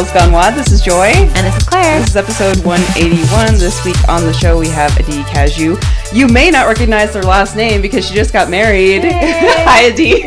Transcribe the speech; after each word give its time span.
listening 0.00 0.06
to 0.06 0.12
Girls 0.12 0.12
Gone 0.12 0.32
WOD. 0.32 0.54
This 0.54 0.72
is 0.72 0.80
Joy. 0.80 1.08
And 1.12 1.46
this 1.46 1.56
is 1.56 1.62
Claire. 1.64 2.00
This 2.00 2.10
is 2.10 2.16
episode 2.16 2.64
181. 2.64 3.58
This 3.58 3.84
week 3.84 4.08
on 4.08 4.22
the 4.24 4.32
show, 4.32 4.58
we 4.58 4.68
have 4.68 4.92
Adi 4.98 5.22
Cazayoux. 5.24 5.78
You 6.12 6.26
may 6.26 6.50
not 6.50 6.66
recognize 6.66 7.14
her 7.14 7.22
last 7.22 7.54
name 7.54 7.82
because 7.82 8.08
she 8.08 8.14
just 8.14 8.32
got 8.32 8.48
married. 8.48 9.02
Hi, 9.04 9.90
Adi. 9.90 10.22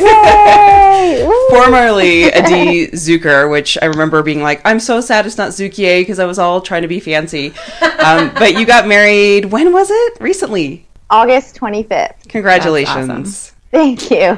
Formerly 1.50 2.32
Adi 2.34 2.88
Zucker, 2.88 3.50
which 3.50 3.78
I 3.82 3.86
remember 3.86 4.22
being 4.22 4.42
like, 4.42 4.62
I'm 4.66 4.80
so 4.80 5.02
sad 5.02 5.26
it's 5.26 5.38
not 5.38 5.50
Zukier 5.50 6.02
because 6.02 6.20
I 6.20 6.26
was 6.26 6.38
all 6.38 6.62
trying 6.62 6.84
to 6.84 6.88
be 6.88 7.00
fancy. 7.00 7.54
Um, 8.00 8.32
but 8.38 8.60
you 8.60 8.66
got 8.66 8.88
married, 8.88 9.46
when 9.46 9.74
was 9.74 9.90
it? 9.90 10.18
Recently. 10.20 10.86
August 11.10 11.56
25th. 11.56 12.30
Congratulations. 12.30 13.53
Thank 13.74 14.12
you. 14.12 14.38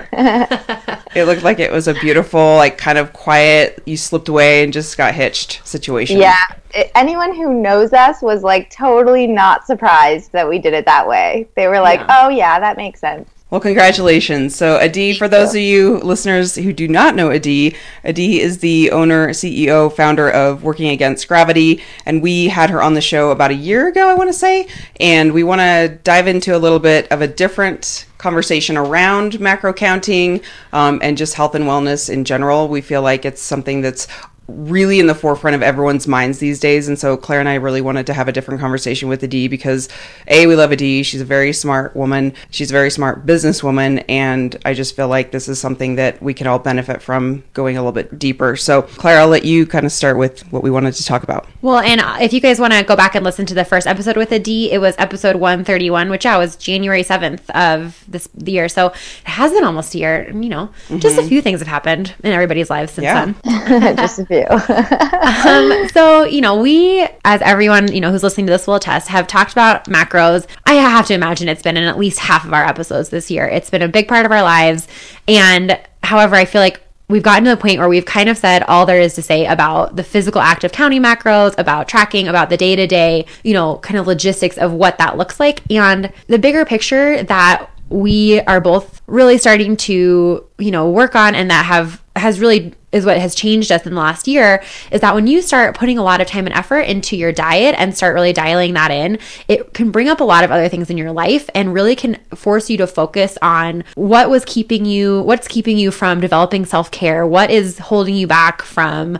It 1.16 1.26
looked 1.26 1.44
like 1.44 1.60
it 1.60 1.72
was 1.72 1.88
a 1.88 1.94
beautiful, 1.96 2.56
like 2.56 2.78
kind 2.78 2.98
of 2.98 3.14
quiet, 3.14 3.84
you 3.86 3.98
slipped 3.98 4.28
away 4.30 4.64
and 4.64 4.72
just 4.74 4.98
got 4.98 5.14
hitched 5.14 5.62
situation. 5.68 6.20
yeah. 6.20 6.40
I- 6.74 6.90
anyone 6.96 7.34
who 7.36 7.54
knows 7.54 7.94
us 7.94 8.22
was 8.22 8.44
like 8.44 8.70
totally 8.70 9.28
not 9.28 9.66
surprised 9.66 10.32
that 10.34 10.48
we 10.48 10.58
did 10.60 10.74
it 10.74 10.86
that 10.86 11.08
way. 11.08 11.48
They 11.56 11.68
were 11.68 11.80
like, 11.80 12.00
Yeah. 12.02 12.22
oh, 12.26 12.30
yeah, 12.30 12.60
that 12.60 12.76
makes 12.78 13.00
sense. 13.00 13.30
Well, 13.56 13.62
congratulations. 13.62 14.54
So, 14.54 14.76
Adi, 14.82 15.14
for 15.14 15.30
those 15.30 15.52
of 15.52 15.62
you 15.62 16.00
listeners 16.00 16.56
who 16.56 16.74
do 16.74 16.90
not 16.90 17.16
know 17.16 17.32
Adi, 17.32 17.74
Adi 18.04 18.42
is 18.42 18.58
the 18.58 18.92
owner, 18.92 19.30
CEO, 19.30 19.90
founder 19.90 20.30
of 20.30 20.64
Working 20.64 20.90
Against 20.90 21.26
Gravity, 21.30 21.82
and 22.06 22.22
we 22.22 22.50
had 22.50 22.70
her 22.70 22.84
on 22.84 22.96
the 22.96 23.00
show 23.00 23.32
about 23.32 23.52
a 23.52 23.54
year 23.54 23.88
ago, 23.88 24.10
I 24.10 24.14
want 24.14 24.28
to 24.28 24.34
say, 24.34 24.68
and 25.00 25.32
we 25.32 25.44
want 25.44 25.62
to 25.62 25.98
dive 26.04 26.28
into 26.28 26.54
a 26.54 26.60
little 26.60 26.80
bit 26.80 27.10
of 27.14 27.22
a 27.22 27.30
different 27.30 28.08
conversation 28.18 28.76
around 28.76 29.40
macro 29.40 29.72
counting 29.72 30.42
um, 30.74 31.00
and 31.02 31.18
just 31.18 31.36
health 31.36 31.56
and 31.56 31.64
wellness 31.64 32.10
in 32.10 32.26
general. 32.26 32.68
We 32.68 32.82
feel 32.82 33.04
like 33.04 33.24
it's 33.24 33.42
something 33.42 33.80
that's 33.80 34.06
really 34.48 35.00
in 35.00 35.08
the 35.08 35.16
forefront 35.16 35.56
of 35.56 35.64
everyone's 35.64 36.08
minds 36.08 36.40
these 36.40 36.60
days. 36.60 36.88
And 36.88 37.00
so 37.00 37.18
Claire 37.18 37.40
and 37.40 37.50
I 37.50 37.56
really 37.56 37.82
wanted 37.82 38.06
to 38.08 38.14
have 38.14 38.28
a 38.28 38.32
different 38.32 38.60
conversation 38.60 39.10
with 39.10 39.24
Adi 39.24 39.48
because 39.48 39.90
A, 40.28 40.46
we 40.48 40.56
love 40.56 40.72
Adi. 40.72 41.04
She's 41.04 41.22
a 41.22 41.26
very 41.26 41.52
smart 41.54 41.96
woman. 41.96 42.34
She's 42.52 42.70
a 42.70 42.74
very 42.74 42.92
smart 42.92 43.26
businesswoman. 43.26 44.06
And 44.08 44.56
I 44.64 44.74
just 44.74 44.96
feel 44.96 45.08
like 45.08 45.32
this 45.32 45.48
is 45.48 45.60
something 45.60 45.96
that 45.96 46.22
we 46.22 46.34
can 46.34 46.48
all 46.48 46.60
benefit 46.60 47.02
from 47.02 47.44
going 47.54 47.78
a 47.78 47.82
little 47.82 47.92
bit 47.92 48.20
deeper. 48.20 48.56
So 48.56 48.84
Claire, 48.84 49.20
I'll 49.20 49.28
let 49.28 49.46
you 49.46 49.66
kind 49.66 49.86
of 49.86 49.92
start 49.92 50.18
with 50.18 50.42
what 50.52 50.64
we 50.64 50.70
wanted 50.70 50.94
to 50.94 51.06
talk 51.06 51.24
about. 51.24 51.48
Well, 51.62 51.80
and 51.80 52.00
uh, 52.00 52.18
if 52.22 52.34
you 52.34 52.40
guys 52.40 52.60
want 52.60 52.74
to 52.74 52.84
go 52.84 52.96
back 52.96 53.16
and 53.16 53.24
listen 53.24 53.46
to 53.48 53.54
the 53.54 53.66
first 53.66 53.88
episode 53.88 54.18
with 54.18 54.32
a 54.32 54.40
D, 54.40 54.72
it 54.72 54.80
was 54.80 54.96
episode 54.98 55.38
131, 55.38 56.10
which 56.10 56.26
yeah, 56.26 56.38
was 56.38 56.56
January 56.56 57.04
7th 57.04 57.50
of 57.52 58.04
this 58.08 58.28
the 58.36 58.52
year. 58.52 58.70
So 58.70 58.88
it 58.88 58.96
has 59.26 59.52
been 59.52 59.64
almost 59.64 59.96
a 59.96 59.98
year. 59.98 60.30
You 60.30 60.50
know, 60.50 60.68
mm-hmm. 60.68 61.00
just 61.00 61.18
a 61.18 61.24
few 61.24 61.42
things 61.42 61.60
have 61.60 61.68
happened 61.68 62.14
in 62.24 62.32
everybody's 62.32 62.70
lives 62.70 62.94
since 62.94 63.04
Yeah. 63.06 63.34
then. 63.44 63.96
Just 63.98 64.20
a 64.20 64.26
few. 64.26 64.35
Um, 65.46 65.88
so, 65.90 66.24
you 66.24 66.42
know, 66.42 66.60
we, 66.60 67.08
as 67.24 67.42
everyone, 67.42 67.92
you 67.92 68.02
know, 68.02 68.12
who's 68.12 68.24
listening 68.24 68.48
to 68.48 68.52
this 68.52 68.66
will 68.66 68.76
attest, 68.76 69.08
have 69.10 69.28
talked 69.28 69.52
about 69.52 69.86
macros. 69.86 70.48
I 70.66 70.74
have 70.74 71.06
to 71.08 71.14
imagine 71.14 71.48
it's 71.48 71.62
been 71.62 71.78
in 71.78 71.84
at 71.84 71.98
least 71.98 72.20
half 72.20 72.46
of 72.46 72.54
our 72.54 72.66
episodes 72.66 73.10
this 73.10 73.30
year. 73.30 73.46
It's 73.46 73.70
been 73.70 73.82
a 73.82 73.88
big 73.88 74.08
part 74.08 74.26
of 74.26 74.32
our 74.32 74.42
lives. 74.42 74.88
And 75.28 75.80
however, 76.04 76.36
I 76.36 76.46
feel 76.46 76.62
like 76.62 76.82
we've 77.08 77.24
gotten 77.24 77.44
to 77.44 77.52
the 77.52 77.58
point 77.58 77.80
where 77.80 77.90
we've 77.90 78.06
kind 78.06 78.30
of 78.30 78.38
said 78.38 78.64
all 78.64 78.86
there 78.86 79.00
is 79.00 79.14
to 79.16 79.22
say 79.22 79.46
about 79.46 79.96
the 79.96 80.04
physical 80.04 80.42
act 80.42 80.64
of 80.64 80.72
counting 80.72 81.02
macros, 81.02 81.58
about 81.58 81.88
tracking, 81.88 82.28
about 82.28 82.50
the 82.50 82.58
day 82.58 82.76
to 82.76 82.88
day, 82.88 83.26
you 83.44 83.54
know, 83.54 83.78
kind 83.80 84.00
of 84.00 84.08
logistics 84.08 84.58
of 84.58 84.74
what 84.74 84.98
that 84.98 85.18
looks 85.18 85.40
like. 85.40 85.62
And 85.72 86.12
the 86.28 86.40
bigger 86.40 86.66
picture 86.66 87.22
that 87.24 87.70
we 87.90 88.42
are 88.42 88.60
both 88.60 89.02
really 89.08 89.38
starting 89.38 89.78
to, 89.78 90.46
you 90.58 90.72
know, 90.72 90.90
work 90.90 91.16
on 91.16 91.36
and 91.36 91.52
that 91.52 91.66
have 91.66 92.02
has 92.16 92.40
really 92.40 92.74
is 92.96 93.06
what 93.06 93.20
has 93.20 93.36
changed 93.36 93.72
us 93.72 93.86
in 93.86 93.94
the 93.94 94.00
last 94.00 94.28
year 94.28 94.64
is 94.90 95.02
that 95.02 95.14
when 95.14 95.28
you 95.28 95.42
start 95.42 95.76
putting 95.76 95.98
a 95.98 96.04
lot 96.04 96.22
of 96.22 96.28
time 96.28 96.46
and 96.46 96.56
effort 96.56 96.80
into 96.80 97.18
your 97.18 97.32
diet 97.32 97.76
and 97.78 97.96
start 97.96 98.16
really 98.16 98.32
dialing 98.32 98.74
that 98.74 98.90
in, 98.90 99.20
it 99.50 99.74
can 99.74 99.92
bring 99.92 100.08
up 100.08 100.22
a 100.22 100.24
lot 100.24 100.46
of 100.46 100.52
other 100.52 100.70
things 100.70 100.90
in 100.90 100.98
your 100.98 101.12
life 101.12 101.50
and 101.54 101.74
really 101.74 101.96
can 101.96 102.16
force 102.34 102.70
you 102.70 102.78
to 102.78 102.88
focus 102.88 103.38
on 103.42 103.84
what 103.96 104.30
was 104.30 104.46
keeping 104.46 104.86
you, 104.86 105.22
what's 105.24 105.48
keeping 105.48 105.78
you 105.78 105.92
from 105.92 106.22
developing 106.22 106.66
self 106.66 106.90
care, 106.90 107.28
what 107.28 107.52
is 107.52 107.78
holding 107.78 108.16
you 108.16 108.28
back 108.28 108.62
from 108.62 109.20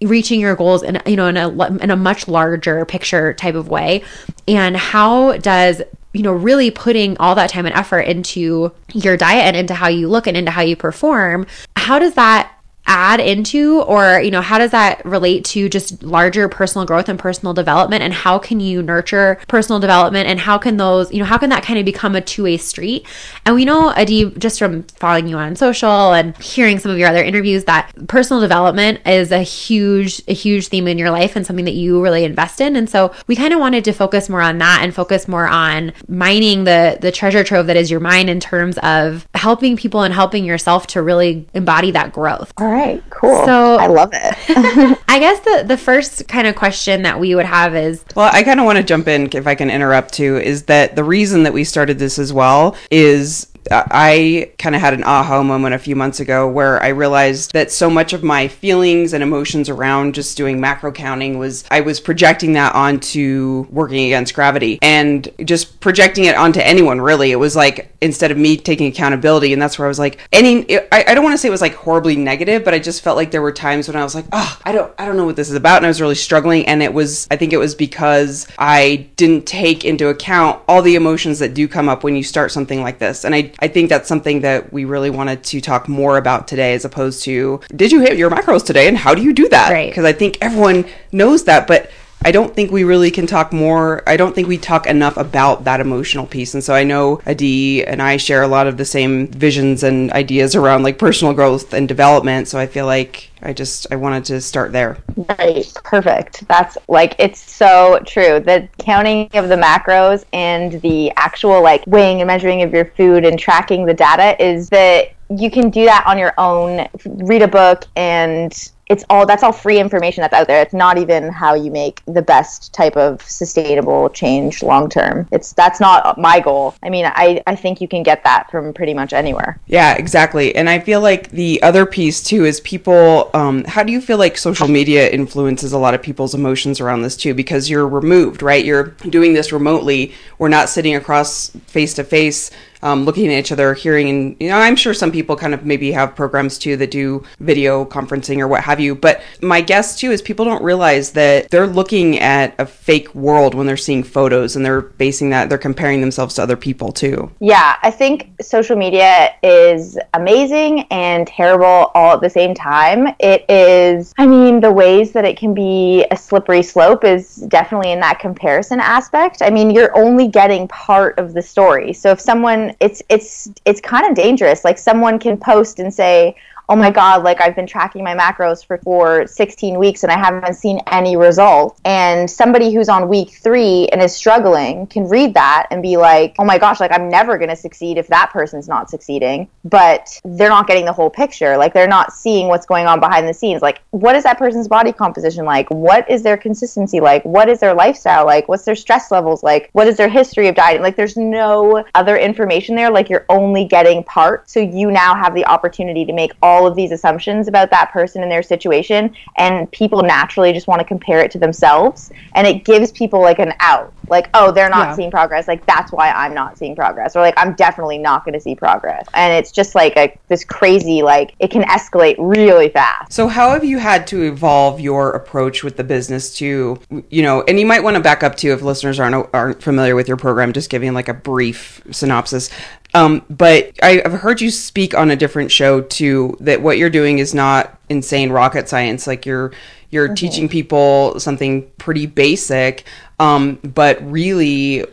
reaching 0.00 0.40
your 0.40 0.56
goals 0.56 0.82
in 0.82 0.98
you 1.04 1.14
know 1.14 1.26
in 1.26 1.36
a 1.36 1.48
in 1.82 1.90
a 1.90 1.96
much 1.96 2.26
larger 2.26 2.86
picture 2.86 3.34
type 3.34 3.54
of 3.54 3.68
way. 3.68 4.02
And 4.48 4.78
how 4.78 5.36
does 5.36 5.82
you 6.14 6.22
know 6.22 6.32
really 6.32 6.70
putting 6.70 7.18
all 7.18 7.34
that 7.34 7.50
time 7.50 7.66
and 7.66 7.74
effort 7.74 8.00
into 8.00 8.72
your 8.94 9.18
diet 9.18 9.44
and 9.44 9.56
into 9.56 9.74
how 9.74 9.88
you 9.88 10.08
look 10.08 10.26
and 10.26 10.36
into 10.36 10.50
how 10.50 10.62
you 10.62 10.74
perform 10.74 11.46
how 11.76 11.98
does 11.98 12.14
that 12.14 12.52
add 12.90 13.20
into 13.20 13.80
or 13.82 14.20
you 14.20 14.32
know 14.32 14.40
how 14.40 14.58
does 14.58 14.72
that 14.72 15.02
relate 15.06 15.44
to 15.44 15.68
just 15.68 16.02
larger 16.02 16.48
personal 16.48 16.84
growth 16.84 17.08
and 17.08 17.18
personal 17.18 17.54
development? 17.54 18.02
And 18.02 18.12
how 18.12 18.38
can 18.38 18.58
you 18.58 18.82
nurture 18.82 19.38
personal 19.46 19.78
development? 19.78 20.28
And 20.28 20.40
how 20.40 20.58
can 20.58 20.76
those 20.76 21.12
you 21.12 21.20
know 21.20 21.24
how 21.24 21.38
can 21.38 21.50
that 21.50 21.62
kind 21.62 21.78
of 21.78 21.84
become 21.84 22.16
a 22.16 22.20
two-way 22.20 22.56
street? 22.56 23.06
And 23.46 23.54
we 23.54 23.64
know 23.64 23.90
adi 23.90 24.30
just 24.32 24.58
from 24.58 24.82
following 24.82 25.28
you 25.28 25.36
on 25.36 25.54
social 25.54 26.12
and 26.12 26.36
hearing 26.38 26.80
some 26.80 26.90
of 26.90 26.98
your 26.98 27.08
other 27.08 27.22
interviews 27.22 27.64
that 27.64 27.92
personal 28.08 28.40
development 28.40 29.00
is 29.06 29.30
a 29.30 29.42
huge 29.42 30.20
a 30.26 30.34
huge 30.34 30.66
theme 30.66 30.88
in 30.88 30.98
your 30.98 31.10
life 31.10 31.36
and 31.36 31.46
something 31.46 31.66
that 31.66 31.74
you 31.74 32.02
really 32.02 32.24
invest 32.24 32.60
in. 32.60 32.74
And 32.74 32.90
so 32.90 33.14
we 33.28 33.36
kind 33.36 33.54
of 33.54 33.60
wanted 33.60 33.84
to 33.84 33.92
focus 33.92 34.28
more 34.28 34.42
on 34.42 34.58
that 34.58 34.80
and 34.82 34.92
focus 34.92 35.28
more 35.28 35.46
on 35.46 35.92
mining 36.08 36.64
the 36.64 36.98
the 37.00 37.12
treasure 37.12 37.44
trove 37.44 37.68
that 37.68 37.76
is 37.76 37.88
your 37.88 38.00
mind 38.00 38.28
in 38.28 38.40
terms 38.40 38.78
of 38.78 39.28
helping 39.34 39.76
people 39.76 40.02
and 40.02 40.12
helping 40.12 40.44
yourself 40.44 40.88
to 40.88 41.02
really 41.02 41.46
embody 41.54 41.92
that 41.92 42.12
growth. 42.12 42.52
All 42.56 42.66
right, 42.66 42.79
cool. 43.10 43.44
So- 43.44 43.76
I 43.76 43.86
love 43.86 44.10
it. 44.12 44.34
I 45.08 45.18
guess 45.18 45.40
the 45.40 45.64
the 45.66 45.76
first 45.76 46.28
kind 46.28 46.46
of 46.46 46.54
question 46.54 47.02
that 47.02 47.18
we 47.18 47.34
would 47.34 47.46
have 47.46 47.74
is 47.74 48.04
Well, 48.14 48.30
I 48.32 48.42
kind 48.42 48.60
of 48.60 48.66
want 48.66 48.78
to 48.78 48.84
jump 48.84 49.08
in 49.08 49.28
if 49.32 49.46
I 49.46 49.54
can 49.54 49.70
interrupt 49.70 50.14
too. 50.14 50.36
Is 50.38 50.64
that 50.64 50.96
the 50.96 51.04
reason 51.04 51.42
that 51.44 51.52
we 51.52 51.64
started 51.64 51.98
this 51.98 52.18
as 52.18 52.32
well? 52.32 52.76
Is 52.90 53.46
I 53.70 54.52
kind 54.58 54.74
of 54.74 54.80
had 54.80 54.94
an 54.94 55.04
aha 55.04 55.42
moment 55.42 55.74
a 55.74 55.78
few 55.78 55.96
months 55.96 56.20
ago 56.20 56.48
where 56.48 56.82
I 56.82 56.88
realized 56.88 57.52
that 57.52 57.70
so 57.70 57.90
much 57.90 58.12
of 58.12 58.22
my 58.22 58.48
feelings 58.48 59.12
and 59.12 59.22
emotions 59.22 59.68
around 59.68 60.14
just 60.14 60.36
doing 60.36 60.60
macro 60.60 60.92
counting 60.92 61.38
was 61.38 61.64
I 61.70 61.80
was 61.80 62.00
projecting 62.00 62.54
that 62.54 62.74
onto 62.74 63.66
working 63.70 64.06
against 64.06 64.34
gravity 64.34 64.78
and 64.82 65.28
just 65.44 65.80
projecting 65.80 66.24
it 66.24 66.36
onto 66.36 66.60
anyone 66.60 67.00
really. 67.00 67.30
It 67.32 67.36
was 67.36 67.56
like 67.56 67.92
instead 68.00 68.30
of 68.30 68.38
me 68.38 68.56
taking 68.56 68.86
accountability, 68.86 69.52
and 69.52 69.60
that's 69.60 69.78
where 69.78 69.86
I 69.86 69.88
was 69.88 69.98
like, 69.98 70.18
any 70.32 70.78
I, 70.92 71.04
I 71.08 71.14
don't 71.14 71.24
want 71.24 71.34
to 71.34 71.38
say 71.38 71.48
it 71.48 71.52
was 71.52 71.60
like 71.60 71.74
horribly 71.74 72.16
negative, 72.16 72.64
but 72.64 72.74
I 72.74 72.78
just 72.78 73.02
felt 73.02 73.16
like 73.16 73.30
there 73.30 73.42
were 73.42 73.52
times 73.52 73.88
when 73.88 73.96
I 73.96 74.04
was 74.04 74.14
like, 74.14 74.26
oh, 74.32 74.58
I 74.64 74.72
don't 74.72 74.92
I 74.98 75.04
don't 75.06 75.16
know 75.16 75.26
what 75.26 75.36
this 75.36 75.48
is 75.48 75.54
about, 75.54 75.78
and 75.78 75.86
I 75.86 75.88
was 75.88 76.00
really 76.00 76.14
struggling. 76.14 76.66
And 76.66 76.82
it 76.82 76.92
was 76.92 77.26
I 77.30 77.36
think 77.36 77.52
it 77.52 77.58
was 77.58 77.74
because 77.74 78.48
I 78.58 79.08
didn't 79.16 79.46
take 79.46 79.84
into 79.84 80.08
account 80.08 80.62
all 80.66 80.82
the 80.82 80.96
emotions 80.96 81.38
that 81.40 81.54
do 81.54 81.68
come 81.68 81.88
up 81.88 82.04
when 82.04 82.16
you 82.16 82.22
start 82.22 82.52
something 82.52 82.82
like 82.82 82.98
this. 82.98 83.24
And 83.24 83.34
I 83.34 83.49
I 83.58 83.68
think 83.68 83.88
that's 83.88 84.08
something 84.08 84.40
that 84.40 84.72
we 84.72 84.84
really 84.84 85.10
wanted 85.10 85.42
to 85.44 85.60
talk 85.60 85.88
more 85.88 86.16
about 86.16 86.48
today, 86.48 86.74
as 86.74 86.84
opposed 86.84 87.22
to 87.24 87.60
did 87.74 87.92
you 87.92 88.00
hit 88.00 88.16
your 88.16 88.30
macros 88.30 88.64
today, 88.64 88.88
and 88.88 88.96
how 88.96 89.14
do 89.14 89.22
you 89.22 89.32
do 89.32 89.48
that? 89.48 89.70
Right. 89.70 89.90
Because 89.90 90.04
I 90.04 90.12
think 90.12 90.38
everyone 90.40 90.86
knows 91.12 91.44
that, 91.44 91.66
but 91.66 91.90
I 92.22 92.32
don't 92.32 92.54
think 92.54 92.70
we 92.70 92.84
really 92.84 93.10
can 93.10 93.26
talk 93.26 93.52
more. 93.52 94.02
I 94.06 94.16
don't 94.16 94.34
think 94.34 94.46
we 94.46 94.58
talk 94.58 94.86
enough 94.86 95.16
about 95.16 95.64
that 95.64 95.80
emotional 95.80 96.26
piece. 96.26 96.52
And 96.52 96.62
so 96.62 96.74
I 96.74 96.84
know 96.84 97.20
Adi 97.26 97.84
and 97.84 98.02
I 98.02 98.18
share 98.18 98.42
a 98.42 98.48
lot 98.48 98.66
of 98.66 98.76
the 98.76 98.84
same 98.84 99.28
visions 99.28 99.82
and 99.82 100.12
ideas 100.12 100.54
around 100.54 100.82
like 100.82 100.98
personal 100.98 101.32
growth 101.32 101.72
and 101.72 101.88
development. 101.88 102.48
So 102.48 102.58
I 102.58 102.66
feel 102.66 102.84
like 102.84 103.30
I 103.42 103.54
just 103.54 103.86
I 103.90 103.96
wanted 103.96 104.26
to 104.26 104.40
start 104.42 104.72
there. 104.72 104.98
Right, 105.16 105.72
perfect. 105.82 106.46
That's 106.46 106.76
like 106.88 107.14
it's 107.18 107.40
so 107.40 108.00
true. 108.06 108.40
The 108.40 108.68
counting 108.78 109.30
of 109.32 109.48
the 109.48 109.56
macros 109.56 110.24
and 110.34 110.80
the 110.82 111.10
actual 111.16 111.62
like 111.62 111.84
weighing 111.86 112.20
and 112.20 112.26
measuring 112.26 112.60
of 112.62 112.74
your 112.74 112.84
food 112.84 113.24
and 113.24 113.38
tracking 113.38 113.86
the 113.86 113.94
data 113.94 114.40
is 114.44 114.68
that 114.68 115.14
you 115.30 115.50
can 115.50 115.70
do 115.70 115.84
that 115.86 116.04
on 116.06 116.18
your 116.18 116.34
own. 116.36 116.86
Read 117.04 117.40
a 117.40 117.48
book 117.48 117.86
and 117.96 118.70
it's 118.90 119.04
all 119.08 119.24
that's 119.24 119.44
all 119.44 119.52
free 119.52 119.78
information 119.78 120.20
that's 120.20 120.34
out 120.34 120.48
there. 120.48 120.60
It's 120.60 120.74
not 120.74 120.98
even 120.98 121.30
how 121.30 121.54
you 121.54 121.70
make 121.70 122.02
the 122.06 122.22
best 122.22 122.74
type 122.74 122.96
of 122.96 123.22
sustainable 123.22 124.10
change 124.10 124.64
long 124.64 124.90
term. 124.90 125.28
It's 125.30 125.52
that's 125.52 125.78
not 125.78 126.18
my 126.18 126.40
goal. 126.40 126.74
I 126.82 126.90
mean, 126.90 127.06
I 127.06 127.40
I 127.46 127.54
think 127.54 127.80
you 127.80 127.86
can 127.86 128.02
get 128.02 128.24
that 128.24 128.50
from 128.50 128.74
pretty 128.74 128.92
much 128.92 129.12
anywhere. 129.12 129.60
Yeah, 129.68 129.94
exactly. 129.94 130.54
And 130.56 130.68
I 130.68 130.80
feel 130.80 131.00
like 131.00 131.30
the 131.30 131.62
other 131.62 131.86
piece 131.86 132.20
too 132.20 132.44
is 132.44 132.60
people. 132.60 133.30
Um, 133.32 133.62
how 133.64 133.84
do 133.84 133.92
you 133.92 134.00
feel 134.00 134.18
like 134.18 134.36
social 134.36 134.66
media 134.66 135.08
influences 135.08 135.72
a 135.72 135.78
lot 135.78 135.94
of 135.94 136.02
people's 136.02 136.34
emotions 136.34 136.80
around 136.80 137.02
this 137.02 137.16
too? 137.16 137.32
Because 137.32 137.70
you're 137.70 137.86
removed, 137.86 138.42
right? 138.42 138.64
You're 138.64 138.88
doing 139.08 139.34
this 139.34 139.52
remotely. 139.52 140.12
We're 140.38 140.48
not 140.48 140.68
sitting 140.68 140.96
across 140.96 141.50
face 141.68 141.94
to 141.94 142.02
face. 142.02 142.50
Um, 142.82 143.04
looking 143.04 143.26
at 143.32 143.38
each 143.38 143.52
other, 143.52 143.74
hearing, 143.74 144.08
and 144.08 144.36
you 144.40 144.48
know, 144.48 144.56
I'm 144.56 144.76
sure 144.76 144.94
some 144.94 145.12
people 145.12 145.36
kind 145.36 145.54
of 145.54 145.64
maybe 145.64 145.92
have 145.92 146.14
programs 146.14 146.58
too 146.58 146.76
that 146.76 146.90
do 146.90 147.22
video 147.38 147.84
conferencing 147.84 148.38
or 148.38 148.48
what 148.48 148.62
have 148.62 148.80
you. 148.80 148.94
But 148.94 149.22
my 149.42 149.60
guess 149.60 149.98
too 149.98 150.10
is 150.10 150.22
people 150.22 150.44
don't 150.44 150.62
realize 150.62 151.12
that 151.12 151.50
they're 151.50 151.66
looking 151.66 152.18
at 152.18 152.54
a 152.58 152.66
fake 152.66 153.14
world 153.14 153.54
when 153.54 153.66
they're 153.66 153.76
seeing 153.76 154.02
photos 154.02 154.56
and 154.56 154.64
they're 154.64 154.80
basing 154.80 155.30
that, 155.30 155.48
they're 155.48 155.58
comparing 155.58 156.00
themselves 156.00 156.34
to 156.36 156.42
other 156.42 156.56
people 156.56 156.92
too. 156.92 157.30
Yeah, 157.40 157.76
I 157.82 157.90
think 157.90 158.30
social 158.40 158.76
media 158.76 159.34
is 159.42 159.98
amazing 160.14 160.82
and 160.90 161.26
terrible 161.26 161.90
all 161.94 162.14
at 162.14 162.20
the 162.20 162.30
same 162.30 162.54
time. 162.54 163.14
It 163.18 163.44
is, 163.48 164.14
I 164.18 164.26
mean, 164.26 164.60
the 164.60 164.72
ways 164.72 165.12
that 165.12 165.24
it 165.24 165.36
can 165.36 165.54
be 165.54 166.06
a 166.10 166.16
slippery 166.16 166.62
slope 166.62 167.04
is 167.04 167.36
definitely 167.48 167.92
in 167.92 168.00
that 168.00 168.18
comparison 168.18 168.80
aspect. 168.80 169.42
I 169.42 169.50
mean, 169.50 169.70
you're 169.70 169.96
only 169.96 170.28
getting 170.28 170.68
part 170.68 171.18
of 171.18 171.34
the 171.34 171.42
story. 171.42 171.92
So 171.92 172.10
if 172.10 172.20
someone, 172.20 172.69
it's 172.80 173.02
it's 173.08 173.50
it's 173.64 173.80
kind 173.80 174.06
of 174.06 174.14
dangerous. 174.14 174.64
Like 174.64 174.78
someone 174.78 175.18
can 175.18 175.36
post 175.36 175.78
and 175.78 175.92
say, 175.92 176.36
oh 176.70 176.76
my 176.76 176.90
god 176.90 177.24
like 177.24 177.40
i've 177.40 177.56
been 177.56 177.66
tracking 177.66 178.04
my 178.04 178.14
macros 178.14 178.64
for, 178.64 178.78
for 178.78 179.26
16 179.26 179.78
weeks 179.78 180.04
and 180.04 180.12
i 180.12 180.16
haven't 180.16 180.54
seen 180.54 180.80
any 180.86 181.16
result. 181.16 181.80
And 181.84 182.30
somebody 182.30 182.72
who's 182.72 182.88
on 182.88 183.08
week 183.08 183.30
three 183.30 183.88
and 183.88 184.00
is 184.00 184.14
struggling 184.14 184.86
can 184.86 185.08
read 185.08 185.34
that 185.34 185.66
and 185.70 185.82
be 185.82 185.96
like 185.96 186.36
oh 186.38 186.44
my 186.44 186.58
gosh 186.58 186.78
like 186.78 186.92
i'm 186.92 187.08
never 187.08 187.38
going 187.38 187.48
to 187.48 187.56
succeed 187.56 187.98
if 187.98 188.06
that 188.08 188.30
person's 188.32 188.68
not 188.68 188.88
succeeding. 188.88 189.48
But 189.64 190.20
they're 190.24 190.48
not 190.48 190.66
getting 190.66 190.84
the 190.84 190.92
whole 190.92 191.10
picture. 191.10 191.56
Like 191.56 191.74
they're 191.74 191.88
not 191.88 192.12
seeing 192.12 192.48
what's 192.48 192.66
going 192.66 192.86
on 192.86 193.00
behind 193.00 193.28
the 193.28 193.34
scenes. 193.34 193.62
Like 193.62 193.82
what 193.90 194.14
is 194.14 194.22
that 194.24 194.38
person's 194.38 194.68
body 194.68 194.92
composition 194.92 195.44
like? 195.44 195.68
What 195.70 196.08
is 196.08 196.22
their 196.22 196.36
consistency 196.36 197.00
like? 197.00 197.24
What 197.24 197.48
is 197.48 197.58
their 197.58 197.74
lifestyle 197.74 198.24
like? 198.26 198.48
What's 198.48 198.64
their 198.64 198.76
stress 198.76 199.10
levels 199.10 199.42
like? 199.42 199.70
What 199.72 199.88
is 199.88 199.96
their 199.96 200.08
history 200.08 200.46
of 200.48 200.54
dieting? 200.54 200.82
Like 200.82 200.96
there's 200.96 201.16
no 201.16 201.84
other 201.94 202.16
information 202.16 202.76
there. 202.76 202.90
Like 202.90 203.08
you're 203.08 203.26
only 203.28 203.64
getting 203.64 204.04
part. 204.04 204.48
So 204.48 204.60
you 204.60 204.90
now 204.90 205.14
have 205.14 205.34
the 205.34 205.46
opportunity 205.46 206.04
to 206.04 206.12
make 206.12 206.32
all 206.42 206.59
all 206.60 206.66
of 206.66 206.76
these 206.76 206.92
assumptions 206.92 207.48
about 207.48 207.70
that 207.70 207.90
person 207.90 208.22
and 208.22 208.30
their 208.30 208.42
situation 208.42 209.14
and 209.36 209.70
people 209.72 210.02
naturally 210.02 210.52
just 210.52 210.66
want 210.66 210.78
to 210.78 210.84
compare 210.84 211.20
it 211.20 211.30
to 211.30 211.38
themselves 211.38 212.12
and 212.34 212.46
it 212.46 212.64
gives 212.64 212.92
people 212.92 213.20
like 213.20 213.38
an 213.38 213.54
out. 213.60 213.92
Like 214.08 214.28
oh 214.34 214.50
they're 214.50 214.68
not 214.68 214.88
yeah. 214.88 214.94
seeing 214.96 215.10
progress 215.10 215.46
like 215.46 215.64
that's 215.66 215.92
why 215.92 216.10
i'm 216.10 216.34
not 216.34 216.58
seeing 216.58 216.74
progress 216.74 217.14
or 217.14 217.20
like 217.20 217.34
i'm 217.36 217.54
definitely 217.54 217.96
not 217.96 218.24
going 218.24 218.32
to 218.34 218.40
see 218.40 218.56
progress. 218.56 219.06
And 219.14 219.32
it's 219.32 219.52
just 219.52 219.76
like 219.76 219.96
a 219.96 220.18
this 220.26 220.44
crazy 220.44 221.02
like 221.02 221.34
it 221.38 221.52
can 221.52 221.62
escalate 221.62 222.16
really 222.18 222.70
fast. 222.70 223.12
So 223.12 223.28
how 223.28 223.50
have 223.50 223.62
you 223.62 223.78
had 223.78 224.08
to 224.08 224.22
evolve 224.22 224.80
your 224.80 225.12
approach 225.12 225.62
with 225.62 225.76
the 225.76 225.84
business 225.84 226.34
to 226.38 226.80
you 227.08 227.22
know 227.22 227.42
and 227.42 227.60
you 227.60 227.66
might 227.66 227.84
want 227.84 227.96
to 227.96 228.02
back 228.02 228.24
up 228.24 228.34
to 228.36 228.48
if 228.48 228.62
listeners 228.62 228.98
aren't 228.98 229.32
aren't 229.32 229.62
familiar 229.62 229.94
with 229.94 230.08
your 230.08 230.16
program 230.16 230.52
just 230.52 230.70
giving 230.70 230.92
like 230.92 231.08
a 231.08 231.14
brief 231.14 231.80
synopsis 231.92 232.50
um, 232.94 233.24
but 233.30 233.72
I've 233.82 234.12
heard 234.12 234.40
you 234.40 234.50
speak 234.50 234.94
on 234.94 235.10
a 235.10 235.16
different 235.16 235.50
show 235.50 235.80
too 235.82 236.36
that 236.40 236.62
what 236.62 236.78
you're 236.78 236.90
doing 236.90 237.18
is 237.18 237.34
not 237.34 237.78
insane 237.88 238.30
rocket 238.30 238.68
science. 238.68 239.06
Like 239.06 239.26
you're 239.26 239.52
you're 239.90 240.06
mm-hmm. 240.06 240.14
teaching 240.14 240.48
people 240.48 241.18
something 241.18 241.68
pretty 241.78 242.06
basic, 242.06 242.84
um, 243.18 243.56
but 243.62 243.98
really, 244.10 244.84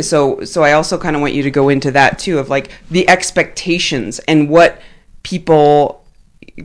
so 0.00 0.44
so 0.44 0.62
I 0.62 0.72
also 0.72 0.98
kind 0.98 1.14
of 1.14 1.22
want 1.22 1.34
you 1.34 1.42
to 1.42 1.50
go 1.50 1.68
into 1.68 1.90
that 1.92 2.18
too 2.18 2.38
of 2.38 2.48
like 2.48 2.70
the 2.90 3.08
expectations 3.08 4.18
and 4.20 4.48
what 4.48 4.80
people 5.22 6.04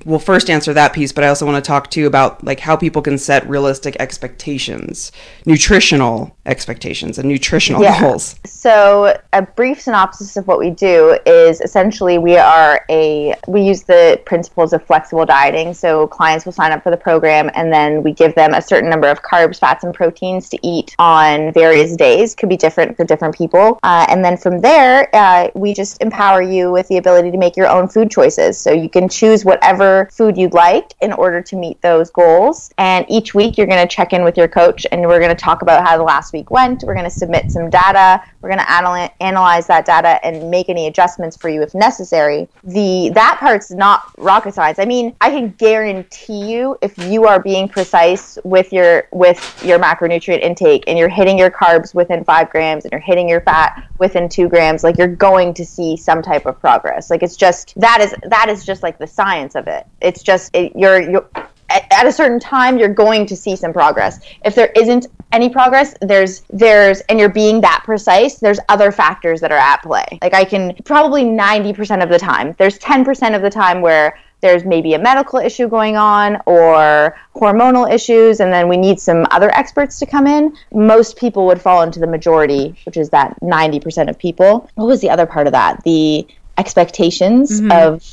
will 0.06 0.20
first 0.20 0.50
answer 0.50 0.74
that 0.74 0.94
piece, 0.94 1.12
but 1.12 1.24
I 1.24 1.28
also 1.28 1.46
want 1.46 1.64
to 1.64 1.68
talk 1.68 1.90
too 1.90 2.08
about 2.08 2.44
like 2.44 2.60
how 2.60 2.76
people 2.76 3.02
can 3.02 3.18
set 3.18 3.48
realistic 3.48 3.98
expectations, 4.00 5.12
nutritional 5.46 6.36
expectations, 6.46 7.18
and 7.18 7.28
nutritional 7.28 7.82
yeah. 7.82 8.00
goals. 8.00 8.36
So, 8.46 9.20
a 9.34 9.42
brief 9.42 9.82
synopsis 9.82 10.38
of 10.38 10.48
what 10.48 10.60
we 10.60 10.70
do 10.70 11.18
is 11.26 11.62
essentially 11.62 12.18
we 12.18 12.38
are 12.38 12.86
a 12.90 13.36
we 13.48 13.62
use 13.62 13.84
the 13.84 14.22
principles 14.26 14.74
of 14.74 14.86
flexible 14.86 15.26
dieting. 15.26 15.74
So, 15.74 16.08
clients 16.08 16.46
will 16.46 16.54
sign 16.54 16.72
up 16.72 16.84
for 16.84 16.92
the 16.92 16.98
program, 16.98 17.52
and 17.54 17.72
then 17.72 18.02
we 18.02 18.14
give 18.14 18.34
them 18.36 18.54
a 18.54 18.62
certain 18.62 18.90
number 18.90 19.08
of 19.08 19.22
carbs, 19.22 19.60
fats, 19.60 19.84
and 19.84 19.94
proteins 19.94 20.48
to 20.50 20.60
eat 20.66 20.96
on 21.00 21.52
various 21.54 21.96
days. 21.96 22.34
Could 22.34 22.50
be 22.50 22.58
different 22.58 22.96
for 22.96 23.04
different 23.04 23.36
people, 23.36 23.78
uh, 23.84 24.06
and 24.10 24.24
then 24.24 24.38
from 24.38 24.62
there, 24.62 25.10
uh, 25.14 25.50
we 25.54 25.74
just 25.74 26.02
empower 26.02 26.42
you 26.42 26.72
with 26.72 26.88
the 26.88 26.98
ability 26.98 27.32
to 27.32 27.38
make 27.38 27.58
your 27.58 27.68
own 27.68 27.90
food 27.90 28.10
choices. 28.10 28.58
So 28.58 28.72
you 28.72 28.90
can 28.90 29.10
choose 29.10 29.44
whatever 29.44 29.81
whatever 29.82 30.10
food 30.12 30.38
you'd 30.38 30.54
like 30.54 30.94
in 31.02 31.12
order 31.14 31.42
to 31.42 31.56
meet 31.56 31.82
those 31.82 32.10
goals. 32.12 32.72
And 32.78 33.06
each 33.10 33.34
week 33.34 33.58
you're 33.58 33.68
going 33.68 33.86
to 33.86 33.94
check 33.94 34.14
in 34.14 34.24
with 34.24 34.38
your 34.38 34.48
coach 34.48 34.86
and 34.92 35.02
we're 35.02 35.20
going 35.20 35.36
to 35.36 35.44
talk 35.44 35.62
about 35.62 35.86
how 35.86 35.98
the 35.98 36.04
last 36.04 36.34
week 36.34 36.52
went. 36.52 36.84
We're 36.84 36.94
going 36.94 37.06
to 37.06 37.10
submit 37.10 37.52
some 37.52 37.70
data. 37.70 38.24
We're 38.42 38.50
going 38.50 38.60
to 38.60 38.72
anal- 38.72 39.14
analyze 39.20 39.68
that 39.68 39.86
data 39.86 40.24
and 40.26 40.50
make 40.52 40.70
any 40.70 40.88
adjustments 40.88 41.36
for 41.36 41.50
you 41.50 41.62
if 41.62 41.74
necessary. 41.74 42.48
The 42.64 43.12
that 43.16 43.38
part's 43.40 43.72
not 43.72 44.04
rocket 44.18 44.54
science. 44.54 44.80
I 44.80 44.86
mean, 44.86 45.16
I 45.22 45.30
can 45.30 45.50
guarantee 45.50 46.52
you 46.52 46.78
if 46.82 46.98
you 46.98 47.26
are 47.26 47.40
being 47.40 47.68
precise 47.68 48.38
with 48.44 48.72
your 48.72 49.08
with 49.12 49.64
your 49.66 49.80
macronutrient 49.80 50.42
intake 50.42 50.84
and 50.88 50.98
you're 50.98 51.10
hitting 51.10 51.38
your 51.38 51.52
carbs 51.52 51.94
within 51.94 52.24
5 52.24 52.50
grams 52.50 52.86
and 52.86 52.92
you're 52.92 53.02
hitting 53.02 53.28
your 53.28 53.42
fat 53.42 53.88
within 53.98 54.30
2 54.30 54.48
grams, 54.50 54.84
like 54.84 54.98
you're 54.98 55.08
going 55.08 55.54
to 55.56 55.66
see 55.66 55.98
some 55.98 56.22
type 56.22 56.46
of 56.46 56.60
progress. 56.60 57.10
Like 57.10 57.24
it's 57.24 57.36
just 57.36 57.74
that 57.80 58.00
is 58.02 58.14
that 58.30 58.50
is 58.50 58.66
just 58.66 58.84
like 58.84 58.98
the 59.00 59.08
science 59.08 59.56
of 59.56 59.68
it 59.68 59.71
it. 59.72 59.88
It's 60.02 60.24
just 60.24 60.56
it, 60.56 60.74
you're 60.76 61.02
you're 61.02 61.30
at 61.72 62.06
a 62.06 62.12
certain 62.12 62.40
time 62.40 62.78
you're 62.78 62.94
going 62.94 63.26
to 63.28 63.36
see 63.36 63.56
some 63.56 63.74
progress. 63.74 64.20
If 64.44 64.56
there 64.56 64.72
isn't 64.76 65.08
any 65.32 65.50
progress 65.50 65.96
there's 66.02 66.42
there's 66.50 67.02
and 67.02 67.20
you're 67.20 67.30
being 67.30 67.62
that 67.62 67.84
precise 67.86 68.36
there's 68.36 68.60
other 68.70 68.92
factors 68.92 69.42
that 69.42 69.52
are 69.52 69.58
at 69.58 69.82
play. 69.82 70.20
Like 70.22 70.34
i 70.34 70.44
can 70.44 70.76
probably 70.84 71.24
90% 71.24 72.04
of 72.04 72.10
the 72.10 72.20
time 72.20 72.56
there's 72.58 72.78
10% 72.80 73.36
of 73.36 73.42
the 73.42 73.50
time 73.50 73.82
where 73.82 74.18
there's 74.42 74.66
maybe 74.66 74.96
a 74.96 75.00
medical 75.00 75.40
issue 75.40 75.68
going 75.68 75.96
on 75.96 76.42
or 76.48 77.16
hormonal 77.36 77.92
issues 77.92 78.40
and 78.40 78.52
then 78.52 78.68
we 78.68 78.76
need 78.76 79.00
some 79.00 79.28
other 79.30 79.52
experts 79.56 80.00
to 80.00 80.06
come 80.06 80.26
in. 80.26 80.58
Most 80.74 81.16
people 81.16 81.46
would 81.46 81.62
fall 81.62 81.84
into 81.84 82.00
the 82.00 82.08
majority 82.08 82.76
which 82.86 82.98
is 82.98 83.10
that 83.12 83.40
90% 83.42 84.10
of 84.10 84.18
people. 84.18 84.70
What 84.76 84.88
was 84.88 85.00
the 85.00 85.10
other 85.10 85.26
part 85.26 85.48
of 85.48 85.54
that? 85.54 85.84
The 85.84 86.28
expectations 86.58 87.62
mm-hmm. 87.62 87.72
of 87.72 88.04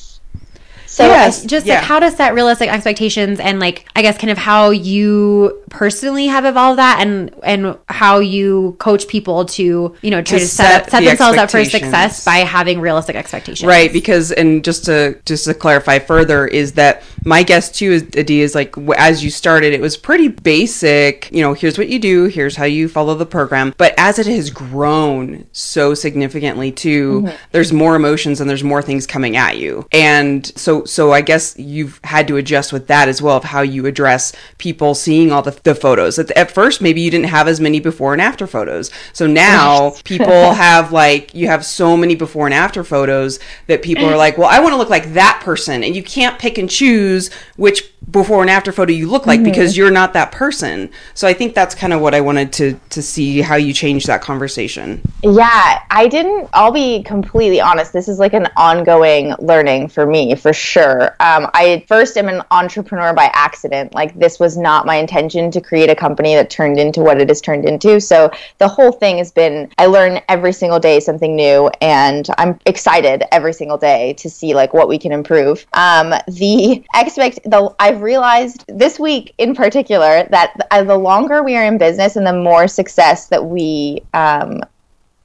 so 0.99 1.07
yes, 1.07 1.45
just 1.45 1.65
yeah. 1.65 1.77
like 1.77 1.85
how 1.85 2.01
to 2.01 2.11
set 2.11 2.35
realistic 2.35 2.69
expectations 2.69 3.39
and 3.39 3.61
like 3.61 3.87
I 3.95 4.03
guess 4.03 4.19
kind 4.19 4.33
of 4.33 4.37
how 4.37 4.71
you 4.71 5.63
personally 5.71 6.27
have 6.27 6.45
evolved 6.45 6.81
that 6.81 6.99
and 7.01 7.33
and 7.45 7.79
how 7.89 8.19
you 8.19 8.75
coach 8.81 9.07
people 9.07 9.45
to, 9.45 9.95
you 10.03 10.11
know, 10.11 10.23
try 10.23 10.39
to, 10.39 10.45
to 10.45 10.51
set, 10.51 10.83
up, 10.83 10.91
set 10.91 11.01
the 11.01 11.07
themselves 11.07 11.39
up 11.39 11.53
for 11.53 11.65
success 11.65 12.25
by 12.25 12.39
having 12.39 12.81
realistic 12.81 13.15
expectations. 13.15 13.65
Right, 13.65 13.93
because 13.93 14.33
and 14.33 14.65
just 14.65 14.87
to 14.87 15.21
just 15.25 15.45
to 15.45 15.55
clarify 15.55 16.01
further 16.01 16.49
is 16.49 16.73
that 16.73 17.05
my 17.25 17.45
guess 17.45 17.71
too 17.71 17.93
is 17.93 18.03
Adi 18.19 18.41
is 18.41 18.57
like 18.57 18.77
as 18.97 19.23
you 19.23 19.31
started 19.31 19.75
it 19.75 19.81
was 19.81 19.97
pretty 19.97 20.27
basic, 20.27 21.31
you 21.31 21.43
know, 21.43 21.55
here's 21.55 21.79
what 21.79 21.89
you 21.89 22.01
do, 22.01 22.25
here's 22.25 22.57
how 22.57 22.65
you 22.65 22.89
follow 22.89 23.15
the 23.15 23.27
program, 23.27 23.73
but 23.79 23.95
as 23.99 24.19
it 24.19 24.27
has 24.27 24.51
grown 24.51 25.47
so 25.53 25.95
significantly 25.95 26.73
too, 26.73 27.21
mm-hmm. 27.21 27.37
there's 27.53 27.73
more 27.73 27.95
emotions 27.95 28.41
and 28.41 28.51
there's 28.51 28.65
more 28.65 28.83
things 28.83 29.07
coming 29.07 29.37
at 29.37 29.59
you. 29.59 29.87
And 29.93 30.45
so 30.59 30.85
so 30.89 31.13
I 31.13 31.21
guess 31.21 31.59
you've 31.59 32.01
had 32.05 32.27
to 32.29 32.37
adjust 32.37 32.73
with 32.73 32.87
that 32.89 33.09
as 33.09 33.21
well 33.21 33.37
of 33.37 33.45
how 33.45 33.61
you 33.61 33.87
address 33.87 34.33
people 34.59 34.95
seeing 34.95 35.31
all 35.31 35.43
the, 35.43 35.59
the 35.63 35.75
photos. 35.75 36.19
At, 36.19 36.31
at 36.33 36.51
first, 36.51 36.81
maybe 36.81 37.01
you 37.01 37.11
didn't 37.11 37.27
have 37.27 37.49
as 37.49 37.61
many 37.61 37.81
before 37.81 38.13
and 38.13 38.23
after 38.23 38.47
photos. 38.47 38.91
So 39.13 39.27
now 39.27 39.95
people 40.05 40.53
have 40.53 40.93
like, 40.93 41.35
you 41.35 41.47
have 41.49 41.65
so 41.65 41.97
many 41.97 42.15
before 42.15 42.47
and 42.47 42.55
after 42.55 42.83
photos 42.85 43.39
that 43.67 43.83
people 43.83 44.07
are 44.07 44.17
like, 44.17 44.39
well, 44.39 44.49
I 44.49 44.61
want 44.61 44.73
to 44.73 44.77
look 44.79 44.91
like 44.91 45.13
that 45.13 45.41
person. 45.45 45.85
And 45.85 45.95
you 45.95 46.03
can't 46.03 46.39
pick 46.39 46.59
and 46.59 46.69
choose 46.69 47.31
which 47.57 47.93
before 48.11 48.41
and 48.41 48.51
after 48.51 48.73
photo 48.73 48.93
you 48.93 49.09
look 49.09 49.27
like 49.27 49.41
mm-hmm. 49.41 49.51
because 49.51 49.77
you're 49.77 49.91
not 49.91 50.13
that 50.15 50.33
person. 50.33 50.91
So 51.15 51.29
I 51.29 51.35
think 51.35 51.55
that's 51.55 51.75
kind 51.75 51.93
of 51.93 52.01
what 52.01 52.15
I 52.15 52.21
wanted 52.21 52.53
to 52.55 52.81
to 52.91 53.03
see 53.03 53.41
how 53.41 53.57
you 53.57 53.73
change 53.73 54.07
that 54.07 54.23
conversation. 54.23 55.01
Yeah, 55.23 55.83
I 55.91 56.09
didn't 56.09 56.49
I'll 56.53 56.73
be 56.73 57.03
completely 57.03 57.61
honest. 57.61 57.93
This 57.93 58.09
is 58.09 58.19
like 58.19 58.33
an 58.33 58.49
ongoing 58.57 59.35
learning 59.39 59.89
for 59.89 60.07
me, 60.07 60.35
for 60.35 60.53
sure. 60.53 61.17
Um, 61.21 61.51
I 61.55 61.85
first 61.89 62.17
am 62.17 62.29
an 62.29 62.43
entrepreneur 62.51 63.13
by 63.13 63.31
accident. 63.35 63.95
Like 63.95 64.19
this 64.19 64.41
was 64.41 64.57
not 64.57 64.87
my 64.87 64.97
intention 64.97 65.51
to 65.51 65.61
create 65.61 65.91
a 65.91 65.95
company 65.95 66.35
that 66.35 66.51
turned 66.51 66.79
into 66.79 67.01
what 67.01 67.21
it 67.21 67.29
has 67.29 67.41
turned 67.41 67.65
into. 67.65 68.01
So 68.01 68.31
the 68.59 68.69
whole 68.69 68.93
thing 68.93 69.19
has 69.19 69.31
been 69.31 69.71
I 69.79 69.87
learn 69.87 70.21
every 70.29 70.53
single 70.53 70.79
day 70.79 71.01
something 71.01 71.37
new 71.37 71.71
and 71.81 72.27
I'm 72.39 72.59
excited 72.67 73.25
every 73.33 73.53
single 73.53 73.79
day 73.79 74.15
to 74.15 74.31
see 74.31 74.55
like 74.55 74.73
what 74.73 74.89
we 74.89 74.99
can 74.99 75.13
improve. 75.13 75.67
Um, 75.73 76.15
the 76.29 76.85
expect 76.95 77.41
the 77.45 77.75
I've 77.79 77.98
I've 77.99 78.05
realized 78.05 78.65
this 78.69 79.01
week 79.01 79.35
in 79.39 79.57
particular 79.57 80.29
that 80.31 80.55
the 80.71 80.97
longer 80.97 81.43
we 81.43 81.57
are 81.57 81.65
in 81.65 81.79
business 81.79 82.15
and 82.15 82.25
the 82.25 82.33
more 82.33 82.69
success 82.69 83.27
that 83.27 83.45
we 83.45 84.03
um, 84.15 84.61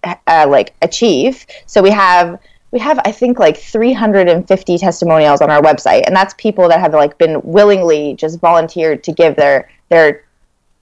uh, 0.03 0.47
like 0.49 0.73
achieve. 0.81 1.45
So 1.67 1.83
we 1.83 1.91
have 1.91 2.39
we 2.71 2.79
have 2.79 2.99
I 3.05 3.11
think 3.11 3.37
like 3.37 3.57
350 3.57 4.77
testimonials 4.79 5.39
on 5.39 5.51
our 5.51 5.61
website, 5.61 6.07
and 6.07 6.15
that's 6.15 6.33
people 6.39 6.67
that 6.69 6.79
have 6.79 6.95
like 6.95 7.19
been 7.19 7.39
willingly 7.43 8.15
just 8.15 8.39
volunteered 8.39 9.03
to 9.03 9.11
give 9.11 9.35
their 9.35 9.69
their 9.89 10.22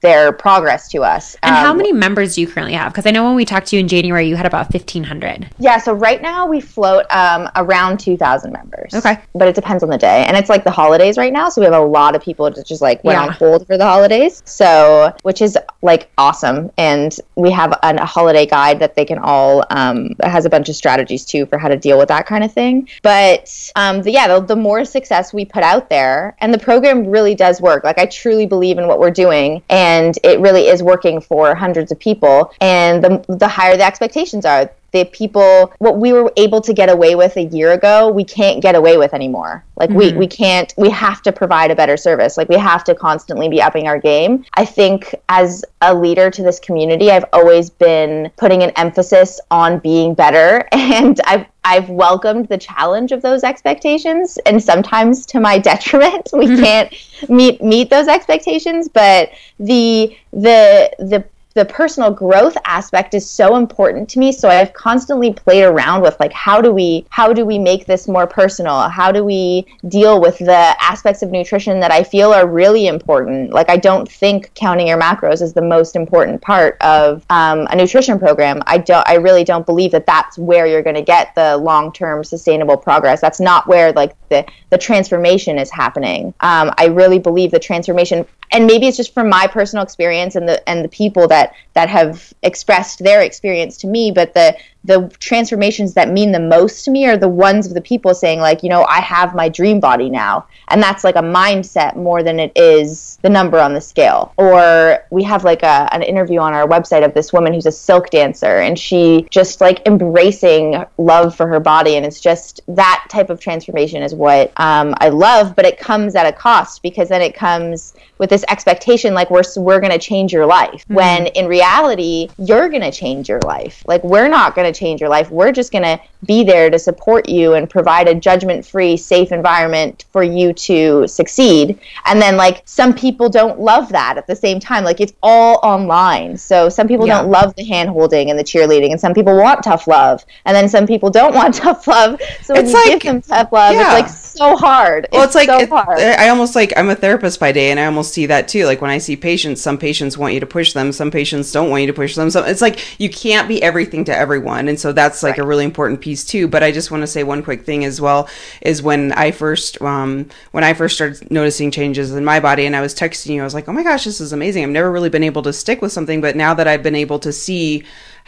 their 0.01 0.31
progress 0.31 0.88
to 0.89 1.03
us. 1.03 1.38
And 1.43 1.55
how 1.55 1.72
Um, 1.72 1.77
many 1.77 1.91
members 1.93 2.36
do 2.36 2.41
you 2.41 2.48
currently 2.48 2.74
have? 2.74 2.91
Because 2.91 3.05
I 3.05 3.12
know 3.12 3.24
when 3.24 3.36
we 3.36 3.46
talked 3.46 3.67
to 3.67 3.75
you 3.75 3.79
in 3.79 3.88
January, 3.88 4.27
you 4.27 4.36
had 4.36 4.46
about 4.46 4.74
1,500. 4.74 5.50
Yeah, 5.60 5.77
so 5.77 5.93
right 5.93 6.22
now 6.22 6.48
we 6.48 6.60
float 6.60 7.05
um, 7.12 7.48
around 7.55 8.00
2,000 8.00 8.51
members. 8.51 8.93
Okay. 8.96 9.20
But 9.34 9.48
it 9.48 9.55
depends 9.55 9.84
on 9.84 9.89
the 9.89 9.98
day. 9.98 10.25
And 10.25 10.36
it's 10.36 10.50
like 10.50 10.63
the 10.63 10.72
holidays 10.72 11.17
right 11.17 11.31
now. 11.31 11.50
So 11.50 11.62
we 11.62 11.65
have 11.65 11.74
a 11.74 11.79
lot 11.86 12.15
of 12.15 12.22
people 12.22 12.50
that 12.50 12.65
just 12.65 12.81
like 12.81 13.03
went 13.03 13.17
Yeah. 13.20 13.27
on 13.27 13.31
hold 13.34 13.67
for 13.67 13.77
the 13.77 13.86
holidays. 13.86 14.41
So, 14.46 15.13
which 15.24 15.41
is 15.41 15.58
like 15.84 16.10
awesome. 16.17 16.72
And 16.77 17.15
we 17.36 17.51
have 17.51 17.77
an, 17.84 18.00
a 18.00 18.05
holiday 18.05 18.46
guide 18.48 18.79
that 18.79 18.96
they 18.96 19.05
can 19.05 19.20
all, 19.20 19.63
um, 19.70 20.15
has 20.24 20.46
a 20.46 20.50
bunch 20.50 20.67
of 20.70 20.75
strategies 20.75 21.25
too 21.25 21.46
for 21.46 21.58
how 21.60 21.67
to 21.67 21.77
deal 21.77 21.98
with 22.00 22.08
that 22.10 22.25
kind 22.25 22.43
of 22.43 22.51
thing. 22.51 22.89
But 23.03 23.72
um, 23.75 24.01
the, 24.01 24.12
yeah, 24.12 24.27
the, 24.27 24.39
the 24.46 24.55
more 24.55 24.84
success 24.86 25.31
we 25.31 25.46
put 25.46 25.62
out 25.63 25.89
there, 25.89 26.36
and 26.39 26.51
the 26.53 26.58
program 26.60 27.05
really 27.08 27.36
does 27.36 27.62
work. 27.62 27.84
Like 27.84 28.00
I 28.00 28.08
truly 28.08 28.48
believe 28.48 28.77
in 28.79 28.88
what 28.88 29.00
we're 29.00 29.12
doing. 29.12 29.62
And 29.70 29.90
it 30.24 30.39
really 30.39 30.67
is 30.67 30.81
working 30.83 31.21
for 31.21 31.55
hundreds 31.55 31.91
of 31.91 32.00
people. 32.00 32.51
And 32.62 33.03
the, 33.03 33.25
the 33.27 33.48
higher 33.48 33.77
the 33.77 33.86
expectations 33.86 34.45
are, 34.45 34.71
the 34.91 35.05
people 35.05 35.74
what 35.79 35.98
we 35.98 36.13
were 36.13 36.31
able 36.38 36.62
to 36.62 36.74
get 36.74 36.89
away 36.89 37.15
with 37.15 37.38
a 37.38 37.43
year 37.43 37.71
ago 37.71 38.10
we 38.10 38.24
can't 38.24 38.62
get 38.62 38.75
away 38.75 38.98
with 38.98 39.13
anymore. 39.13 39.63
Like 39.75 39.89
we 39.89 40.10
mm-hmm. 40.10 40.19
we 40.19 40.27
can't 40.27 40.74
we 40.77 40.89
have 40.89 41.21
to 41.24 41.31
provide 41.31 41.71
a 41.71 41.75
better 41.75 41.98
service. 41.98 42.38
Like 42.38 42.50
we 42.50 42.57
have 42.57 42.83
to 42.86 42.95
constantly 42.95 43.50
be 43.50 43.62
upping 43.62 43.88
our 43.88 43.98
game. 43.98 44.45
I 44.55 44.65
think 44.65 45.15
as 45.29 45.63
a 45.81 45.93
leader 45.95 46.29
to 46.29 46.43
this 46.43 46.60
community 46.60 47.10
i've 47.10 47.25
always 47.33 47.69
been 47.69 48.31
putting 48.38 48.63
an 48.63 48.71
emphasis 48.71 49.39
on 49.50 49.79
being 49.79 50.13
better. 50.13 50.67
And 50.91 51.19
i've 51.25 51.45
I've 51.63 51.89
welcomed 51.89 52.48
the 52.48 52.58
challenge 52.58 53.12
of 53.12 53.22
those 53.22 53.44
expectations, 53.44 54.38
and 54.46 54.62
sometimes 54.62 55.25
to 55.27 55.39
my 55.39 55.58
detriment, 55.70 56.30
we 56.34 56.48
mm-hmm. 56.48 56.63
can't 56.63 56.94
meet 57.30 57.62
meet 57.62 57.89
those 57.89 58.08
expectations. 58.08 58.88
But 58.88 59.32
the 59.60 60.15
the 60.32 60.91
the 61.00 61.24
the 61.53 61.65
personal 61.65 62.12
growth 62.12 62.55
aspect 62.65 63.13
is 63.13 63.29
so 63.29 63.55
important 63.55 64.10
to 64.10 64.20
me. 64.20 64.31
So 64.31 64.50
i've 64.50 64.74
constantly 64.74 65.34
played 65.34 65.63
around 65.63 66.01
with 66.01 66.20
like 66.20 66.31
how 66.31 66.62
do 66.62 66.72
we 66.72 67.05
how 67.10 67.34
do 67.34 67.46
we 67.46 67.60
make 67.60 67.86
this 67.86 68.08
more 68.08 68.27
personal? 68.27 68.89
How 68.89 69.12
do 69.12 69.24
we 69.24 69.65
deal 69.88 70.22
with 70.22 70.38
the 70.39 70.75
aspects 70.81 71.22
of 71.22 71.31
nutrition 71.31 71.79
that 71.79 71.91
i 71.91 72.03
feel 72.03 72.34
are 72.34 72.48
really 72.48 72.88
important? 72.88 73.51
Like 73.51 73.70
i 73.70 73.77
don't 73.77 74.10
think 74.10 74.53
counting 74.53 74.88
your 74.88 75.00
macros 75.00 75.41
is 75.41 75.53
the 75.53 75.62
most 75.62 75.96
important 75.96 76.41
part 76.41 76.77
of 76.81 77.25
um, 77.29 77.67
a 77.70 77.75
nutrition 77.75 78.20
program. 78.20 78.62
I 78.67 78.77
don't 78.77 79.08
i 79.08 79.15
really 79.15 79.43
don't 79.43 79.65
believe 79.65 79.91
that 79.91 80.05
that's 80.05 80.38
where 80.38 80.65
you're 80.67 80.84
going 80.84 80.96
to 80.96 81.01
get 81.01 81.36
the 81.36 81.58
long-term 81.58 82.24
sustainable 82.24 82.77
progress. 82.77 83.22
That's 83.22 83.39
not 83.39 83.67
where 83.67 83.91
like 83.93 84.15
the 84.29 84.46
the 84.70 84.77
transformation 84.77 85.58
is 85.58 85.70
happening. 85.70 86.34
Um, 86.39 86.72
i 86.77 86.86
really 86.86 87.20
believe 87.20 87.51
the 87.51 87.60
transformation 87.60 88.25
and 88.51 88.67
maybe 88.67 88.88
it's 88.88 88.98
just 88.98 89.13
from 89.13 89.29
my 89.29 89.48
personal 89.48 89.84
experience 89.84 90.36
and 90.36 90.48
the 90.48 90.67
and 90.70 90.84
the 90.84 90.89
people 90.89 91.27
that 91.27 91.40
that 91.74 91.89
have 91.89 92.33
expressed 92.43 93.00
their 93.00 93.21
experience 93.21 93.77
to 93.77 93.88
me 93.88 94.12
but 94.12 94.33
the 94.33 94.55
the 94.83 95.11
transformations 95.19 95.93
that 95.93 96.09
mean 96.09 96.31
the 96.31 96.39
most 96.39 96.85
to 96.85 96.91
me 96.91 97.05
are 97.05 97.17
the 97.17 97.29
ones 97.29 97.67
of 97.67 97.73
the 97.73 97.81
people 97.81 98.13
saying 98.13 98.39
like 98.39 98.63
you 98.63 98.69
know 98.69 98.83
i 98.85 99.00
have 99.00 99.35
my 99.35 99.50
dream 99.50 99.79
body 99.79 100.09
now. 100.09 100.47
And 100.69 100.81
that's 100.81 101.03
like 101.03 101.15
a 101.15 101.21
mindset 101.21 101.95
more 101.95 102.23
than 102.23 102.39
it 102.39 102.51
is 102.55 103.17
the 103.21 103.29
number 103.29 103.59
on 103.59 103.73
the 103.73 103.81
scale. 103.81 104.33
Or 104.38 105.03
we 105.09 105.23
have 105.23 105.43
like 105.43 105.63
a, 105.63 105.89
an 105.91 106.01
interview 106.01 106.39
on 106.39 106.53
our 106.53 106.67
website 106.67 107.03
of 107.03 107.13
this 107.13 107.33
woman 107.33 107.53
who's 107.53 107.65
a 107.65 107.71
silk 107.71 108.09
dancer. 108.09 108.59
And 108.59 108.79
she 108.79 109.27
just 109.29 109.59
like 109.59 109.85
embracing 109.85 110.85
love 110.97 111.35
for 111.35 111.47
her 111.47 111.59
body. 111.59 111.97
And 111.97 112.05
it's 112.05 112.21
just 112.21 112.61
that 112.69 113.05
type 113.09 113.29
of 113.29 113.39
transformation 113.39 114.01
is 114.01 114.15
what 114.15 114.53
um, 114.57 114.95
i 115.00 115.09
love. 115.09 115.55
But 115.55 115.65
it 115.65 115.77
comes 115.77 116.15
at 116.15 116.25
a 116.25 116.31
cost 116.31 116.81
because 116.81 117.09
then 117.09 117.21
it 117.21 117.35
comes 117.35 117.93
with 118.17 118.29
this 118.29 118.45
expectation 118.47 119.13
like 119.13 119.29
we're 119.29 119.43
we're 119.57 119.79
going 119.79 119.91
to 119.91 120.00
change 120.00 120.31
your 120.31 120.45
life. 120.45 120.85
When 120.88 121.27
in 121.27 121.47
reality 121.47 122.29
you're 122.38 122.69
going 122.69 122.83
to 122.83 122.91
change 122.91 123.27
your 123.27 123.39
life. 123.41 123.83
Like 123.88 124.03
we're 124.03 124.29
not 124.29 124.55
going 124.55 124.71
to 124.71 124.71
change 124.74 125.01
your 125.01 125.10
life. 125.10 125.30
We're 125.32 125.51
just 125.51 125.72
going 125.72 125.84
to 125.84 126.00
be 126.25 126.44
there 126.44 126.70
to 126.70 126.78
support 126.78 127.28
you 127.28 127.54
and 127.54 127.70
provide 127.70 128.08
a 128.08 128.13
judgment 128.16 128.66
free 128.66 128.96
safe 128.98 129.32
environment 129.32 130.06
for 130.12 130.22
you 130.24 130.54
to 130.54 131.08
succeed. 131.08 131.80
And 132.06 132.22
then 132.22 132.38
like 132.38 132.62
some 132.66 132.94
people 132.94 133.28
don't 133.30 133.60
love 133.60 133.90
that 133.90 134.18
at 134.18 134.28
the 134.28 134.36
same 134.36 134.60
time. 134.60 134.84
Like 134.84 135.01
it's 135.01 135.13
all 135.24 135.60
online. 135.63 136.38
So 136.38 136.70
some 136.70 136.88
people 136.88 137.08
Yeah. 137.08 137.22
don't 137.22 137.32
love 137.32 137.56
the 137.56 137.63
hand 137.66 137.90
holding 137.90 138.30
and 138.30 138.38
the 138.38 138.44
cheerleading 138.44 138.92
and 138.92 139.00
some 139.01 139.13
people 139.13 139.36
want 139.36 139.63
tough 139.63 139.88
love. 139.88 140.24
And 140.46 140.56
then 140.56 140.70
some 140.70 140.86
people 140.86 141.10
don't 141.10 141.34
want 141.34 141.56
tough 141.66 141.88
love. 141.88 142.22
So 142.44 142.54
when 142.54 142.66
It's 142.66 142.74
you 142.74 142.80
like- 142.80 143.01
give 143.01 143.12
them 143.13 143.22
tough 143.22 143.51
love 143.51 143.74
yeah. 143.74 143.98
it's 143.98 144.01
like 144.01 144.10
so 144.10 144.56
hard. 144.58 145.08
Well, 145.12 145.24
it's, 145.24 145.36
like 145.36 145.50
so 145.50 145.60
it- 145.60 145.70
hard. 145.70 146.00
I 146.00 146.30
almost 146.30 146.56
like 146.56 146.72
I'm 146.78 146.90
a 146.90 146.96
therapist 146.96 147.40
by 147.40 147.51
day, 147.51 147.72
and 147.72 147.80
I 147.80 147.86
almost 147.86 148.13
see 148.13 148.25
that 148.28 148.48
too. 148.48 148.66
Like 148.66 148.82
when 148.82 148.90
I 148.92 148.98
see 148.98 149.16
patients, 149.16 149.62
some 149.62 149.78
patients 149.78 150.18
want 150.18 150.34
you 150.34 150.40
to 150.40 150.46
push 150.46 150.74
them, 150.74 150.92
some 150.92 151.12
patients 151.12 151.51
don't 151.51 151.70
want 151.70 151.82
you 151.82 151.88
to 151.88 151.94
push 151.94 152.16
them. 152.16 152.30
So 152.30 152.44
it's 152.44 152.62
like 152.62 153.00
you 153.00 153.10
can't 153.10 153.48
be 153.48 153.62
everything 153.62 154.06
to 154.06 154.16
everyone, 154.16 154.61
and 154.68 154.80
so 154.80 154.91
that's 154.91 155.24
like 155.24 155.38
a 155.38 155.46
really 155.46 155.65
important 155.65 156.01
piece 156.01 156.24
too. 156.25 156.48
But 156.48 156.63
I 156.63 156.72
just 156.72 156.91
want 156.91 157.01
to 157.01 157.08
say 157.08 157.24
one 157.24 157.44
quick 157.44 157.63
thing 157.63 157.86
as 157.86 158.01
well 158.01 158.30
is 158.62 158.82
when 158.82 159.12
I 159.13 159.32
first 159.32 159.82
um, 159.82 160.30
when 160.51 160.63
I 160.63 160.74
first 160.74 160.96
started 160.96 161.30
noticing 161.32 161.72
changes 161.72 162.13
in 162.13 162.25
my 162.25 162.39
body, 162.39 162.65
and 162.65 162.75
I 162.75 162.82
was 162.82 162.94
texting 162.96 163.36
you, 163.36 163.41
I 163.41 163.44
was 163.44 163.53
like, 163.53 163.68
oh 163.68 163.74
my 163.74 163.84
gosh, 163.84 164.03
this 164.03 164.22
is 164.22 164.34
amazing. 164.34 164.63
I've 164.63 164.70
never 164.70 164.91
really 164.91 165.10
been 165.10 165.24
able 165.24 165.41
to 165.44 165.53
stick 165.53 165.82
with 165.82 165.91
something, 165.91 166.22
but 166.22 166.36
now 166.36 166.53
that 166.53 166.68
I've 166.68 166.84
been 166.84 166.96
able 166.96 167.20
to 167.20 167.32
see 167.32 167.84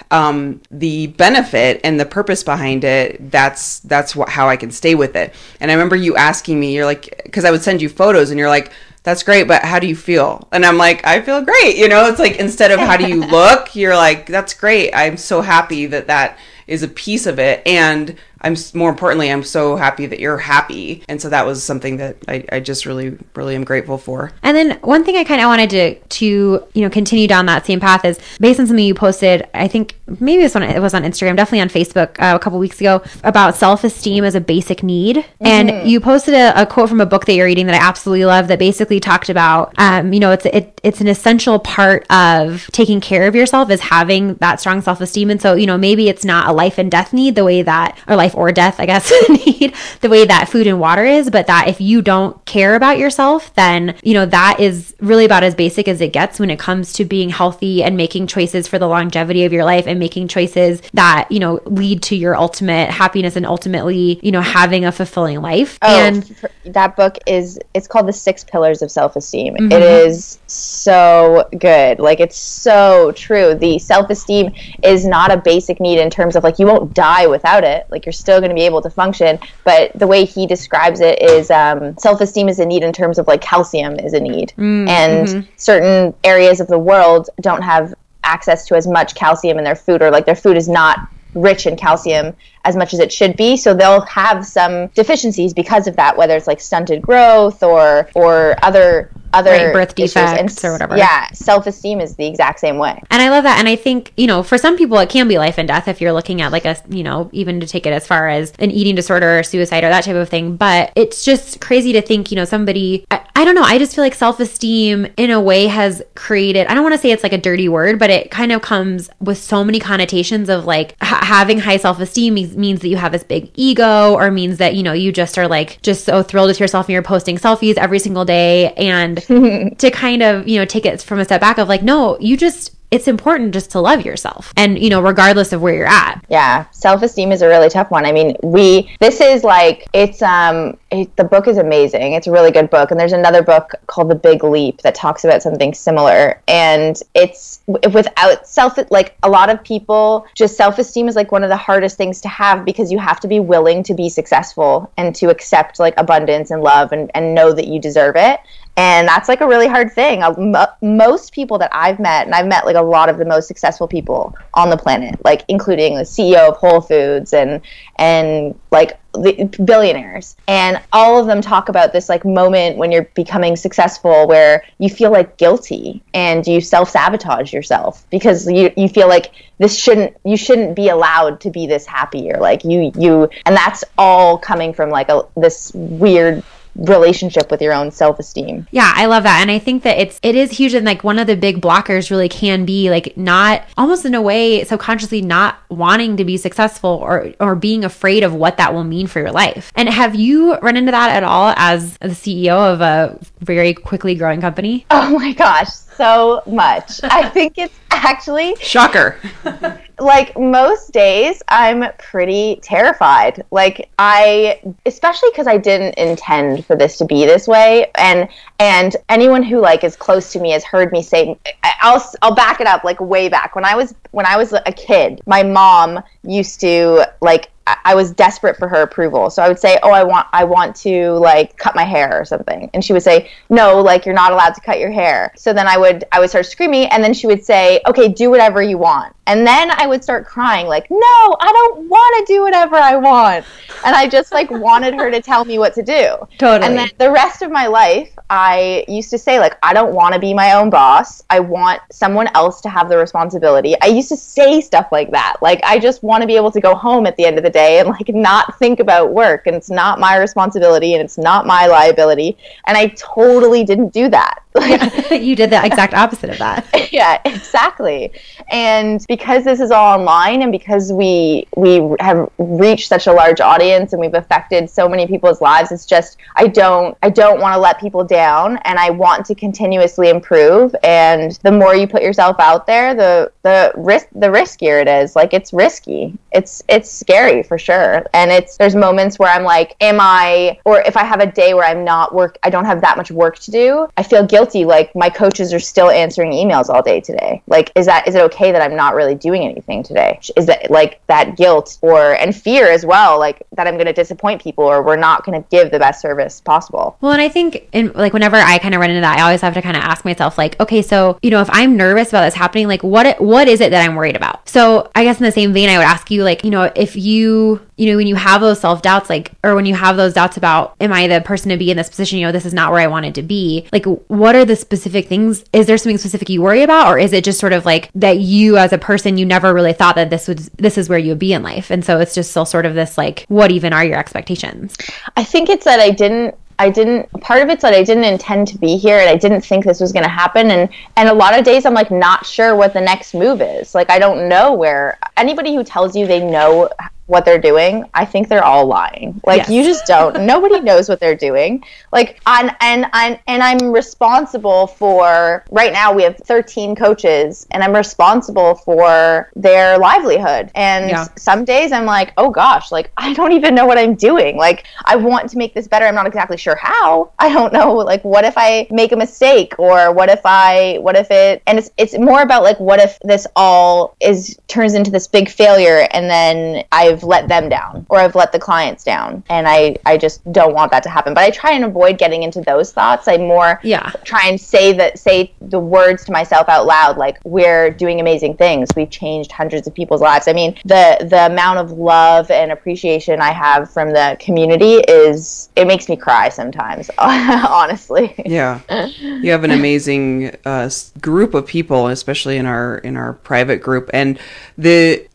um, 0.10 0.60
the 0.72 1.08
benefit 1.08 1.80
and 1.84 2.00
the 2.00 2.06
purpose 2.06 2.44
behind 2.44 2.84
it, 2.84 3.32
that's 3.32 3.80
that's 3.82 4.16
what, 4.16 4.30
how 4.30 4.50
I 4.50 4.58
can 4.58 4.72
stay 4.72 4.96
with 4.96 5.16
it. 5.16 5.34
And 5.60 5.70
I 5.70 5.74
remember 5.74 5.96
you 5.96 6.16
asking 6.16 6.60
me, 6.60 6.74
you're 6.74 6.86
like, 6.86 7.22
because 7.24 7.46
I 7.46 7.52
would 7.52 7.62
send 7.62 7.82
you 7.82 7.90
photos, 7.90 8.32
and 8.32 8.40
you're 8.40 8.50
like, 8.50 8.72
"That's 9.04 9.24
great, 9.24 9.48
but 9.48 9.64
how 9.64 9.80
do 9.80 9.88
you 9.88 9.96
feel?" 9.96 10.48
And 10.52 10.66
I'm 10.66 10.78
like, 10.78 11.06
"I 11.06 11.22
feel 11.22 11.42
great." 11.42 11.78
You 11.78 11.88
know, 11.88 12.08
it's 12.08 12.20
like 12.20 12.38
instead 12.38 12.72
of 12.72 12.80
how 12.80 12.98
do 12.98 13.08
you 13.08 13.22
look, 13.38 13.76
you're 13.76 13.96
like, 13.96 14.28
"That's 14.28 14.54
great. 14.54 14.92
I'm 14.94 15.18
so 15.18 15.42
happy 15.42 15.86
that 15.88 16.08
that 16.08 16.38
is 16.68 16.84
a 16.84 16.88
piece 16.88 17.26
of 17.26 17.40
it." 17.40 17.62
And 17.66 18.16
I'm 18.44 18.56
more 18.74 18.90
importantly, 18.90 19.32
I'm 19.32 19.44
so 19.44 19.76
happy 19.76 20.06
that 20.06 20.20
you're 20.20 20.38
happy. 20.38 21.04
And 21.08 21.22
so 21.22 21.30
that 21.30 21.46
was 21.46 21.64
something 21.64 21.98
that 21.98 22.18
I, 22.28 22.44
I 22.52 22.60
just 22.60 22.86
really, 22.86 23.18
really 23.36 23.56
am 23.56 23.64
grateful 23.64 23.98
for. 23.98 24.32
And 24.44 24.56
then 24.56 24.78
one 24.82 25.04
thing 25.04 25.16
I 25.16 25.24
kind 25.24 25.42
of 25.42 25.48
wanted 25.48 25.70
to 25.72 25.96
to 25.96 26.26
you 26.74 26.82
know 26.82 26.90
continue 26.90 27.28
down 27.28 27.46
that 27.46 27.66
same 27.66 27.80
path 27.80 28.06
is 28.06 28.20
based 28.40 28.60
on 28.60 28.68
something 28.68 28.86
you 28.86 28.94
posted. 28.94 29.48
I 29.54 29.68
think 29.68 29.96
maybe 30.20 30.44
this 30.44 30.54
one 30.54 30.64
it 30.64 30.82
was 30.82 30.94
on 30.94 31.04
Instagram, 31.04 31.38
definitely 31.38 31.62
on 31.62 31.70
Facebook 31.70 32.20
uh, 32.20 32.36
a 32.36 32.40
couple 32.40 32.60
weeks 32.60 32.80
ago 32.80 33.02
about 33.24 33.56
self 33.56 33.84
esteem 33.84 34.24
as 34.24 34.36
a 34.36 34.42
basic 34.42 34.84
need. 34.84 35.26
And 35.40 35.90
you 35.90 36.00
posted 36.00 36.34
a, 36.34 36.62
a 36.62 36.66
quote 36.66 36.90
from 36.90 37.02
a 37.02 37.06
book 37.06 37.26
that 37.26 37.34
you're 37.34 37.46
reading 37.46 37.66
that 37.68 37.76
I 37.76 37.86
absolutely 37.86 38.26
love 38.26 38.48
that 38.50 38.60
basically 38.60 39.00
talked 39.00 39.30
about 39.30 39.74
um, 39.78 40.12
you 40.12 40.20
know 40.20 40.32
it's 40.32 40.46
it, 40.48 40.80
it's 40.84 41.02
an 41.02 41.08
essential 41.08 41.60
part 41.60 42.06
of 42.12 42.68
taking 42.72 43.00
care 43.00 43.28
of 43.28 43.36
yourself 43.36 43.70
is 43.70 43.80
having 43.80 44.36
that 44.36 44.60
strong 44.60 44.82
self 44.82 45.00
esteem. 45.00 45.30
And 45.30 45.42
so 45.42 45.54
you 45.54 45.66
know 45.66 45.78
maybe 45.78 46.10
it's 46.10 46.26
not 46.26 46.48
a 46.48 46.52
life 46.52 46.78
and 46.78 46.92
death 46.92 47.14
need 47.14 47.36
the 47.36 47.46
way 47.46 47.62
that 47.62 47.98
or 48.08 48.16
life 48.16 48.33
or 48.36 48.52
death 48.52 48.80
I 48.80 48.86
guess 48.86 49.12
need 49.30 49.74
the 50.02 50.10
way 50.10 50.26
that 50.26 50.50
food 50.50 50.68
and 50.68 50.80
water 50.80 51.06
is, 51.06 51.30
but 51.30 51.48
that 51.48 51.68
if 51.68 51.80
you 51.80 52.02
don't 52.02 52.44
care 52.46 52.76
about 52.76 52.98
yourself, 52.98 53.54
then 53.56 53.96
you 54.04 54.14
know 54.14 54.26
that 54.26 54.60
is 54.60 54.96
really 55.00 55.26
about 55.26 55.44
as 55.44 55.56
basic 55.56 55.88
as 55.88 56.02
it 56.02 56.14
gets 56.14 56.40
when 56.40 56.50
it 56.50 56.60
comes 56.60 56.94
to 56.94 57.06
being 57.06 57.30
healthy 57.30 57.84
and 57.84 57.98
making 57.98 58.28
choices 58.28 58.68
for 58.68 58.80
the 58.80 58.88
longevity 58.88 59.46
of 59.46 59.54
your 59.54 59.66
life 59.66 59.88
and 59.88 60.00
making 60.00 60.28
choices 60.28 60.82
that 60.94 61.28
you 61.30 61.40
know 61.40 61.60
lead 61.66 62.02
to 62.04 62.16
your 62.16 62.36
ultimate 62.36 62.90
happiness 62.90 63.36
and 63.36 63.46
ultimately 63.46 64.20
you 64.22 64.32
know 64.32 64.42
having 64.42 64.86
a 64.86 64.92
fulfilling 64.92 65.42
life. 65.42 65.78
Oh, 65.82 65.88
and 65.88 66.36
that 66.66 66.96
book 66.96 67.18
is 67.26 67.60
it's 67.74 67.88
called 67.88 68.08
the 68.08 68.14
Six 68.14 68.44
Pillars 68.44 68.82
of 68.82 68.92
Self-Esteem. 68.92 69.56
Mm-hmm. 69.56 69.72
It 69.72 69.82
is 69.82 70.40
so 70.48 71.48
good. 71.58 72.00
Like 72.00 72.20
it's 72.20 72.38
so 72.38 73.12
true. 73.16 73.54
The 73.56 73.80
self-esteem 73.80 74.54
is 74.84 75.06
not 75.06 75.32
a 75.32 75.38
basic 75.38 75.80
need 75.80 76.00
in 76.00 76.10
terms 76.10 76.36
of 76.36 76.44
like 76.44 76.60
you 76.60 76.66
won't 76.66 76.94
die 76.94 77.28
without 77.28 77.64
it. 77.64 77.88
Like 77.90 78.06
you're 78.06 78.14
still 78.24 78.40
going 78.40 78.50
to 78.50 78.56
be 78.56 78.66
able 78.66 78.82
to 78.82 78.90
function, 78.90 79.38
but 79.64 79.92
the 79.94 80.08
way 80.08 80.26
he 80.26 80.48
describes 80.48 81.02
it 81.02 81.22
is 81.22 81.52
um, 81.52 81.98
self-esteem 81.98 82.48
is 82.48 82.60
a 82.60 82.66
need 82.66 82.84
in 82.84 82.94
terms 82.94 83.20
of 83.20 83.28
like 83.28 83.42
calcium 83.42 84.00
is 84.00 84.14
a 84.14 84.20
need. 84.20 84.54
Mm, 84.58 84.88
and 84.88 85.28
mm-hmm. 85.28 85.50
certain 85.58 86.14
areas 86.24 86.60
of 86.60 86.68
the 86.68 86.80
world 86.80 87.30
don't 87.42 87.62
have 87.62 87.94
access 88.24 88.66
to 88.68 88.76
as 88.76 88.88
much 88.88 89.14
calcium 89.16 89.58
in 89.58 89.64
their 89.64 89.76
food 89.76 90.02
or 90.02 90.10
like 90.10 90.26
their 90.26 90.36
food 90.36 90.56
is 90.56 90.70
not 90.70 91.08
rich 91.36 91.68
in 91.68 91.76
calcium 91.76 92.34
as 92.66 92.76
much 92.76 92.94
as 92.94 93.00
it 93.00 93.12
should 93.12 93.36
be 93.36 93.58
so 93.58 93.74
they'll 93.74 94.02
have 94.02 94.46
some 94.46 94.88
deficiencies 94.96 95.54
because 95.54 95.88
of 95.88 95.96
that 95.96 96.18
whether 96.18 96.36
it's 96.36 96.48
like 96.48 96.62
stunted 96.62 97.02
growth 97.02 97.62
or 97.64 98.10
or 98.16 98.56
other 98.64 99.10
other 99.34 99.50
Right, 99.50 99.74
birth 99.74 99.96
defects 99.96 100.64
And 100.64 100.70
or 100.70 100.74
whatever. 100.74 100.96
yeah 100.96 101.28
self-esteem 101.34 102.00
is 102.00 102.16
the 102.16 102.28
exact 102.28 102.60
same 102.60 102.78
way 102.78 103.02
And 103.10 103.20
I 103.20 103.30
love 103.30 103.44
that. 103.46 103.58
And 103.58 103.68
I 103.68 103.76
think, 103.76 104.14
you 104.16 104.28
know, 104.28 104.44
for 104.44 104.60
some 104.60 104.78
people, 104.78 104.98
it 105.00 105.10
can 105.10 105.28
be 105.28 105.40
life 105.40 105.58
and 105.58 105.68
death 105.68 105.88
if 105.88 106.00
you're 106.02 106.14
looking 106.14 106.40
at 106.42 106.52
like 106.52 106.66
a, 106.66 106.78
you 106.90 107.02
know, 107.02 107.30
even 107.34 107.60
to 107.60 107.66
take 107.66 107.88
it 107.88 107.94
as 107.94 108.06
far 108.06 108.28
as 108.30 108.54
an 108.60 108.70
eating 108.70 108.94
disorder 108.94 109.40
or 109.40 109.42
suicide 109.42 109.84
or 109.84 109.90
that 109.90 110.04
type 110.04 110.16
of 110.16 110.30
thing. 110.30 110.56
But 110.56 110.94
it's 110.96 111.26
just 111.26 111.60
crazy 111.60 111.94
to 111.94 112.02
think, 112.04 112.30
you 112.30 112.36
know, 112.36 112.46
somebody, 112.46 113.06
I, 113.10 113.26
I 113.36 113.44
don't 113.44 113.56
know. 113.56 113.64
I 113.64 113.80
just 113.80 113.96
feel 113.96 114.04
like 114.04 114.14
self 114.14 114.40
esteem 114.40 115.08
in 115.18 115.32
a 115.32 115.42
way 115.42 115.66
has 115.66 116.04
created, 116.14 116.68
I 116.68 116.76
don't 116.76 116.84
want 116.84 116.94
to 116.94 117.00
say 117.02 117.10
it's 117.10 117.24
like 117.24 117.34
a 117.34 117.38
dirty 117.40 117.68
word, 117.68 117.98
but 117.98 118.12
it 118.12 118.30
kind 118.30 118.52
of 118.52 118.62
comes 118.62 119.10
with 119.20 119.40
so 119.40 119.64
many 119.64 119.80
connotations 119.80 120.48
of 120.48 120.66
like 120.66 120.96
ha- 121.02 121.26
having 121.26 121.58
high 121.60 121.78
self 121.78 122.00
esteem 122.00 122.53
means, 122.56 122.82
that 122.82 122.88
you 122.88 122.98
have 122.98 123.12
this 123.12 123.24
big 123.24 123.52
ego 123.56 124.14
or 124.14 124.32
means 124.32 124.58
that, 124.58 124.76
you 124.76 124.84
know, 124.84 124.94
you 124.94 125.12
just 125.12 125.38
are 125.38 125.48
like 125.48 125.82
just 125.82 126.06
so 126.06 126.24
thrilled 126.24 126.50
with 126.50 126.60
yourself 126.60 126.88
and 126.88 126.94
you're 126.94 127.04
posting 127.04 127.38
selfies 127.38 127.78
every 127.78 128.00
single 128.00 128.26
day. 128.26 128.74
And 128.74 129.18
to 129.80 129.92
kind 129.92 130.24
of, 130.24 130.48
you 130.48 130.60
know, 130.60 130.66
take 130.66 130.86
it 130.86 131.02
from 131.02 131.20
a 131.20 131.26
step 131.26 131.42
back 131.42 131.58
of 131.58 131.68
like, 131.68 131.84
no, 131.84 132.18
you 132.20 132.38
just 132.38 132.72
it's 132.94 133.08
important 133.08 133.54
just 133.54 133.72
to 133.72 133.80
love 133.80 134.06
yourself 134.06 134.54
and 134.56 134.78
you 134.78 134.90
know 134.90 135.02
regardless 135.02 135.52
of 135.52 135.62
where 135.62 135.74
you're 135.74 135.88
at. 135.88 136.24
Yeah 136.30 136.66
self-esteem 136.72 137.32
is 137.32 137.42
a 137.42 137.48
really 137.48 137.70
tough 137.70 137.90
one. 137.90 138.06
I 138.06 138.12
mean 138.12 138.36
we 138.44 138.96
this 139.00 139.20
is 139.20 139.44
like 139.44 139.88
it's 139.94 140.22
um 140.22 140.78
it, 140.92 141.16
the 141.16 141.24
book 141.24 141.48
is 141.48 141.58
amazing. 141.58 142.14
It's 142.14 142.28
a 142.28 142.32
really 142.32 142.52
good 142.52 142.70
book. 142.70 142.92
And 142.92 143.00
there's 143.00 143.14
another 143.14 143.42
book 143.42 143.74
called 143.88 144.12
the 144.12 144.16
big 144.16 144.44
leap 144.44 144.84
that 144.84 144.94
talks 144.94 145.24
about 145.24 145.42
something 145.42 145.74
similar. 145.74 146.40
And 146.48 147.02
it's 147.16 147.62
without 147.66 148.48
self 148.48 148.78
like 148.92 149.16
a 149.24 149.30
lot 149.30 149.50
of 149.50 149.64
people 149.64 150.28
just 150.36 150.56
self-esteem 150.56 151.08
is 151.08 151.16
like 151.16 151.32
one 151.32 151.44
of 151.44 151.50
the 151.50 151.58
hardest 151.58 151.98
things 151.98 152.22
to 152.22 152.30
have 152.30 152.64
because 152.64 152.92
you 152.92 153.00
have 153.00 153.20
to 153.22 153.28
be 153.28 153.40
willing 153.40 153.82
to 153.84 153.96
be 153.96 154.08
successful 154.08 154.92
and 154.98 155.16
to 155.16 155.30
accept 155.30 155.80
like 155.80 155.96
abundance 155.98 156.52
and 156.52 156.62
love 156.62 156.92
and, 156.92 157.10
and 157.16 157.34
know 157.34 157.52
that 157.52 157.68
you 157.68 157.82
deserve 157.82 158.16
it 158.16 158.40
and 158.76 159.08
that's 159.08 159.30
like 159.30 159.42
a 159.42 159.48
really 159.48 159.68
hard 159.68 159.92
thing. 159.92 160.24
Uh, 160.24 160.66
most 160.82 161.34
people 161.34 161.58
that 161.58 161.70
i've 161.74 162.00
met 162.00 162.26
and 162.26 162.36
i've 162.36 162.48
met 162.48 162.66
like 162.66 162.76
a 162.76 162.82
lot 162.82 163.10
of 163.10 163.18
the 163.18 163.26
most 163.26 163.48
successful 163.48 163.88
people 163.88 164.36
on 164.54 164.70
the 164.70 164.78
planet 164.78 165.16
like 165.24 165.44
including 165.48 165.96
the 165.96 166.04
ceo 166.04 166.50
of 166.50 166.58
whole 166.58 166.82
foods 166.82 167.34
and 167.34 167.62
and 167.98 168.56
like 168.72 169.00
the 169.14 169.46
billionaires. 169.64 170.36
And 170.48 170.82
all 170.92 171.20
of 171.20 171.28
them 171.28 171.42
talk 171.42 171.70
about 171.70 171.94
this 171.94 172.10
like 172.10 172.26
moment 172.26 172.78
when 172.78 172.92
you're 172.92 173.10
becoming 173.14 173.56
successful 173.56 174.28
where 174.28 174.64
you 174.80 174.90
feel 174.90 175.12
like 175.12 175.38
guilty 175.38 176.02
and 176.14 176.46
you 176.48 176.62
self-sabotage 176.62 177.54
yourself 177.54 178.06
because 178.10 178.52
you, 178.52 178.72
you 178.76 178.90
feel 178.90 179.08
like 179.08 179.32
this 179.60 179.78
shouldn't 179.78 180.18
you 180.26 180.36
shouldn't 180.36 180.76
be 180.76 180.90
allowed 180.90 181.40
to 181.42 181.52
be 181.52 181.68
this 181.68 181.86
happy 181.86 182.32
or 182.32 182.40
like 182.40 182.64
you 182.64 182.92
you 182.98 183.30
and 183.46 183.56
that's 183.56 183.84
all 183.98 184.38
coming 184.38 184.74
from 184.74 184.90
like 184.90 185.10
a 185.10 185.22
this 185.38 185.72
weird 185.76 186.44
relationship 186.76 187.52
with 187.52 187.62
your 187.62 187.74
own 187.74 187.92
self-esteem. 187.92 188.68
Yeah, 188.72 188.92
I 188.96 189.06
love 189.06 189.24
that. 189.24 189.42
And 189.42 189.52
I 189.52 189.60
think 189.60 189.84
that 189.84 189.98
it's 189.98 190.20
it 190.24 190.36
is 190.36 190.52
huge 190.52 190.74
and 190.74 190.86
like 190.86 191.04
one 191.04 191.20
of 191.20 191.28
the 191.28 191.36
big 191.36 191.62
blockers 191.62 192.10
really 192.10 192.30
can 192.30 192.66
be 192.66 192.90
like 192.90 193.16
not 193.18 193.64
almost 193.78 194.06
in 194.06 194.16
a 194.16 194.22
way 194.22 194.64
subconsciously 194.64 195.22
not 195.22 195.58
wanting 195.70 196.18
to 196.18 196.26
be 196.26 196.38
successful 196.38 196.90
or 196.90 197.34
or 197.40 197.56
being 197.56 197.84
afraid 197.84 198.24
of 198.24 198.34
what 198.34 198.58
that 198.58 198.74
will 198.74 198.84
mean 198.84 199.08
for 199.08 199.20
your 199.20 199.32
life. 199.32 199.72
And 199.76 199.90
have 199.90 200.16
you 200.16 200.58
run 200.58 200.78
into 200.78 200.92
that 200.92 201.12
at 201.12 201.24
all 201.24 201.54
as 201.58 201.98
the 202.00 202.10
CEO 202.10 202.74
of 202.74 202.82
a 202.82 203.20
very 203.44 203.74
quickly 203.74 204.16
growing 204.16 204.42
company? 204.42 204.86
Oh 204.90 205.18
my 205.18 205.34
gosh, 205.34 205.70
so 205.70 206.42
much. 206.46 207.00
I 207.04 207.30
think 207.34 207.58
it's 207.58 207.78
actually 207.92 208.56
shocker. 208.60 209.18
like 210.00 210.38
most 210.38 210.92
days 210.92 211.42
I'm 211.48 211.86
pretty 211.98 212.60
terrified. 212.62 213.44
Like 213.52 213.90
I 214.00 214.60
especially 214.86 215.32
cuz 215.34 215.48
I 215.48 215.58
didn't 215.58 215.96
intend 215.96 216.66
for 216.66 216.76
this 216.76 216.98
to 216.98 217.06
be 217.06 217.26
this 217.26 217.48
way 217.48 217.92
and 217.96 218.28
and 218.60 218.96
anyone 219.10 219.44
who 219.44 219.60
like 219.60 219.84
is 219.84 219.96
close 219.96 220.32
to 220.34 220.40
me 220.40 220.52
has 220.52 220.64
heard 220.64 220.92
me 220.92 221.02
say 221.02 221.38
I'll 221.82 222.04
I'll 222.22 222.36
back 222.36 222.60
it 222.60 222.68
up 222.68 222.84
like 222.84 223.00
way 223.00 223.30
back 223.30 223.56
when 223.56 223.66
I 223.66 223.76
was 223.76 223.94
when 224.12 224.26
I 224.26 224.38
was 224.38 224.54
a 224.54 224.72
kid. 224.72 225.22
My 225.26 225.44
mom 225.44 226.04
used 226.24 226.60
to 226.62 227.06
like 227.22 227.50
I 227.66 227.96
was 227.96 228.12
desperate 228.12 228.58
for 228.58 228.68
her 228.68 228.82
approval. 228.82 229.30
So 229.30 229.42
I 229.42 229.48
would 229.48 229.60
say, 229.60 229.80
"Oh, 229.84 229.92
I 229.92 230.04
want 230.04 230.28
I 230.34 230.44
want 230.44 230.76
to 230.78 231.12
like 231.14 231.58
cut 231.58 231.76
my 231.76 231.84
hair 231.84 232.20
or 232.20 232.26
something." 232.26 232.70
And 232.74 232.84
she 232.84 232.92
would 232.92 233.04
say, 233.04 233.30
"No, 233.50 233.82
like 233.82 234.06
you're 234.06 234.16
not 234.16 234.34
allowed 234.34 234.54
to 234.56 234.62
cut 234.62 234.80
your 234.80 234.92
hair." 234.92 235.32
So 235.38 235.54
then 235.54 235.68
I 235.68 235.78
would 235.78 236.04
I 236.12 236.20
would 236.20 236.30
start 236.30 236.46
screaming 236.46 236.88
and 236.88 237.02
then 237.02 237.14
she 237.14 237.26
would 237.26 237.44
say, 237.44 237.80
"Okay, 237.88 238.10
do 238.10 238.30
whatever 238.30 238.62
you 238.62 238.78
want." 238.78 239.16
And 239.26 239.48
then 239.48 239.72
I 239.72 239.88
would 239.88 240.04
start 240.04 240.26
crying 240.26 240.68
like, 240.68 240.92
"No, 240.92 240.98
I 241.40 241.52
don't 241.54 241.88
want 241.88 242.28
to 242.28 242.34
do 242.34 242.42
whatever 242.42 242.76
I 242.76 242.98
want." 242.98 243.46
And 243.86 243.96
I 243.96 244.10
just 244.10 244.34
like 244.34 244.52
wanted 244.52 244.96
her 244.96 245.10
to 245.10 245.22
tell 245.22 245.46
me 245.46 245.58
what 245.58 245.74
to 245.76 245.84
do. 245.84 246.16
Totally. 246.38 246.68
And 246.68 246.78
then 246.78 246.90
the 246.98 247.12
rest 247.12 247.42
of 247.42 247.50
my 247.50 247.68
life, 247.68 248.10
I 248.30 248.84
used 248.90 249.10
to 249.12 249.18
say 249.18 249.40
like, 249.40 249.58
"I 249.64 249.74
don't 249.74 249.94
want 249.94 250.14
to 250.16 250.20
be 250.20 250.34
my 250.34 250.54
own 250.54 250.70
boss. 250.70 251.24
I 251.30 251.40
want 251.40 251.80
someone 251.92 252.28
else 252.36 252.60
to 252.62 252.70
have 252.70 252.90
the 252.90 252.98
responsibility." 252.98 253.76
I 253.82 253.86
used 253.86 254.10
to 254.10 254.18
say 254.18 254.60
stuff 254.60 254.88
like 254.92 255.12
that. 255.12 255.38
Like 255.42 255.62
I 255.64 255.80
just 255.80 256.04
want 256.04 256.22
to 256.22 256.28
be 256.28 256.36
able 256.36 256.52
to 256.52 256.60
go 256.60 256.76
home 256.76 257.06
at 257.06 257.16
the 257.16 257.24
end 257.26 257.38
of 257.38 257.46
the 257.46 257.53
day 257.54 257.80
and 257.80 257.90
like 257.90 258.10
not 258.10 258.60
think 258.60 258.80
about 258.80 259.12
work 259.12 259.48
and 259.48 259.56
it's 259.56 259.70
not 259.70 260.00
my 260.00 260.18
responsibility 260.18 260.94
and 260.94 261.04
it's 261.04 261.18
not 261.18 261.46
my 261.46 261.68
liability. 261.68 262.38
And 262.68 262.78
I 262.78 262.88
totally 262.98 263.64
didn't 263.64 263.94
do 263.94 264.10
that. 264.10 264.43
you 265.12 265.36
did 265.36 265.50
the 265.50 265.60
exact 265.64 265.96
opposite 265.96 266.30
of 266.30 266.38
that. 266.38 266.68
yeah, 266.92 267.20
exactly. 267.26 268.12
And 268.52 269.04
because 269.08 269.44
this 269.44 269.60
is 269.60 269.72
all 269.72 270.00
online 270.00 270.44
and 270.44 270.52
because 270.52 270.94
we 270.94 271.48
we 271.58 271.82
have 272.00 272.30
reached 272.38 272.88
such 272.88 273.08
a 273.08 273.12
large 273.12 273.42
audience 273.42 273.94
and 273.94 274.00
we've 274.00 274.14
affected 274.14 274.70
so 274.70 274.88
many 274.88 275.08
people's 275.08 275.42
lives, 275.42 275.72
it's 275.72 275.88
just 275.88 276.18
I 276.36 276.48
don't 276.48 276.96
I 277.02 277.10
don't 277.10 277.42
want 277.42 277.56
to 277.56 277.60
let 277.60 277.80
people 277.80 278.04
down 278.04 278.58
and 278.58 278.78
I 278.78 278.92
want 278.92 279.26
to 279.28 279.36
continuously 279.36 280.10
improve 280.10 280.76
and 280.84 281.32
the 281.42 281.52
more 281.52 281.76
you 281.76 281.88
put 281.88 282.04
yourself 282.04 282.40
out 282.40 282.68
there, 282.68 282.94
the 282.94 283.32
the 283.42 283.72
risk 283.76 284.08
the 284.14 284.28
riskier 284.28 284.80
it 284.80 284.88
is. 284.88 285.16
Like 285.16 285.34
it's 285.34 285.52
risky. 285.52 286.16
It's 286.32 286.62
it's 286.68 286.92
scary 286.92 287.42
for 287.42 287.58
sure. 287.58 288.06
And 288.14 288.32
it's 288.32 288.58
there's 288.58 288.76
moments 288.76 289.18
where 289.18 289.32
I'm 289.32 289.44
like, 289.44 289.76
am 289.82 289.98
I 290.00 290.60
or 290.64 290.82
if 290.82 290.96
I 290.96 291.04
have 291.04 291.22
a 291.22 291.32
day 291.32 291.56
where 291.56 291.66
I'm 291.66 291.84
not 291.84 292.14
work 292.14 292.38
I 292.44 292.52
don't 292.52 292.66
have 292.66 292.82
that 292.82 292.98
much 292.98 293.10
work 293.10 293.40
to 293.40 293.52
do, 293.52 293.88
I 293.98 294.04
feel 294.04 294.24
guilty 294.24 294.43
guilty 294.44 294.66
like 294.66 294.94
my 294.96 295.10
coaches 295.10 295.54
are 295.54 295.60
still 295.60 295.90
answering 295.90 296.32
emails 296.32 296.70
all 296.70 296.82
day 296.82 297.00
today. 297.00 297.42
Like 297.48 297.72
is 297.76 297.86
that 297.86 298.08
is 298.08 298.16
it 298.16 298.22
okay 298.24 298.52
that 298.52 298.62
i'm 298.62 298.76
not 298.76 298.94
really 298.94 299.16
doing 299.16 299.44
anything 299.44 299.84
today? 299.84 300.20
Is 300.36 300.46
that 300.48 300.70
like 300.70 301.06
that 301.08 301.38
guilt 301.38 301.78
or 301.82 302.14
and 302.14 302.36
fear 302.36 302.70
as 302.70 302.86
well 302.86 303.20
like 303.20 303.44
that 303.54 303.68
i'm 303.68 303.76
going 303.76 303.86
to 303.86 303.94
disappoint 303.94 304.42
people 304.42 304.66
or 304.66 304.84
we're 304.84 304.96
not 304.96 305.26
going 305.26 305.42
to 305.42 305.48
give 305.50 305.72
the 305.72 305.80
best 305.80 306.02
service 306.02 306.42
possible? 306.42 306.98
Well 307.02 307.12
and 307.12 307.22
i 307.22 307.30
think 307.30 307.68
in 307.72 307.92
like 307.94 308.14
whenever 308.14 308.36
i 308.36 308.58
kind 308.58 308.76
of 308.76 308.82
run 308.82 308.90
into 308.90 309.02
that 309.02 309.18
i 309.18 309.22
always 309.22 309.42
have 309.42 309.54
to 309.54 309.62
kind 309.62 309.78
of 309.78 309.84
ask 309.84 310.04
myself 310.06 310.38
like 310.38 310.60
okay 310.60 310.82
so 310.82 311.18
you 311.22 311.30
know 311.30 311.42
if 311.42 311.50
i'm 311.52 311.78
nervous 311.78 312.10
about 312.10 312.26
this 312.26 312.34
happening 312.34 312.68
like 312.68 312.84
what 312.84 313.20
what 313.22 313.48
is 313.48 313.62
it 313.62 313.70
that 313.72 313.88
i'm 313.88 313.96
worried 313.96 314.16
about? 314.16 314.48
So 314.50 314.92
i 314.96 315.04
guess 315.04 315.20
in 315.20 315.26
the 315.26 315.32
same 315.32 315.54
vein 315.54 315.70
i 315.70 315.78
would 315.78 315.86
ask 315.86 316.12
you 316.12 316.24
like 316.24 316.44
you 316.44 316.52
know 316.52 316.72
if 316.76 316.96
you 316.96 317.62
you 317.78 317.90
know 317.90 317.98
when 317.98 318.08
you 318.08 318.16
have 318.16 318.42
those 318.42 318.60
self 318.60 318.82
doubts 318.82 319.10
like 319.10 319.32
or 319.44 319.56
when 319.56 319.66
you 319.66 319.76
have 319.76 319.98
those 319.98 320.14
doubts 320.14 320.38
about 320.38 320.76
am 320.80 320.94
i 320.94 321.08
the 321.08 321.22
person 321.22 321.50
to 321.50 321.58
be 321.58 321.72
in 321.72 321.78
this 321.78 321.90
position 321.90 322.20
you 322.20 322.26
know 322.26 322.32
this 322.32 322.46
is 322.46 322.54
not 322.54 322.72
where 322.72 322.82
i 322.82 322.88
wanted 322.88 323.16
to 323.16 323.22
be 323.22 323.68
like 323.72 323.86
what 324.08 324.36
are 324.36 324.46
the 324.46 324.56
specific 324.56 325.08
things? 325.08 325.44
Is 325.54 325.68
there 325.68 325.78
something 325.78 325.98
specific 325.98 326.30
you 326.30 326.42
worry 326.42 326.64
about, 326.64 326.88
or 326.88 326.98
is 326.98 327.14
it 327.14 327.24
just 327.24 327.40
sort 327.40 327.54
of 327.54 327.66
like 327.66 327.90
that 327.96 328.20
you 328.20 328.58
as 328.58 328.74
a 328.74 328.78
person 328.78 329.18
you 329.18 329.26
never 329.26 329.54
really 329.54 329.74
thought 329.74 329.96
that 329.96 330.10
this 330.10 330.28
would 330.28 330.40
this 330.58 330.78
is 330.78 330.90
where 330.90 331.00
you 331.00 331.10
would 331.10 331.20
be 331.20 331.34
in 331.34 331.44
life, 331.44 331.70
and 331.70 331.84
so 331.84 332.00
it's 332.00 332.16
just 332.16 332.32
still 332.32 332.46
sort 332.46 332.66
of 332.66 332.76
this 332.76 332.98
like 332.98 333.26
what 333.28 333.52
even 333.52 333.74
are 333.74 333.84
your 333.84 333.98
expectations? 333.98 334.76
I 335.18 335.24
think 335.24 335.50
it's 335.50 335.66
that 335.66 335.80
I 335.80 335.90
didn't 335.90 336.36
I 336.60 336.70
didn't 336.70 337.10
part 337.22 337.42
of 337.42 337.50
it's 337.50 337.64
that 337.64 337.74
I 337.74 337.84
didn't 337.84 338.04
intend 338.04 338.48
to 338.50 338.58
be 338.58 338.78
here 338.78 339.00
and 339.00 339.10
I 339.10 339.16
didn't 339.16 339.42
think 339.42 339.66
this 339.66 339.80
was 339.80 339.92
going 339.92 340.04
to 340.04 340.10
happen 340.10 340.52
and 340.52 340.70
and 340.96 341.10
a 341.10 341.14
lot 341.14 341.38
of 341.38 341.44
days 341.44 341.66
I'm 341.66 341.74
like 341.74 341.92
not 341.92 342.26
sure 342.26 342.56
what 342.56 342.74
the 342.74 342.82
next 342.82 343.14
move 343.14 343.42
is. 343.42 343.74
Like 343.74 343.90
I 343.90 344.00
don't 344.00 344.30
know 344.30 344.54
where 344.54 344.98
anybody 345.18 345.56
who 345.56 345.64
tells 345.64 345.96
you 345.96 346.06
they 346.06 346.24
know 346.24 346.70
what 347.14 347.26
they're 347.26 347.40
doing, 347.40 347.86
I 347.94 348.04
think 348.04 348.28
they're 348.28 348.44
all 348.44 348.66
lying. 348.66 349.22
Like 349.26 349.42
yes. 349.42 349.50
you 349.50 349.64
just 349.64 349.86
don't. 349.86 350.26
Nobody 350.34 350.60
knows 350.60 350.90
what 350.90 351.00
they're 351.00 351.16
doing. 351.16 351.64
Like 351.92 352.20
on 352.26 352.52
and 352.60 352.88
and 352.92 353.20
and 353.28 353.42
I'm 353.42 353.72
responsible 353.72 354.68
for 354.68 355.46
right 355.52 355.72
now 355.72 355.94
we 355.94 356.04
have 356.04 356.18
13 356.18 356.76
coaches 356.76 357.48
and 357.52 357.64
I'm 357.64 357.76
responsible 357.76 358.56
for 358.56 359.32
their 359.36 359.78
livelihood. 359.78 360.52
And 360.56 360.90
yeah. 360.90 361.08
some 361.16 361.46
days 361.46 361.72
I'm 361.72 361.86
like, 361.86 362.14
"Oh 362.18 362.30
gosh, 362.30 362.72
like 362.72 362.92
I 362.98 363.14
don't 363.14 363.32
even 363.32 363.54
know 363.56 363.66
what 363.66 363.78
I'm 363.78 363.96
doing. 363.96 364.36
Like 364.38 364.66
I 364.86 364.96
want 364.96 365.30
to 365.30 365.38
make 365.38 365.54
this 365.54 365.68
better. 365.68 365.86
I'm 365.86 365.96
not 365.96 366.08
exactly 366.08 366.38
sure 366.38 366.56
how. 366.56 367.12
I 367.20 367.30
don't 367.30 367.54
know 367.54 367.74
like 367.76 368.04
what 368.04 368.26
if 368.26 368.34
I 368.38 368.68
make 368.72 368.92
a 368.92 368.98
mistake 368.98 369.54
or 369.60 369.94
what 369.94 370.10
if 370.10 370.22
I 370.26 370.80
what 370.82 370.96
if 370.96 371.12
it 371.12 371.44
and 371.46 371.60
it's 371.60 371.70
it's 371.78 371.98
more 371.98 372.22
about 372.24 372.44
like 372.44 372.60
what 372.60 372.80
if 372.80 373.00
this 373.04 373.28
all 373.36 373.96
is 374.02 374.38
turns 374.48 374.74
into 374.74 374.90
this 374.90 375.08
big 375.08 375.30
failure 375.30 375.88
and 375.92 376.10
then 376.10 376.64
I 376.72 376.94
I've 377.04 377.08
let 377.08 377.28
them 377.28 377.50
down 377.50 377.86
or 377.90 378.00
I've 378.00 378.16
let 378.16 378.32
the 378.32 378.40
clients 378.40 378.84
down. 378.84 379.24
And 379.30 379.48
I, 379.48 379.76
I 379.86 379.98
just 379.98 380.24
don't 380.32 380.54
want 380.54 380.72
that 380.72 380.84
to 380.84 380.90
happen. 380.90 381.14
But 381.14 381.24
I 381.24 381.30
try 381.30 381.52
and 381.52 381.66
avoid 381.66 381.98
getting 381.98 382.24
into 382.24 382.42
those 382.42 382.72
thoughts. 382.72 383.08
I 383.08 383.18
more 383.18 383.60
yeah. 383.64 383.92
try 384.04 384.28
and 384.28 384.40
say 384.40 384.74
that 384.74 384.98
say 385.00 385.34
the 385.42 385.60
words 385.60 386.06
to 386.06 386.12
myself 386.12 386.48
out 386.50 386.66
loud, 386.66 386.98
like 386.98 387.18
we're 387.24 387.70
doing 387.72 388.00
amazing 388.00 388.38
things. 388.38 388.70
We've 388.76 388.90
changed 388.90 389.32
hundreds 389.32 389.68
of 389.68 389.74
people's 389.74 390.02
lives. 390.02 390.28
I 390.28 390.34
mean, 390.34 390.56
the 390.66 391.06
the 391.10 391.26
amount 391.26 391.60
of 391.60 391.72
love 391.72 392.32
and 392.32 392.52
appreciation 392.52 393.22
I 393.22 393.32
have 393.32 393.70
from 393.70 393.90
the 393.90 394.18
community 394.20 394.76
is 394.88 395.50
it 395.56 395.66
makes 395.66 395.90
me 395.90 395.96
cry 395.96 396.30
sometimes, 396.30 396.90
honestly. 396.98 398.14
Yeah. 398.26 398.62
You 399.00 399.32
have 399.32 399.44
an 399.44 399.52
amazing 399.52 400.36
uh, 400.46 400.70
group 401.02 401.34
of 401.34 401.46
people, 401.46 401.88
especially 401.88 402.38
in 402.38 402.46
our 402.46 402.78
in 402.80 402.96
our 402.96 403.14
private 403.14 403.58
group. 403.58 403.90
And 403.94 404.20
the 404.58 405.08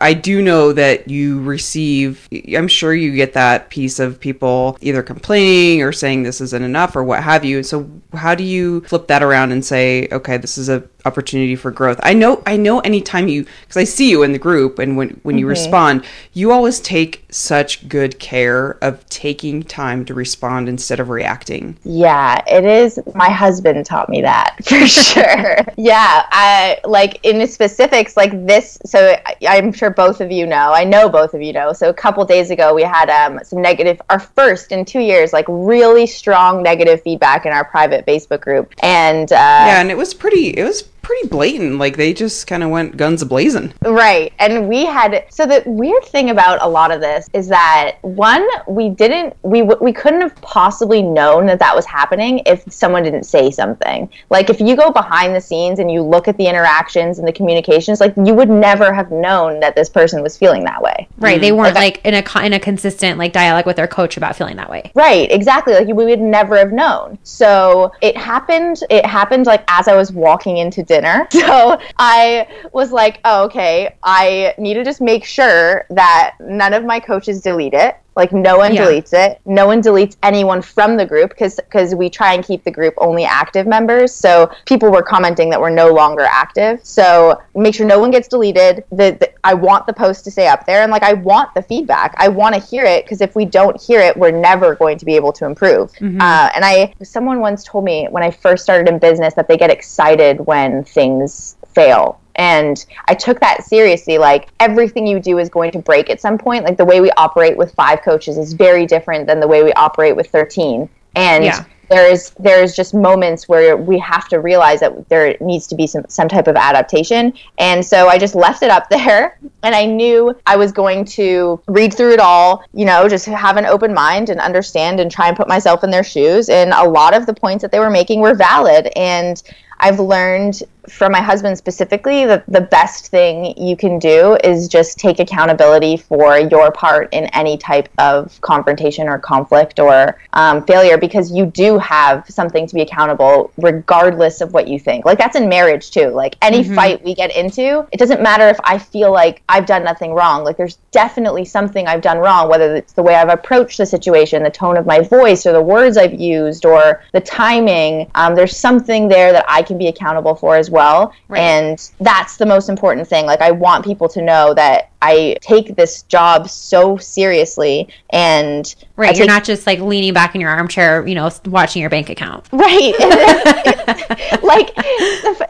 I 0.00 0.14
do 0.14 0.42
know 0.42 0.72
that 0.72 1.08
you 1.08 1.25
you 1.26 1.40
receive 1.40 2.28
i'm 2.56 2.68
sure 2.68 2.94
you 2.94 3.14
get 3.14 3.32
that 3.32 3.70
piece 3.70 3.98
of 3.98 4.18
people 4.20 4.78
either 4.80 5.02
complaining 5.02 5.82
or 5.82 5.92
saying 5.92 6.22
this 6.22 6.40
isn't 6.40 6.62
enough 6.62 6.94
or 6.94 7.02
what 7.02 7.22
have 7.22 7.44
you. 7.44 7.62
So 7.62 7.90
how 8.12 8.34
do 8.34 8.44
you 8.44 8.82
flip 8.82 9.08
that 9.08 9.22
around 9.22 9.52
and 9.52 9.64
say 9.64 10.08
okay 10.12 10.36
this 10.36 10.58
is 10.58 10.68
a 10.68 10.80
opportunity 11.06 11.56
for 11.56 11.70
growth. 11.70 11.98
I 12.02 12.12
know 12.12 12.42
I 12.46 12.56
know 12.56 12.80
anytime 12.80 13.28
you 13.28 13.44
cuz 13.68 13.76
I 13.76 13.84
see 13.84 14.10
you 14.10 14.22
in 14.22 14.32
the 14.32 14.38
group 14.38 14.78
and 14.78 14.96
when 14.96 15.20
when 15.22 15.38
you 15.38 15.46
Mm-hmm. 15.46 15.50
respond, 15.50 16.04
you 16.32 16.50
always 16.52 16.80
take 16.80 17.24
such 17.30 17.88
good 17.88 18.18
care 18.18 18.76
of 18.82 19.06
taking 19.08 19.62
time 19.62 20.04
to 20.06 20.14
respond 20.14 20.68
instead 20.68 20.98
of 21.00 21.08
reacting. 21.08 21.76
Yeah, 21.84 22.42
it 22.46 22.64
is. 22.64 22.98
My 23.14 23.30
husband 23.30 23.84
taught 23.86 24.08
me 24.08 24.22
that 24.22 24.56
for 24.64 24.86
sure. 24.86 25.58
yeah, 25.76 26.26
I 26.32 26.78
like 26.84 27.20
in 27.22 27.38
the 27.38 27.46
specifics, 27.46 28.16
like 28.16 28.32
this. 28.46 28.78
So 28.86 29.16
I'm 29.48 29.72
sure 29.72 29.90
both 29.90 30.20
of 30.20 30.30
you 30.32 30.46
know. 30.46 30.72
I 30.72 30.84
know 30.84 31.08
both 31.08 31.34
of 31.34 31.42
you 31.42 31.52
know. 31.52 31.72
So 31.72 31.88
a 31.90 31.94
couple 31.94 32.24
days 32.24 32.50
ago, 32.50 32.74
we 32.74 32.82
had 32.82 33.08
um, 33.10 33.40
some 33.44 33.60
negative, 33.62 34.00
our 34.10 34.18
first 34.18 34.72
in 34.72 34.84
two 34.84 35.00
years, 35.00 35.32
like 35.32 35.44
really 35.48 36.06
strong 36.06 36.62
negative 36.62 37.02
feedback 37.02 37.46
in 37.46 37.52
our 37.52 37.64
private 37.64 38.04
Facebook 38.06 38.40
group, 38.40 38.72
and 38.82 39.30
uh, 39.32 39.36
Yeah, 39.36 39.80
and 39.80 39.90
it 39.90 39.96
was 39.96 40.14
pretty 40.14 40.48
it 40.50 40.64
was 40.64 40.82
pretty 41.06 41.28
blatant. 41.28 41.78
Like 41.78 41.96
they 41.96 42.12
just 42.12 42.46
kind 42.46 42.62
of 42.62 42.70
went 42.70 42.96
guns 42.96 43.22
blazing. 43.24 43.72
Right. 43.82 44.32
And 44.38 44.68
we 44.68 44.84
had 44.84 45.24
so 45.30 45.46
the 45.46 45.62
weird 45.64 46.04
thing 46.04 46.30
about 46.30 46.60
a 46.60 46.68
lot 46.68 46.90
of 46.90 47.00
this 47.00 47.30
is 47.32 47.48
that 47.48 47.98
one 48.02 48.46
we 48.66 48.90
didn't 48.90 49.36
we 49.42 49.62
we 49.62 49.92
couldn't 49.92 50.20
have 50.20 50.34
possibly 50.42 51.02
known 51.02 51.46
that 51.46 51.60
that 51.60 51.74
was 51.74 51.86
happening 51.86 52.42
if 52.44 52.64
someone 52.68 53.04
didn't 53.04 53.24
say 53.24 53.50
something. 53.50 54.10
Like 54.30 54.50
if 54.50 54.60
you 54.60 54.76
go 54.76 54.90
behind 54.90 55.34
the 55.34 55.40
scenes 55.40 55.78
and 55.78 55.90
you 55.90 56.02
look 56.02 56.26
at 56.26 56.36
the 56.36 56.46
interactions 56.46 57.18
and 57.20 57.26
the 57.26 57.32
communications 57.32 58.00
like 58.00 58.14
you 58.16 58.34
would 58.34 58.50
never 58.50 58.92
have 58.92 59.12
known 59.12 59.60
that 59.60 59.76
this 59.76 59.88
person 59.88 60.22
was 60.22 60.36
feeling 60.36 60.64
that 60.64 60.82
way. 60.82 61.08
Right. 61.18 61.40
They 61.40 61.50
mm-hmm. 61.50 61.58
weren't 61.58 61.74
Like 61.74 61.86
like 61.86 62.04
in 62.04 62.14
a 62.14 62.44
in 62.44 62.52
a 62.52 62.60
consistent 62.60 63.16
like 63.16 63.32
dialogue 63.32 63.66
with 63.66 63.76
their 63.76 63.86
coach 63.86 64.16
about 64.16 64.34
feeling 64.34 64.56
that 64.56 64.68
way. 64.68 64.90
Right, 64.94 65.30
exactly. 65.30 65.74
Like 65.74 65.86
we 65.86 66.04
would 66.04 66.20
never 66.20 66.56
have 66.56 66.72
known. 66.72 67.18
So 67.22 67.92
it 68.02 68.16
happened. 68.16 68.82
It 68.90 69.06
happened 69.06 69.46
like 69.46 69.62
as 69.68 69.86
I 69.86 69.94
was 69.94 70.10
walking 70.10 70.56
into 70.56 70.82
dinner. 70.82 70.95
So 71.30 71.78
I 71.98 72.48
was 72.72 72.92
like, 72.92 73.20
oh, 73.24 73.44
okay, 73.44 73.96
I 74.02 74.54
need 74.58 74.74
to 74.74 74.84
just 74.84 75.00
make 75.00 75.24
sure 75.24 75.86
that 75.90 76.36
none 76.40 76.72
of 76.72 76.84
my 76.84 77.00
coaches 77.00 77.40
delete 77.40 77.74
it. 77.74 77.96
Like 78.16 78.32
no 78.32 78.58
one 78.58 78.74
Yeah. 78.74 78.86
deletes 78.86 79.12
it. 79.12 79.40
No 79.44 79.66
one 79.66 79.82
deletes 79.82 80.16
anyone 80.22 80.62
from 80.62 80.96
the 80.96 81.04
group 81.06 81.30
because 81.30 81.56
because 81.56 81.94
we 81.94 82.08
try 82.08 82.32
and 82.34 82.44
keep 82.44 82.64
the 82.64 82.70
group 82.70 82.94
only 82.96 83.24
active 83.24 83.66
members. 83.66 84.12
So 84.12 84.50
people 84.64 84.90
were 84.90 85.02
commenting 85.02 85.50
that 85.50 85.60
we're 85.60 85.70
no 85.70 85.92
longer 85.92 86.26
active. 86.28 86.80
So 86.82 87.40
make 87.54 87.74
sure 87.74 87.86
no 87.86 87.98
one 87.98 88.10
gets 88.10 88.28
deleted. 88.28 88.84
The, 88.90 89.16
the 89.20 89.30
I 89.44 89.54
want 89.54 89.86
the 89.86 89.92
post 89.92 90.24
to 90.24 90.30
stay 90.30 90.48
up 90.48 90.66
there 90.66 90.82
and 90.82 90.90
like 90.90 91.02
I 91.02 91.12
want 91.12 91.54
the 91.54 91.62
feedback. 91.62 92.14
I 92.16 92.28
want 92.28 92.54
to 92.54 92.60
hear 92.60 92.84
it 92.84 93.04
because 93.04 93.20
if 93.20 93.36
we 93.36 93.44
don't 93.44 93.80
hear 93.80 94.00
it, 94.00 94.16
we're 94.16 94.30
never 94.30 94.74
going 94.74 94.98
to 94.98 95.04
be 95.04 95.14
able 95.14 95.32
to 95.34 95.44
improve. 95.44 95.90
Uh, 96.20 96.48
and 96.54 96.64
I 96.64 96.92
someone 97.02 97.40
once 97.40 97.62
told 97.64 97.84
me 97.84 98.06
when 98.10 98.22
I 98.22 98.30
first 98.30 98.62
started 98.64 98.88
in 98.88 98.98
business 98.98 99.34
that 99.34 99.46
they 99.48 99.56
get 99.56 99.70
excited 99.70 100.40
when 100.46 100.84
things 100.84 101.56
fail 101.74 102.18
and 102.36 102.84
I 103.08 103.14
took 103.14 103.40
that 103.40 103.64
seriously. 103.64 104.18
Like 104.18 104.48
everything 104.60 105.06
you 105.06 105.18
do 105.18 105.38
is 105.38 105.48
going 105.48 105.72
to 105.72 105.78
break 105.78 106.08
at 106.10 106.20
some 106.20 106.38
point. 106.38 106.64
Like 106.64 106.76
the 106.76 106.84
way 106.84 107.00
we 107.00 107.10
operate 107.12 107.56
with 107.56 107.74
five 107.74 108.02
coaches 108.02 108.38
is 108.38 108.52
very 108.52 108.86
different 108.86 109.26
than 109.26 109.40
the 109.40 109.48
way 109.48 109.62
we 109.62 109.72
operate 109.72 110.14
with 110.16 110.28
13. 110.28 110.88
And 111.14 111.44
Yeah. 111.44 111.64
there's 111.88 112.30
there's 112.38 112.74
just 112.76 112.92
moments 112.94 113.48
where 113.48 113.76
we 113.76 113.98
have 114.00 114.28
to 114.28 114.40
realize 114.40 114.80
that 114.80 115.08
there 115.08 115.36
needs 115.40 115.66
to 115.68 115.74
be 115.74 115.86
some, 115.86 116.04
some 116.08 116.28
type 116.28 116.46
of 116.46 116.56
adaptation. 116.56 117.32
And 117.58 117.84
so 117.86 118.08
I 118.08 118.18
just 118.18 118.34
left 118.34 118.62
it 118.62 118.70
up 118.70 118.88
there 118.90 119.38
and 119.62 119.74
I 119.74 119.86
knew 119.86 120.36
I 120.46 120.56
was 120.56 120.72
going 120.72 121.06
to 121.16 121.60
read 121.68 121.94
through 121.94 122.12
it 122.12 122.20
all, 122.20 122.64
you 122.74 122.84
know, 122.84 123.08
just 123.08 123.24
have 123.26 123.56
an 123.56 123.64
open 123.64 123.94
mind 123.94 124.28
and 124.28 124.40
understand 124.40 125.00
and 125.00 125.10
try 125.10 125.28
and 125.28 125.36
put 125.36 125.48
myself 125.48 125.82
in 125.84 125.90
their 125.90 126.04
shoes. 126.04 126.50
And 126.50 126.72
a 126.72 126.84
lot 126.86 127.14
of 127.14 127.24
the 127.24 127.34
points 127.34 127.62
that 127.62 127.72
they 127.72 127.78
were 127.78 127.90
making 127.90 128.20
were 128.20 128.34
valid. 128.34 128.90
And 128.94 129.42
I've 129.78 130.00
learned 130.00 130.62
from 130.88 131.12
my 131.12 131.20
husband 131.20 131.56
specifically 131.58 132.26
that 132.26 132.44
the 132.46 132.60
best 132.60 133.08
thing 133.08 133.56
you 133.56 133.76
can 133.76 133.98
do 133.98 134.36
is 134.44 134.68
just 134.68 134.98
take 134.98 135.18
accountability 135.18 135.96
for 135.96 136.38
your 136.38 136.70
part 136.70 137.12
in 137.12 137.24
any 137.26 137.56
type 137.56 137.88
of 137.98 138.40
confrontation 138.40 139.08
or 139.08 139.18
conflict 139.18 139.78
or 139.78 140.18
um, 140.32 140.64
failure 140.64 140.98
because 140.98 141.32
you 141.32 141.46
do 141.46 141.78
have 141.78 142.24
something 142.28 142.66
to 142.66 142.74
be 142.74 142.82
accountable 142.82 143.50
regardless 143.58 144.40
of 144.40 144.52
what 144.52 144.68
you 144.68 144.78
think. 144.78 145.04
Like 145.04 145.18
that's 145.18 145.36
in 145.36 145.48
marriage 145.48 145.90
too. 145.90 146.08
Like 146.08 146.36
any 146.42 146.62
fight 146.62 147.02
we 147.04 147.14
get 147.14 147.34
into, 147.34 147.86
it 147.92 147.98
doesn't 147.98 148.22
matter 148.22 148.48
if 148.48 148.58
I 148.64 148.78
feel 148.78 149.12
like 149.12 149.42
I've 149.48 149.66
done 149.66 149.84
nothing 149.84 150.12
wrong. 150.12 150.44
Like 150.44 150.56
there's 150.56 150.76
definitely 150.90 151.44
something 151.44 151.86
I've 151.86 152.02
done 152.02 152.18
wrong, 152.18 152.48
whether 152.48 152.74
it's 152.74 152.92
the 152.92 153.02
way 153.02 153.14
I've 153.14 153.28
approached 153.28 153.78
the 153.78 153.86
situation, 153.86 154.42
the 154.42 154.50
tone 154.50 154.76
of 154.76 154.86
my 154.86 155.00
voice, 155.00 155.46
or 155.46 155.52
the 155.52 155.62
words 155.62 155.96
I've 155.96 156.14
used, 156.14 156.64
or 156.64 157.02
the 157.12 157.20
timing. 157.20 158.10
Um, 158.14 158.34
there's 158.34 158.56
something 158.56 159.08
there 159.08 159.32
that 159.32 159.44
I 159.48 159.62
can 159.62 159.78
be 159.78 159.88
accountable 159.88 160.34
for 160.34 160.56
as 160.56 160.70
well. 160.70 160.75
Right. 160.76 161.40
And 161.40 161.90
that's 162.00 162.36
the 162.36 162.46
most 162.46 162.68
important 162.68 163.08
thing. 163.08 163.26
Like 163.26 163.40
I 163.40 163.50
want 163.50 163.84
people 163.84 164.08
to 164.10 164.22
know 164.22 164.54
that 164.54 164.90
I 165.02 165.36
take 165.40 165.76
this 165.76 166.02
job 166.02 166.48
so 166.48 166.96
seriously 166.96 167.88
and 168.10 168.74
Right. 168.96 169.16
You're 169.16 169.26
not 169.26 169.44
just 169.44 169.66
like 169.66 169.78
leaning 169.80 170.14
back 170.14 170.34
in 170.34 170.40
your 170.40 170.50
armchair, 170.50 171.06
you 171.06 171.14
know, 171.14 171.30
watching 171.46 171.80
your 171.80 171.90
bank 171.90 172.08
account. 172.08 172.48
right 172.52 172.94
like 174.42 174.70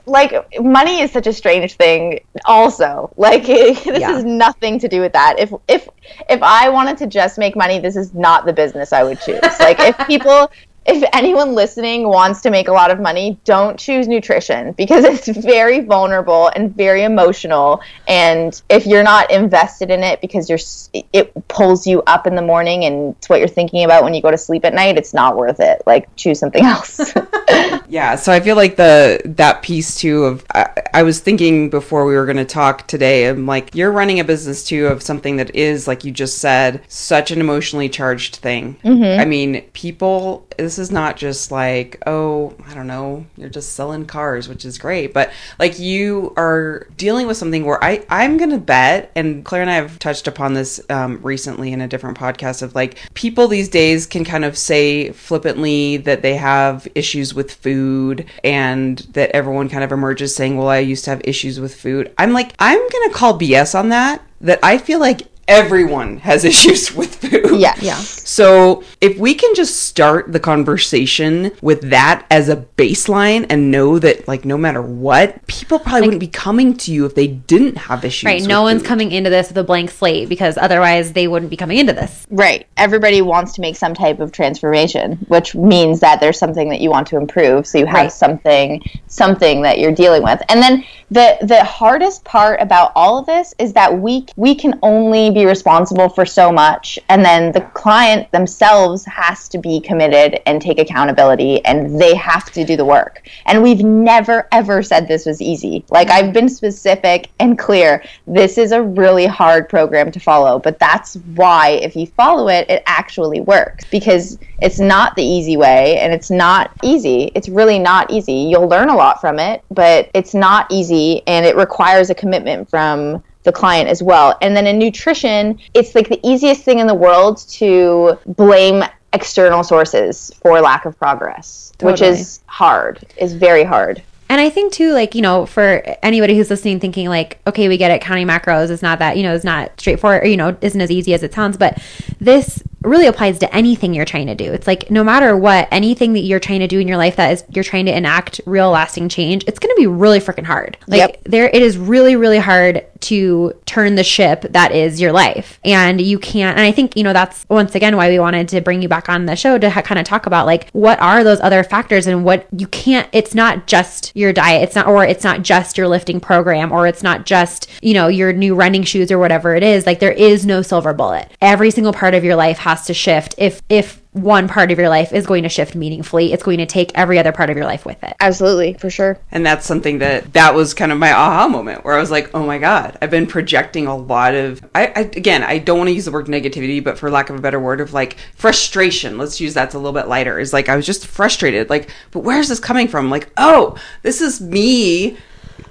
like 0.06 0.60
money 0.60 1.00
is 1.00 1.10
such 1.12 1.26
a 1.26 1.32
strange 1.32 1.74
thing 1.74 2.20
also 2.44 3.10
like 3.16 3.46
this 3.46 3.84
Yeah. 3.86 4.12
has 4.12 4.24
nothing 4.24 4.78
to 4.80 4.88
do 4.88 5.00
with 5.00 5.12
that 5.12 5.38
if 5.38 5.52
if 5.68 5.88
if 6.28 6.42
i 6.42 6.68
wanted 6.68 6.96
to 6.98 7.06
just 7.06 7.38
make 7.38 7.56
money 7.56 7.78
this 7.78 7.96
is 7.96 8.14
not 8.14 8.44
the 8.46 8.52
business 8.52 8.92
i 8.92 9.02
would 9.02 9.20
choose 9.20 9.40
like 9.60 9.78
if 9.80 9.96
people 10.06 10.50
if 10.86 11.08
anyone 11.12 11.54
listening 11.54 12.08
wants 12.08 12.40
to 12.42 12.50
make 12.50 12.68
a 12.68 12.72
lot 12.72 12.90
of 12.90 13.00
money, 13.00 13.38
don't 13.44 13.78
choose 13.78 14.06
nutrition 14.06 14.72
because 14.72 15.04
it's 15.28 15.28
very 15.28 15.80
vulnerable 15.80 16.50
and 16.54 16.74
very 16.74 17.02
emotional. 17.02 17.80
And 18.06 18.60
if 18.68 18.86
you're 18.86 19.02
not 19.02 19.30
invested 19.30 19.90
in 19.90 20.02
it 20.02 20.20
because 20.20 20.48
you're, 20.48 21.04
it 21.12 21.32
pulls 21.48 21.86
you 21.86 22.02
up 22.04 22.26
in 22.26 22.34
the 22.34 22.42
morning 22.42 22.84
and 22.84 23.16
it's 23.16 23.28
what 23.28 23.40
you're 23.40 23.48
thinking 23.48 23.84
about 23.84 24.04
when 24.04 24.14
you 24.14 24.22
go 24.22 24.30
to 24.30 24.38
sleep 24.38 24.64
at 24.64 24.74
night, 24.74 24.96
it's 24.96 25.12
not 25.12 25.36
worth 25.36 25.60
it. 25.60 25.82
Like 25.86 26.14
choose 26.16 26.38
something 26.38 26.64
else. 26.64 27.12
Yeah, 27.88 28.16
so 28.16 28.32
I 28.32 28.40
feel 28.40 28.56
like 28.56 28.76
the 28.76 29.20
that 29.24 29.62
piece 29.62 29.96
too 29.96 30.24
of 30.24 30.44
I, 30.54 30.70
I 30.92 31.02
was 31.02 31.20
thinking 31.20 31.70
before 31.70 32.04
we 32.04 32.14
were 32.14 32.24
going 32.24 32.36
to 32.36 32.44
talk 32.44 32.86
today. 32.86 33.28
I'm 33.28 33.46
like 33.46 33.74
you're 33.74 33.92
running 33.92 34.20
a 34.20 34.24
business 34.24 34.64
too 34.64 34.86
of 34.86 35.02
something 35.02 35.36
that 35.36 35.54
is 35.54 35.86
like 35.86 36.04
you 36.04 36.10
just 36.10 36.38
said 36.38 36.82
such 36.88 37.30
an 37.30 37.40
emotionally 37.40 37.88
charged 37.88 38.36
thing. 38.36 38.76
Mm-hmm. 38.84 39.20
I 39.20 39.24
mean, 39.24 39.62
people. 39.72 40.46
This 40.58 40.75
is 40.78 40.90
not 40.90 41.16
just 41.16 41.50
like 41.50 42.02
oh 42.06 42.54
I 42.66 42.74
don't 42.74 42.86
know 42.86 43.26
you're 43.36 43.48
just 43.48 43.74
selling 43.74 44.06
cars, 44.06 44.48
which 44.48 44.64
is 44.64 44.78
great, 44.78 45.12
but 45.12 45.32
like 45.58 45.78
you 45.78 46.32
are 46.36 46.86
dealing 46.96 47.26
with 47.26 47.36
something 47.36 47.64
where 47.64 47.82
I 47.82 48.04
I'm 48.08 48.36
gonna 48.36 48.58
bet, 48.58 49.12
and 49.14 49.44
Claire 49.44 49.62
and 49.62 49.70
I 49.70 49.74
have 49.74 49.98
touched 49.98 50.26
upon 50.26 50.54
this 50.54 50.80
um, 50.90 51.20
recently 51.22 51.72
in 51.72 51.80
a 51.80 51.88
different 51.88 52.18
podcast 52.18 52.62
of 52.62 52.74
like 52.74 52.98
people 53.14 53.48
these 53.48 53.68
days 53.68 54.06
can 54.06 54.24
kind 54.24 54.44
of 54.44 54.56
say 54.56 55.10
flippantly 55.12 55.96
that 55.98 56.22
they 56.22 56.36
have 56.36 56.88
issues 56.94 57.34
with 57.34 57.52
food 57.52 58.26
and 58.44 58.98
that 59.12 59.30
everyone 59.30 59.68
kind 59.68 59.84
of 59.84 59.92
emerges 59.92 60.34
saying, 60.34 60.56
well, 60.56 60.68
I 60.68 60.78
used 60.78 61.04
to 61.04 61.10
have 61.10 61.20
issues 61.24 61.60
with 61.60 61.74
food. 61.74 62.12
I'm 62.18 62.32
like, 62.32 62.54
I'm 62.58 62.78
going 62.78 63.08
to 63.08 63.14
call 63.14 63.38
BS 63.38 63.78
on 63.78 63.90
that, 63.90 64.22
that 64.40 64.58
I 64.62 64.78
feel 64.78 64.98
like 64.98 65.22
everyone 65.48 66.18
has 66.18 66.44
issues 66.52 66.94
with 66.94 67.16
food. 67.16 67.58
Yeah. 67.60 67.74
Yeah. 67.80 67.94
So 67.96 68.82
if 69.00 69.16
we 69.18 69.34
can 69.34 69.54
just 69.54 69.84
start 69.84 70.32
the 70.32 70.40
conversation 70.40 71.52
with 71.62 71.90
that 71.90 72.26
as 72.30 72.48
a 72.48 72.56
baseline 72.76 73.46
and 73.48 73.70
know 73.70 73.98
that, 73.98 74.26
like, 74.28 74.44
no 74.44 74.58
matter 74.58 74.82
what, 74.82 75.46
people 75.46 75.78
probably 75.78 76.02
wouldn't 76.02 76.20
be 76.20 76.26
coming 76.28 76.76
to 76.78 76.92
you 76.92 77.06
if 77.06 77.14
they 77.14 77.26
didn't 77.28 77.76
have 77.76 78.04
issues. 78.04 78.24
Right. 78.26 78.40
with 78.40 78.48
No 78.48 78.62
one's 78.62 78.82
food. 78.82 78.88
coming 78.88 79.12
into 79.12 79.30
this 79.30 79.48
with 79.48 79.58
a 79.58 79.64
blank 79.64 79.90
slate 79.90 80.28
because 80.28 80.58
otherwise 80.58 81.12
they 81.12 81.28
wouldn't 81.28 81.50
be 81.50 81.56
coming 81.56 81.78
into 81.78 81.92
this. 81.92 82.26
Right. 82.30 82.66
Everybody 82.76 83.22
wants 83.22 83.52
to 83.54 83.60
make 83.60 83.76
some 83.76 83.94
type 83.94 84.20
of 84.20 84.32
transformation, 84.32 85.12
which 85.28 85.54
means 85.54 86.00
that 86.00 86.20
there's 86.20 86.38
something 86.38 86.68
that 86.70 86.80
you 86.80 86.90
want 86.90 87.06
to 87.08 87.16
improve. 87.16 87.66
So 87.66 87.78
you 87.78 87.86
have 87.86 87.96
Right. 87.96 88.12
something 88.12 88.82
something 89.06 89.62
that 89.62 89.78
you're 89.78 89.92
dealing 89.94 90.22
with. 90.22 90.42
And 90.48 90.60
then 90.62 90.84
the 91.10 91.38
the 91.42 91.62
hardest 91.64 92.24
part 92.24 92.60
about 92.60 92.92
all 92.94 93.18
of 93.18 93.26
this 93.26 93.54
is 93.58 93.72
that 93.74 93.98
we 93.98 94.26
we 94.36 94.54
can 94.54 94.78
only 94.82 95.30
be 95.36 95.44
responsible 95.44 96.08
for 96.08 96.24
so 96.24 96.50
much 96.50 96.98
and 97.10 97.22
then 97.22 97.52
the 97.52 97.60
client 97.60 98.30
themselves 98.32 99.04
has 99.04 99.50
to 99.50 99.58
be 99.58 99.78
committed 99.78 100.40
and 100.46 100.62
take 100.62 100.78
accountability 100.78 101.62
and 101.66 102.00
they 102.00 102.14
have 102.14 102.50
to 102.50 102.64
do 102.64 102.74
the 102.74 102.84
work. 102.86 103.28
And 103.44 103.62
we've 103.62 103.84
never 103.84 104.48
ever 104.50 104.82
said 104.82 105.06
this 105.06 105.26
was 105.26 105.42
easy. 105.42 105.84
Like 105.90 106.08
I've 106.08 106.32
been 106.32 106.48
specific 106.48 107.28
and 107.38 107.58
clear. 107.58 108.02
This 108.26 108.56
is 108.56 108.72
a 108.72 108.82
really 108.82 109.26
hard 109.26 109.68
program 109.68 110.10
to 110.12 110.18
follow, 110.18 110.58
but 110.58 110.78
that's 110.78 111.16
why 111.34 111.72
if 111.82 111.94
you 111.94 112.06
follow 112.06 112.48
it, 112.48 112.70
it 112.70 112.82
actually 112.86 113.42
works 113.42 113.84
because 113.90 114.38
it's 114.62 114.80
not 114.80 115.16
the 115.16 115.22
easy 115.22 115.58
way 115.58 115.98
and 115.98 116.14
it's 116.14 116.30
not 116.30 116.70
easy. 116.82 117.30
It's 117.34 117.50
really 117.50 117.78
not 117.78 118.10
easy. 118.10 118.32
You'll 118.32 118.68
learn 118.68 118.88
a 118.88 118.96
lot 118.96 119.20
from 119.20 119.38
it, 119.38 119.62
but 119.70 120.10
it's 120.14 120.32
not 120.32 120.66
easy 120.70 121.22
and 121.26 121.44
it 121.44 121.56
requires 121.56 122.08
a 122.08 122.14
commitment 122.14 122.70
from 122.70 123.22
the 123.46 123.52
client 123.52 123.88
as 123.88 124.02
well. 124.02 124.36
And 124.42 124.54
then 124.54 124.66
in 124.66 124.78
nutrition, 124.78 125.58
it's 125.72 125.94
like 125.94 126.10
the 126.10 126.20
easiest 126.22 126.62
thing 126.62 126.80
in 126.80 126.86
the 126.86 126.94
world 126.94 127.38
to 127.52 128.18
blame 128.26 128.84
external 129.14 129.64
sources 129.64 130.30
for 130.42 130.60
lack 130.60 130.84
of 130.84 130.98
progress, 130.98 131.72
which 131.80 132.02
is 132.02 132.40
hard, 132.46 133.06
is 133.16 133.32
very 133.32 133.64
hard. 133.64 134.02
And 134.28 134.40
I 134.40 134.50
think 134.50 134.72
too, 134.72 134.92
like, 134.92 135.14
you 135.14 135.22
know, 135.22 135.46
for 135.46 135.82
anybody 136.02 136.36
who's 136.36 136.50
listening 136.50 136.80
thinking 136.80 137.08
like, 137.08 137.38
okay, 137.46 137.68
we 137.68 137.76
get 137.76 137.92
it, 137.92 138.00
counting 138.00 138.26
macros 138.26 138.70
is 138.70 138.82
not 138.82 138.98
that, 138.98 139.16
you 139.16 139.22
know, 139.22 139.32
is 139.32 139.44
not 139.44 139.78
straightforward 139.78 140.24
or, 140.24 140.26
you 140.26 140.36
know, 140.36 140.56
isn't 140.60 140.80
as 140.80 140.90
easy 140.90 141.14
as 141.14 141.22
it 141.22 141.32
sounds, 141.32 141.56
but 141.56 141.80
this 142.20 142.62
really 142.86 143.06
applies 143.06 143.38
to 143.40 143.54
anything 143.54 143.92
you're 143.94 144.04
trying 144.04 144.26
to 144.28 144.34
do. 144.34 144.52
It's 144.52 144.66
like 144.66 144.90
no 144.90 145.02
matter 145.04 145.36
what, 145.36 145.68
anything 145.70 146.12
that 146.14 146.20
you're 146.20 146.40
trying 146.40 146.60
to 146.60 146.68
do 146.68 146.78
in 146.78 146.88
your 146.88 146.96
life 146.96 147.16
that 147.16 147.32
is 147.32 147.44
you're 147.50 147.64
trying 147.64 147.86
to 147.86 147.96
enact 147.96 148.40
real 148.46 148.70
lasting 148.70 149.08
change, 149.08 149.44
it's 149.46 149.58
going 149.58 149.74
to 149.74 149.80
be 149.80 149.86
really 149.86 150.20
freaking 150.20 150.44
hard. 150.44 150.78
Like 150.86 150.98
Yep. 150.98 151.24
there 151.24 151.48
it 151.48 151.62
is 151.62 151.76
really 151.76 152.16
really 152.16 152.38
hard 152.38 152.84
to 153.00 153.52
turn 153.66 153.94
the 153.94 154.04
ship 154.04 154.42
that 154.50 154.72
is 154.72 155.00
your 155.00 155.12
life. 155.12 155.60
And 155.64 156.00
you 156.00 156.18
can't 156.18 156.56
and 156.56 156.66
I 156.66 156.72
think, 156.72 156.96
you 156.96 157.02
know, 157.02 157.12
that's 157.12 157.44
once 157.48 157.74
again 157.74 157.96
why 157.96 158.08
we 158.08 158.18
wanted 158.18 158.48
to 158.48 158.60
bring 158.60 158.82
you 158.82 158.88
back 158.88 159.08
on 159.08 159.26
the 159.26 159.36
show 159.36 159.58
to 159.58 159.68
ha- 159.70 159.82
kind 159.82 159.98
of 159.98 160.06
talk 160.06 160.26
about 160.26 160.46
like 160.46 160.70
what 160.70 161.00
are 161.00 161.22
those 161.24 161.40
other 161.40 161.62
factors 161.62 162.06
and 162.06 162.24
what 162.24 162.46
you 162.56 162.66
can't 162.68 163.08
it's 163.12 163.34
not 163.34 163.66
just 163.66 164.12
your 164.14 164.32
diet. 164.32 164.62
It's 164.62 164.74
not 164.74 164.86
or 164.86 165.04
it's 165.04 165.24
not 165.24 165.42
just 165.42 165.76
your 165.76 165.88
lifting 165.88 166.20
program 166.20 166.72
or 166.72 166.86
it's 166.86 167.02
not 167.02 167.26
just, 167.26 167.68
you 167.82 167.94
know, 167.94 168.08
your 168.08 168.32
new 168.32 168.54
running 168.54 168.82
shoes 168.82 169.10
or 169.10 169.18
whatever 169.18 169.54
it 169.54 169.62
is. 169.62 169.86
Like 169.86 170.00
there 170.00 170.12
is 170.12 170.46
no 170.46 170.62
silver 170.62 170.92
bullet. 170.92 171.30
Every 171.40 171.70
single 171.70 171.92
part 171.92 172.14
of 172.14 172.24
your 172.24 172.36
life 172.36 172.58
has 172.58 172.75
to 172.84 172.94
shift 172.94 173.34
if 173.38 173.62
if 173.70 174.02
one 174.12 174.48
part 174.48 174.70
of 174.70 174.78
your 174.78 174.88
life 174.88 175.12
is 175.12 175.26
going 175.26 175.42
to 175.42 175.48
shift 175.48 175.74
meaningfully, 175.74 176.32
it's 176.32 176.42
going 176.42 176.58
to 176.58 176.66
take 176.66 176.90
every 176.94 177.18
other 177.18 177.32
part 177.32 177.50
of 177.50 177.56
your 177.56 177.66
life 177.66 177.84
with 177.84 178.02
it. 178.02 178.14
Absolutely, 178.20 178.72
for 178.74 178.88
sure. 178.88 179.18
And 179.30 179.44
that's 179.44 179.66
something 179.66 179.98
that 179.98 180.32
that 180.32 180.54
was 180.54 180.74
kind 180.74 180.90
of 180.90 180.98
my 180.98 181.12
aha 181.12 181.48
moment 181.48 181.84
where 181.84 181.94
I 181.94 182.00
was 182.00 182.10
like, 182.10 182.34
oh 182.34 182.44
my 182.44 182.58
god, 182.58 182.98
I've 183.00 183.10
been 183.10 183.26
projecting 183.26 183.86
a 183.86 183.96
lot 183.96 184.34
of. 184.34 184.62
I, 184.74 184.86
I 184.86 185.00
again, 185.00 185.42
I 185.42 185.58
don't 185.58 185.78
want 185.78 185.88
to 185.88 185.94
use 185.94 186.06
the 186.06 186.12
word 186.12 186.26
negativity, 186.26 186.82
but 186.82 186.98
for 186.98 187.10
lack 187.10 187.30
of 187.30 187.36
a 187.36 187.40
better 187.40 187.60
word, 187.60 187.80
of 187.80 187.92
like 187.92 188.16
frustration. 188.34 189.18
Let's 189.18 189.40
use 189.40 189.54
that's 189.54 189.74
a 189.74 189.78
little 189.78 189.92
bit 189.92 190.08
lighter. 190.08 190.38
Is 190.38 190.52
like 190.52 190.68
I 190.68 190.76
was 190.76 190.86
just 190.86 191.06
frustrated. 191.06 191.70
Like, 191.70 191.90
but 192.10 192.20
where's 192.20 192.48
this 192.48 192.60
coming 192.60 192.88
from? 192.88 193.10
Like, 193.10 193.30
oh, 193.36 193.76
this 194.02 194.20
is 194.20 194.40
me 194.40 195.16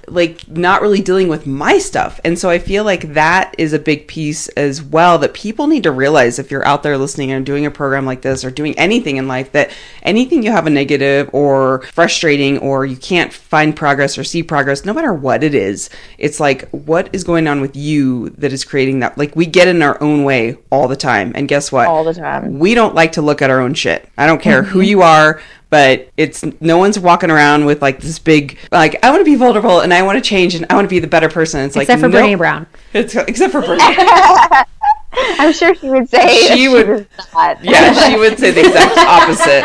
like 0.08 0.48
not 0.48 0.82
really 0.82 1.00
dealing 1.00 1.28
with 1.28 1.46
my 1.46 1.78
stuff. 1.78 2.20
And 2.24 2.38
so 2.38 2.48
I 2.48 2.58
feel 2.58 2.84
like 2.84 3.14
that 3.14 3.54
is 3.58 3.72
a 3.72 3.78
big 3.78 4.06
piece 4.06 4.48
as 4.48 4.82
well 4.82 5.18
that 5.18 5.34
people 5.34 5.66
need 5.66 5.82
to 5.82 5.90
realize 5.90 6.38
if 6.38 6.50
you're 6.50 6.66
out 6.66 6.82
there 6.82 6.96
listening 6.96 7.30
and 7.32 7.44
doing 7.44 7.66
a 7.66 7.70
program 7.70 8.06
like 8.06 8.22
this 8.22 8.44
or 8.44 8.50
doing 8.50 8.78
anything 8.78 9.16
in 9.16 9.28
life 9.28 9.52
that 9.52 9.70
anything 10.02 10.42
you 10.42 10.52
have 10.52 10.66
a 10.66 10.70
negative 10.70 11.28
or 11.32 11.82
frustrating 11.92 12.58
or 12.58 12.86
you 12.86 12.96
can't 12.96 13.32
find 13.32 13.74
progress 13.74 14.16
or 14.16 14.24
see 14.24 14.42
progress, 14.42 14.84
no 14.84 14.94
matter 14.94 15.12
what 15.12 15.42
it 15.42 15.54
is, 15.54 15.90
it's 16.18 16.40
like 16.40 16.68
what 16.70 17.10
is 17.12 17.24
going 17.24 17.46
on 17.46 17.60
with 17.60 17.76
you 17.76 18.30
that 18.30 18.52
is 18.52 18.64
creating 18.64 19.00
that. 19.00 19.18
Like 19.18 19.34
we 19.34 19.46
get 19.46 19.68
in 19.68 19.82
our 19.82 20.00
own 20.02 20.24
way 20.24 20.56
all 20.70 20.88
the 20.88 20.96
time. 20.96 21.32
And 21.34 21.48
guess 21.48 21.72
what? 21.72 21.86
All 21.86 22.04
the 22.04 22.14
time. 22.14 22.58
We 22.58 22.74
don't 22.74 22.94
like 22.94 23.12
to 23.12 23.22
look 23.22 23.42
at 23.42 23.50
our 23.50 23.60
own 23.60 23.74
shit. 23.74 24.08
I 24.16 24.26
don't 24.26 24.40
care 24.40 24.62
who 24.62 24.80
mm-hmm. 24.80 24.88
you 24.88 25.02
are 25.02 25.40
but 25.68 26.08
it's 26.16 26.44
no 26.60 26.78
one's 26.78 26.98
walking 26.98 27.30
around 27.30 27.64
with 27.64 27.82
like 27.82 28.00
this 28.00 28.18
big 28.18 28.56
like 28.70 28.96
I 29.04 29.10
want 29.10 29.20
to 29.20 29.24
be 29.24 29.34
vulnerable 29.34 29.80
and 29.80 29.92
I 29.92 30.02
want 30.02 30.16
to 30.16 30.22
change 30.28 30.54
and 30.54 30.64
I 30.70 30.74
want 30.74 30.84
to 30.84 30.90
be 30.90 30.98
the 31.00 31.06
better 31.08 31.28
person. 31.28 31.60
It's 31.60 31.74
like 31.76 31.84
Except 31.88 32.00
for 32.00 32.08
no- 32.08 32.18
Brené 32.22 32.38
Brown. 32.38 32.66
It's, 32.92 33.14
except 33.16 33.52
for 33.52 33.62
Brené. 33.62 34.64
I'm 35.18 35.52
sure 35.52 35.74
she 35.74 35.88
would 35.88 36.08
say 36.10 36.28
She 36.28 36.48
that 36.48 36.56
she 36.56 36.68
would- 36.68 37.08
not. 37.34 37.64
yeah, 37.64 37.92
she 38.08 38.16
would 38.18 38.38
say 38.38 38.50
the 38.50 38.60
exact 38.66 38.98
opposite. 38.98 39.64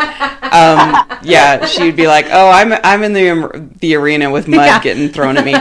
Um, 0.52 1.18
yeah, 1.22 1.66
she 1.66 1.84
would 1.84 1.96
be 1.96 2.06
like, 2.06 2.26
"Oh, 2.30 2.48
I'm 2.50 2.72
I'm 2.84 3.02
in 3.02 3.12
the 3.12 3.68
the 3.80 3.94
arena 3.96 4.30
with 4.30 4.48
mud 4.48 4.58
Yeah. 4.66 4.80
getting 4.82 5.08
thrown 5.10 5.36
at 5.36 5.44
me," 5.44 5.54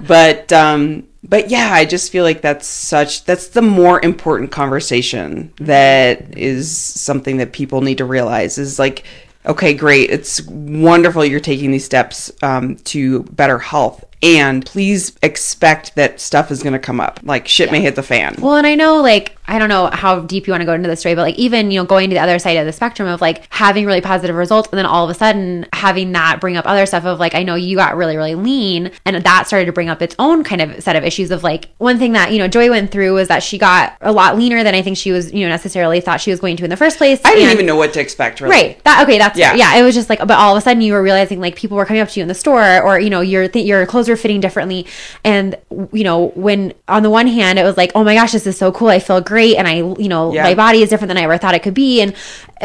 but 0.06 0.52
um, 0.52 1.06
but 1.26 1.50
yeah, 1.50 1.70
I 1.72 1.86
just 1.86 2.12
feel 2.12 2.22
like 2.24 2.42
that's 2.42 2.66
such 2.66 3.24
that's 3.24 3.48
the 3.48 3.62
more 3.62 3.98
important 4.04 4.50
conversation 4.50 5.52
that 5.56 6.36
is 6.36 6.70
something 6.76 7.38
that 7.38 7.52
people 7.52 7.80
need 7.80 7.98
to 7.98 8.04
realize 8.04 8.58
is 8.58 8.78
like. 8.78 9.04
Okay, 9.46 9.74
great. 9.74 10.10
It's 10.10 10.40
wonderful 10.42 11.24
you're 11.24 11.38
taking 11.40 11.70
these 11.70 11.84
steps 11.84 12.32
um, 12.42 12.76
to 12.76 13.24
better 13.24 13.58
health. 13.58 14.04
And 14.22 14.64
please 14.64 15.12
expect 15.22 15.94
that 15.96 16.20
stuff 16.20 16.50
is 16.50 16.62
going 16.62 16.72
to 16.72 16.78
come 16.78 17.00
up. 17.00 17.20
Like 17.22 17.46
shit 17.48 17.70
may 17.70 17.80
hit 17.80 17.94
the 17.96 18.02
fan. 18.02 18.36
Well, 18.38 18.56
and 18.56 18.66
I 18.66 18.74
know, 18.74 19.02
like, 19.02 19.36
I 19.46 19.58
don't 19.58 19.68
know 19.68 19.88
how 19.92 20.20
deep 20.20 20.46
you 20.46 20.52
want 20.52 20.62
to 20.62 20.64
go 20.66 20.72
into 20.72 20.88
this 20.88 21.00
story, 21.00 21.14
but 21.14 21.22
like, 21.22 21.34
even, 21.36 21.70
you 21.70 21.78
know, 21.78 21.84
going 21.84 22.08
to 22.08 22.14
the 22.14 22.20
other 22.22 22.38
side 22.38 22.56
of 22.56 22.64
the 22.64 22.72
spectrum 22.72 23.06
of 23.06 23.20
like 23.20 23.46
having 23.52 23.84
really 23.84 24.00
positive 24.00 24.34
results 24.36 24.70
and 24.72 24.78
then 24.78 24.86
all 24.86 25.04
of 25.04 25.10
a 25.10 25.14
sudden 25.14 25.66
having 25.74 26.12
that 26.12 26.40
bring 26.40 26.56
up 26.56 26.64
other 26.66 26.86
stuff 26.86 27.04
of 27.04 27.20
like, 27.20 27.34
I 27.34 27.42
know 27.42 27.54
you 27.54 27.76
got 27.76 27.96
really, 27.96 28.16
really 28.16 28.34
lean 28.34 28.90
and 29.04 29.16
that 29.22 29.46
started 29.46 29.66
to 29.66 29.72
bring 29.72 29.90
up 29.90 30.00
its 30.00 30.14
own 30.18 30.44
kind 30.44 30.62
of 30.62 30.82
set 30.82 30.96
of 30.96 31.04
issues 31.04 31.30
of 31.30 31.42
like, 31.42 31.68
one 31.76 31.98
thing 31.98 32.12
that, 32.12 32.32
you 32.32 32.38
know, 32.38 32.48
Joy 32.48 32.70
went 32.70 32.90
through 32.90 33.12
was 33.14 33.28
that 33.28 33.42
she 33.42 33.58
got 33.58 33.96
a 34.00 34.12
lot 34.12 34.38
leaner 34.38 34.64
than 34.64 34.74
I 34.74 34.80
think 34.80 34.96
she 34.96 35.12
was, 35.12 35.30
you 35.32 35.40
know, 35.44 35.48
necessarily 35.50 36.00
thought 36.00 36.22
she 36.22 36.30
was 36.30 36.40
going 36.40 36.56
to 36.56 36.64
in 36.64 36.70
the 36.70 36.76
first 36.78 36.96
place. 36.96 37.20
I 37.24 37.34
didn't 37.34 37.44
And- 37.50 37.52
even 37.54 37.66
know 37.66 37.76
what 37.76 37.92
to 37.94 38.00
expect, 38.00 38.40
really. 38.40 38.52
Right. 38.54 38.84
That 38.84 39.02
okay. 39.02 39.18
That's 39.18 39.38
Yeah. 39.38 39.52
yeah. 39.54 39.74
Yeah. 39.74 39.80
It 39.80 39.82
was 39.82 39.94
just 39.94 40.08
like, 40.08 40.20
but 40.20 40.30
all 40.32 40.56
of 40.56 40.58
a 40.58 40.62
sudden 40.62 40.80
you 40.80 40.94
were 40.94 41.02
realizing 41.02 41.40
like 41.40 41.54
people 41.56 41.76
were 41.76 41.84
coming 41.84 42.00
up 42.00 42.08
to 42.08 42.20
you 42.20 42.22
in 42.22 42.28
the 42.28 42.34
store, 42.34 42.80
or 42.82 42.98
you 42.98 43.10
know 43.10 43.20
your 43.20 43.46
th- 43.48 43.66
your 43.66 43.84
clothes 43.86 44.03
were 44.08 44.16
fitting 44.16 44.40
differently, 44.40 44.86
and 45.24 45.56
you 45.92 46.04
know 46.04 46.28
when 46.34 46.72
on 46.88 47.02
the 47.02 47.10
one 47.10 47.26
hand 47.26 47.58
it 47.58 47.64
was 47.64 47.76
like, 47.76 47.92
oh 47.94 48.04
my 48.04 48.14
gosh, 48.14 48.32
this 48.32 48.46
is 48.46 48.56
so 48.58 48.72
cool. 48.72 48.88
I 48.88 48.98
feel 48.98 49.20
great, 49.20 49.56
and 49.56 49.66
I 49.68 49.76
you 49.76 50.08
know 50.08 50.32
Yeah. 50.32 50.42
my 50.42 50.54
body 50.54 50.82
is 50.82 50.88
different 50.90 51.08
than 51.08 51.18
I 51.18 51.22
ever 51.22 51.38
thought 51.38 51.54
it 51.54 51.62
could 51.62 51.74
be, 51.74 52.00
and 52.00 52.14